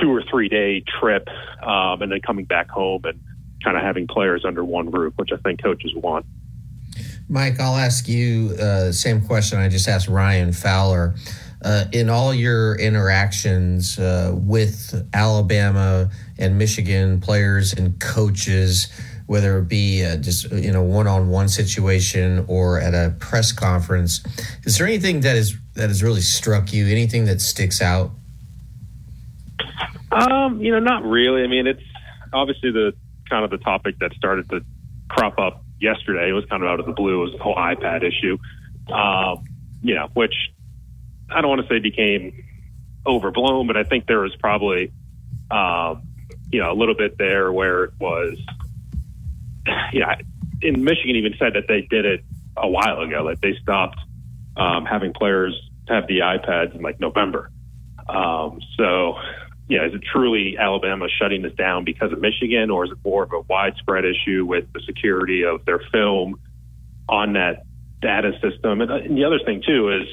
[0.00, 1.28] two or three day trip,
[1.62, 3.20] um, and then coming back home and
[3.64, 6.26] kind of having players under one roof, which I think coaches want.
[7.28, 11.14] Mike, I'll ask you uh, the same question I just asked Ryan Fowler.
[11.64, 18.88] Uh, in all your interactions uh, with Alabama and Michigan players and coaches,
[19.26, 24.24] whether it be uh, just in a one-on-one situation or at a press conference.
[24.64, 26.86] Is there anything that is that has really struck you?
[26.86, 28.12] Anything that sticks out?
[30.12, 31.42] Um, you know, not really.
[31.42, 31.82] I mean, it's
[32.32, 32.92] obviously the
[33.28, 34.64] kind of the topic that started to
[35.08, 36.30] crop up yesterday.
[36.30, 37.22] It was kind of out of the blue.
[37.22, 38.38] It was the whole iPad issue.
[38.92, 39.44] Um,
[39.82, 40.34] you know, which
[41.30, 42.44] I don't want to say became
[43.04, 44.92] overblown, but I think there was probably,
[45.50, 46.02] um,
[46.50, 48.38] you know, a little bit there where it was
[49.92, 50.08] you know,
[50.62, 52.24] in Michigan even said that they did it
[52.56, 53.22] a while ago.
[53.22, 54.00] Like they stopped
[54.56, 55.54] um, having players
[55.88, 57.50] have the iPads in like November.
[58.08, 59.14] Um, so,
[59.68, 63.24] yeah, is it truly Alabama shutting this down because of Michigan, or is it more
[63.24, 66.40] of a widespread issue with the security of their film
[67.08, 67.64] on that
[68.00, 68.80] data system?
[68.80, 70.08] And, uh, and the other thing too is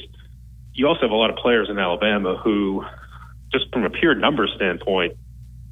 [0.73, 2.83] you also have a lot of players in Alabama who,
[3.51, 5.17] just from a pure number standpoint,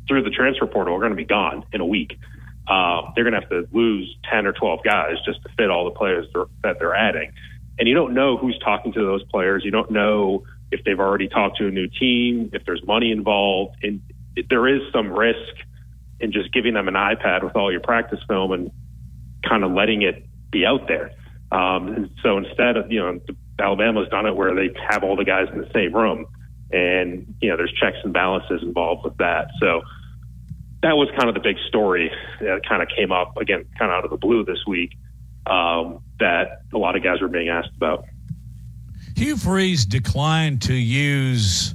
[0.07, 2.19] through the transfer portal, are going to be gone in a week
[2.67, 5.85] um, they're going to have to lose 10 or 12 guys just to fit all
[5.85, 6.27] the players
[6.63, 7.31] that they're adding.
[7.79, 9.63] And you don't know who's talking to those players.
[9.65, 13.77] You don't know if they've already talked to a new team, if there's money involved.
[13.83, 14.01] And
[14.49, 15.53] there is some risk
[16.19, 18.71] in just giving them an iPad with all your practice film and
[19.47, 21.11] kind of letting it be out there.
[21.51, 23.19] Um, and so instead of, you know,
[23.59, 26.27] Alabama's done it where they have all the guys in the same room
[26.71, 29.49] and, you know, there's checks and balances involved with that.
[29.59, 29.81] So,
[30.81, 33.97] that was kind of the big story that kind of came up again, kind of
[33.97, 34.93] out of the blue this week.
[35.45, 38.05] Um, that a lot of guys were being asked about.
[39.15, 41.73] Hugh Freeze declined to use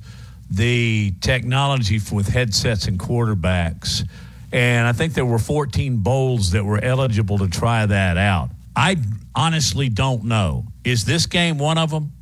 [0.51, 4.09] the technology with headsets and quarterbacks.
[4.53, 8.51] And I think there were 14 bowls that were eligible to try that out.
[8.77, 8.97] I
[9.35, 10.67] honestly don't know.
[10.85, 12.13] Is this game one of them?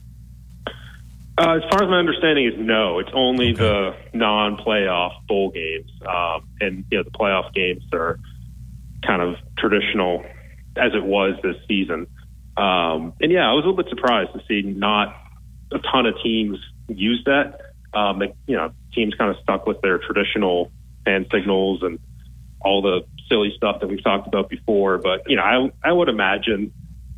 [1.37, 3.01] Uh, as far as my understanding is no.
[3.01, 8.21] It's only the non-playoff bowl games, um, and you know the playoff games are
[9.05, 10.25] kind of traditional
[10.77, 12.07] as it was this season.
[12.57, 15.17] Um, and yeah, I was a little bit surprised to see not
[15.73, 16.59] a ton of teams
[16.89, 17.73] use that.
[17.93, 20.71] Um, you know, teams kind of stuck with their traditional
[21.05, 21.99] hand signals and
[22.61, 24.99] all the silly stuff that we've talked about before.
[24.99, 26.73] But you know, I I would imagine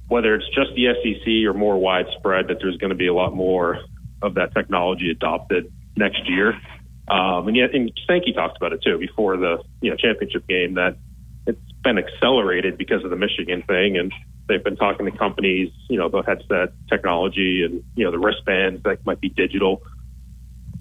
[0.09, 3.35] whether it's just the SEC or more widespread that there's going to be a lot
[3.35, 3.81] more
[4.23, 6.55] of that technology adopted next year.
[7.09, 10.75] Um, and yet, and Sankey talked about it too before the you know championship game
[10.75, 10.97] that
[11.47, 14.13] it's been accelerated because of the Michigan thing, and
[14.49, 18.83] they've been talking to companies, you know, the headset technology and you know the wristbands
[18.83, 19.83] that might be digital.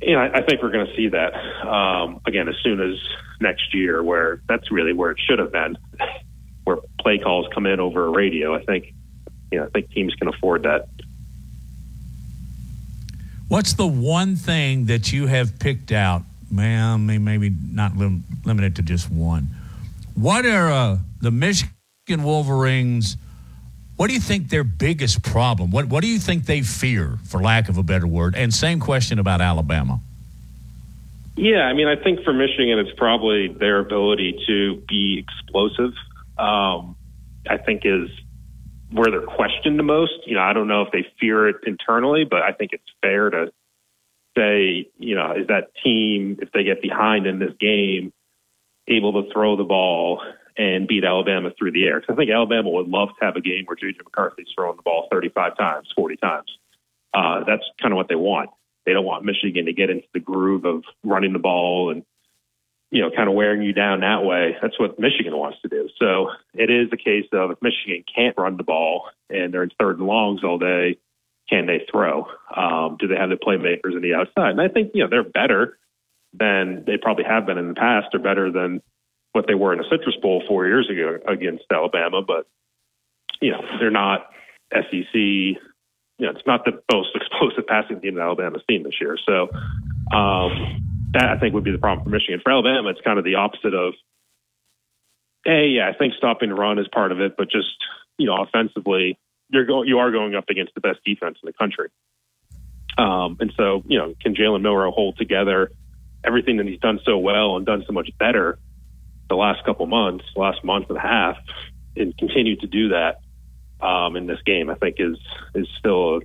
[0.01, 1.33] And I, I think we're going to see that
[1.67, 2.97] um, again as soon as
[3.39, 5.77] next year, where that's really where it should have been,
[6.63, 8.55] where play calls come in over a radio.
[8.55, 8.93] I think,
[9.51, 10.89] you know, I think teams can afford that.
[13.47, 16.23] What's the one thing that you have picked out?
[16.51, 19.49] Well, maybe not lim- limited to just one.
[20.15, 23.17] What are uh, the Michigan Wolverines?
[23.97, 25.71] What do you think their biggest problem?
[25.71, 28.35] What What do you think they fear, for lack of a better word?
[28.35, 29.99] And same question about Alabama.
[31.35, 35.93] Yeah, I mean, I think for Michigan, it's probably their ability to be explosive.
[36.37, 36.95] Um,
[37.47, 38.09] I think is
[38.91, 40.13] where they're questioned the most.
[40.25, 43.29] You know, I don't know if they fear it internally, but I think it's fair
[43.29, 43.51] to
[44.37, 48.13] say, you know, is that team if they get behind in this game
[48.87, 50.21] able to throw the ball
[50.57, 51.99] and beat Alabama through the air?
[51.99, 54.83] Because I think Alabama would love to have a game where JJ McCarthy's throwing the
[54.83, 56.57] ball 35 times, 40 times.
[57.13, 58.49] Uh, that's kind of what they want.
[58.85, 62.03] They don't want Michigan to get into the groove of running the ball and
[62.91, 64.55] you know, kind of wearing you down that way.
[64.61, 65.89] That's what Michigan wants to do.
[65.99, 69.71] So it is a case of if Michigan can't run the ball and they're in
[69.79, 70.97] third and longs all day,
[71.49, 72.27] can they throw?
[72.55, 74.51] Um, do they have the playmakers on the outside?
[74.51, 75.77] And I think, you know, they're better
[76.33, 78.07] than they probably have been in the past.
[78.11, 78.81] They're better than
[79.33, 82.21] what they were in the Citrus Bowl four years ago against Alabama.
[82.21, 82.47] But,
[83.41, 84.27] you know, they're not
[84.71, 85.13] SEC.
[85.13, 85.57] You
[86.19, 89.17] know, it's not the most explosive passing team that Alabama's seen this year.
[89.25, 89.49] So,
[90.15, 90.84] um,
[91.15, 92.39] that I think would be the problem for Michigan.
[92.43, 93.93] For Alabama, it's kind of the opposite of,
[95.43, 97.75] hey, yeah, I think stopping the run is part of it, but just
[98.17, 99.17] you know, offensively,
[99.49, 101.89] you're going, you are going up against the best defense in the country.
[102.97, 105.71] Um, and so, you know, can Jalen Milroe hold together
[106.23, 108.57] everything that he's done so well and done so much better
[109.29, 111.37] the last couple months, last month and a half,
[111.95, 113.19] and continue to do that
[113.85, 114.69] um, in this game?
[114.69, 115.17] I think is
[115.53, 116.21] is still an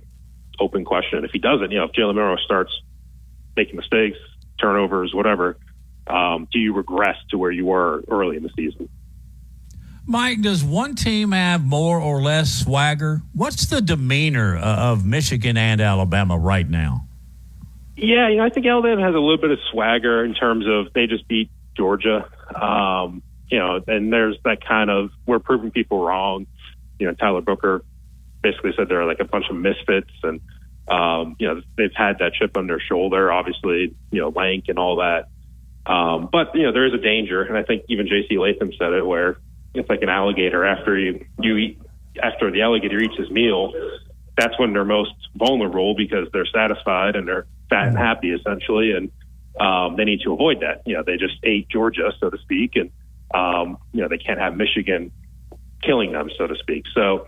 [0.59, 1.25] open question.
[1.25, 2.71] If he doesn't, you know, if Jalen Milroe starts
[3.57, 4.17] making mistakes,
[4.61, 5.57] turnovers, whatever,
[6.07, 8.89] um, do you regress to where you were early in the season?
[10.05, 13.21] Mike, does one team have more or less swagger?
[13.33, 17.07] What's the demeanor uh, of Michigan and Alabama right now?
[17.95, 20.91] Yeah, you know, I think Alabama has a little bit of swagger in terms of
[20.93, 22.27] they just beat Georgia.
[22.55, 26.47] Um, you know, and there's that kind of we're proving people wrong.
[26.99, 27.83] You know, Tyler Booker
[28.41, 30.41] basically said they're like a bunch of misfits, and
[30.87, 34.77] um, you know, they've had that chip on their shoulder, obviously, you know, lank and
[34.77, 35.29] all that.
[35.85, 37.43] Um, but, you know, there is a danger.
[37.43, 39.37] And I think even JC Latham said it where
[39.73, 41.81] it's like an alligator after you, you eat,
[42.21, 43.73] after the alligator eats his meal,
[44.37, 48.91] that's when they're most vulnerable because they're satisfied and they're fat and happy essentially.
[48.91, 49.11] And,
[49.59, 50.81] um, they need to avoid that.
[50.85, 52.75] You know, they just ate Georgia, so to speak.
[52.75, 52.91] And,
[53.33, 55.11] um, you know, they can't have Michigan
[55.81, 56.85] killing them, so to speak.
[56.93, 57.27] So,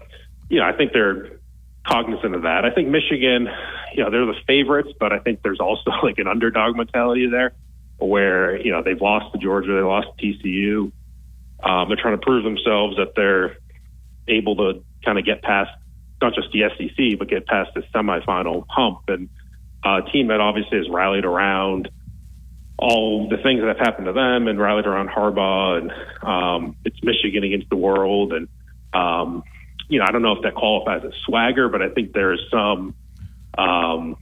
[0.50, 1.40] you know, I think they're,
[1.86, 2.66] cognizant of that.
[2.66, 3.48] I think Michigan,
[3.94, 7.54] you know, they're the favorites, but I think there's also like an underdog mentality there
[7.98, 10.92] where, you know, they've lost to Georgia, they lost to TCU.
[11.64, 13.58] Um, they're trying to prove themselves that they're
[14.28, 15.72] able to kind of get past
[16.22, 19.02] not just the SEC, but get past the semifinal hump.
[19.10, 19.30] And
[19.86, 21.90] uh, a team that obviously has rallied around
[22.78, 25.92] all the things that have happened to them and rallied around Harbaugh and
[26.22, 28.34] um, it's Michigan against the world.
[28.34, 28.48] And,
[28.94, 29.44] um,
[29.94, 32.40] you know, I don't know if that qualifies as swagger, but I think there is
[32.50, 32.96] some,
[33.60, 34.18] um,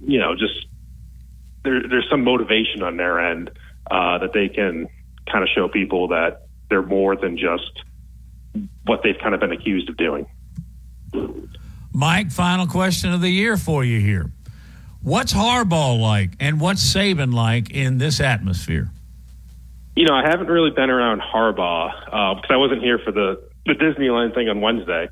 [0.00, 0.66] you know, just
[1.62, 3.50] there, there's some motivation on their end
[3.88, 4.88] uh, that they can
[5.30, 7.84] kind of show people that they're more than just
[8.84, 10.26] what they've kind of been accused of doing.
[11.92, 14.32] Mike, final question of the year for you here.
[15.00, 18.90] What's Harbaugh like and what's Saban like in this atmosphere?
[19.94, 23.51] You know, I haven't really been around Harbaugh because uh, I wasn't here for the
[23.66, 25.08] the Disneyland thing on Wednesday,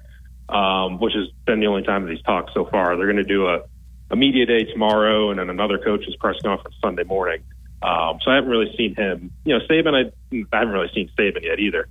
[0.48, 2.96] um, which has been the only time that he's talked so far.
[2.96, 3.62] They're going to do a,
[4.10, 7.42] a media day tomorrow and then another coach's press conference Sunday morning.
[7.82, 9.30] Um, so I haven't really seen him.
[9.44, 11.88] You know, Saban, I, I haven't really seen Saban yet either.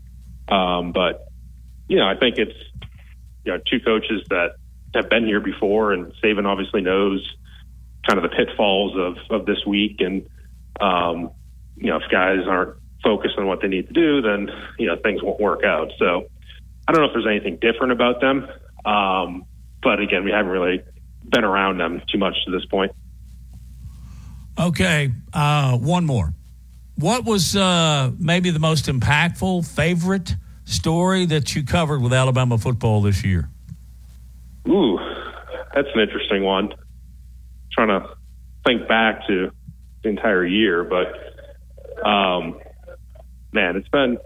[0.47, 1.27] Um, but,
[1.87, 2.57] you know, I think it's,
[3.45, 4.55] you know, two coaches that
[4.93, 7.27] have been here before, and Saban obviously knows
[8.07, 9.97] kind of the pitfalls of, of this week.
[9.99, 10.27] And,
[10.81, 11.31] um,
[11.75, 14.97] you know, if guys aren't focused on what they need to do, then, you know,
[14.97, 15.91] things won't work out.
[15.97, 16.27] So,
[16.89, 18.47] I don't know if there's anything different about them.
[18.83, 19.45] Um,
[19.83, 20.81] but again, we haven't really
[21.23, 22.91] been around them too much to this point.
[24.59, 26.33] Okay, uh, one more.
[26.95, 30.35] What was uh, maybe the most impactful, favorite
[30.65, 33.51] story that you covered with Alabama football this year?
[34.67, 34.97] Ooh,
[35.75, 36.73] that's an interesting one.
[37.71, 38.15] trying to
[38.65, 39.51] think back to
[40.01, 42.59] the entire year, but um,
[43.53, 44.17] man, it's been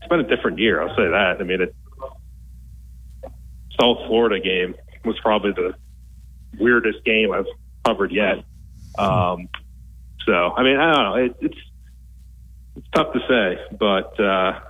[0.00, 0.80] it's been a different year.
[0.80, 1.36] I'll say that.
[1.38, 1.74] I mean, it,
[3.80, 4.74] South Florida game
[5.04, 5.74] was probably the
[6.58, 7.46] weirdest game I've
[7.84, 8.44] covered yet.
[8.98, 9.48] Um,
[10.26, 11.14] so, I mean, I don't know.
[11.14, 11.58] It, it's
[12.76, 14.60] it's tough to say, but uh,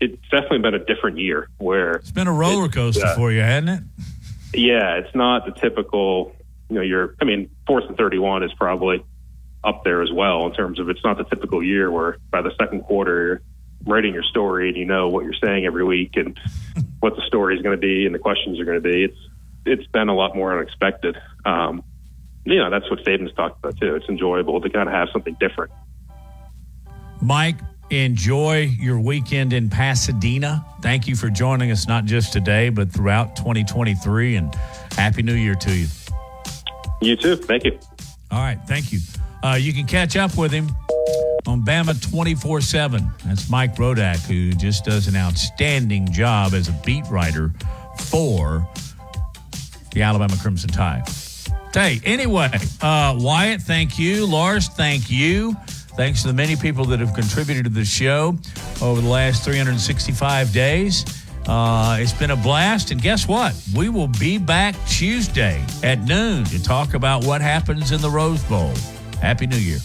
[0.00, 3.40] it's definitely been a different year where it's been a roller coaster uh, for you,
[3.40, 3.84] hasn't it?
[4.54, 6.34] Yeah, it's not the typical.
[6.68, 7.14] You know, you're.
[7.20, 9.04] I mean, fourth and thirty-one is probably
[9.64, 12.52] up there as well in terms of it's not the typical year where by the
[12.60, 13.42] second quarter you're
[13.86, 16.38] writing your story and you know what you're saying every week and
[17.00, 19.04] what the story is going to be and the questions are going to be.
[19.04, 19.18] It's
[19.66, 21.16] it's been a lot more unexpected.
[21.44, 21.82] Um,
[22.44, 23.94] you know, that's what Saban's talked about too.
[23.94, 25.70] It's enjoyable to kind of have something different.
[27.20, 27.56] Mike,
[27.90, 30.64] enjoy your weekend in Pasadena.
[30.80, 34.36] Thank you for joining us, not just today, but throughout 2023.
[34.36, 34.54] And
[34.92, 35.86] Happy New Year to you.
[37.02, 37.36] You too.
[37.36, 37.78] Thank you.
[38.30, 38.58] All right.
[38.66, 39.00] Thank you.
[39.42, 40.68] Uh, you can catch up with him
[41.46, 43.10] on Bama 24 7.
[43.24, 47.52] That's Mike Rodak, who just does an outstanding job as a beat writer
[48.06, 48.68] for
[49.92, 51.08] the Alabama Crimson Tide.
[51.72, 52.50] Hey, anyway,
[52.80, 54.26] uh, Wyatt, thank you.
[54.26, 55.54] Lars, thank you.
[55.96, 58.36] Thanks to the many people that have contributed to the show
[58.80, 61.04] over the last 365 days.
[61.48, 62.90] Uh, it's been a blast.
[62.90, 63.54] And guess what?
[63.74, 68.44] We will be back Tuesday at noon to talk about what happens in the Rose
[68.44, 68.72] Bowl.
[69.20, 69.78] Happy New Year.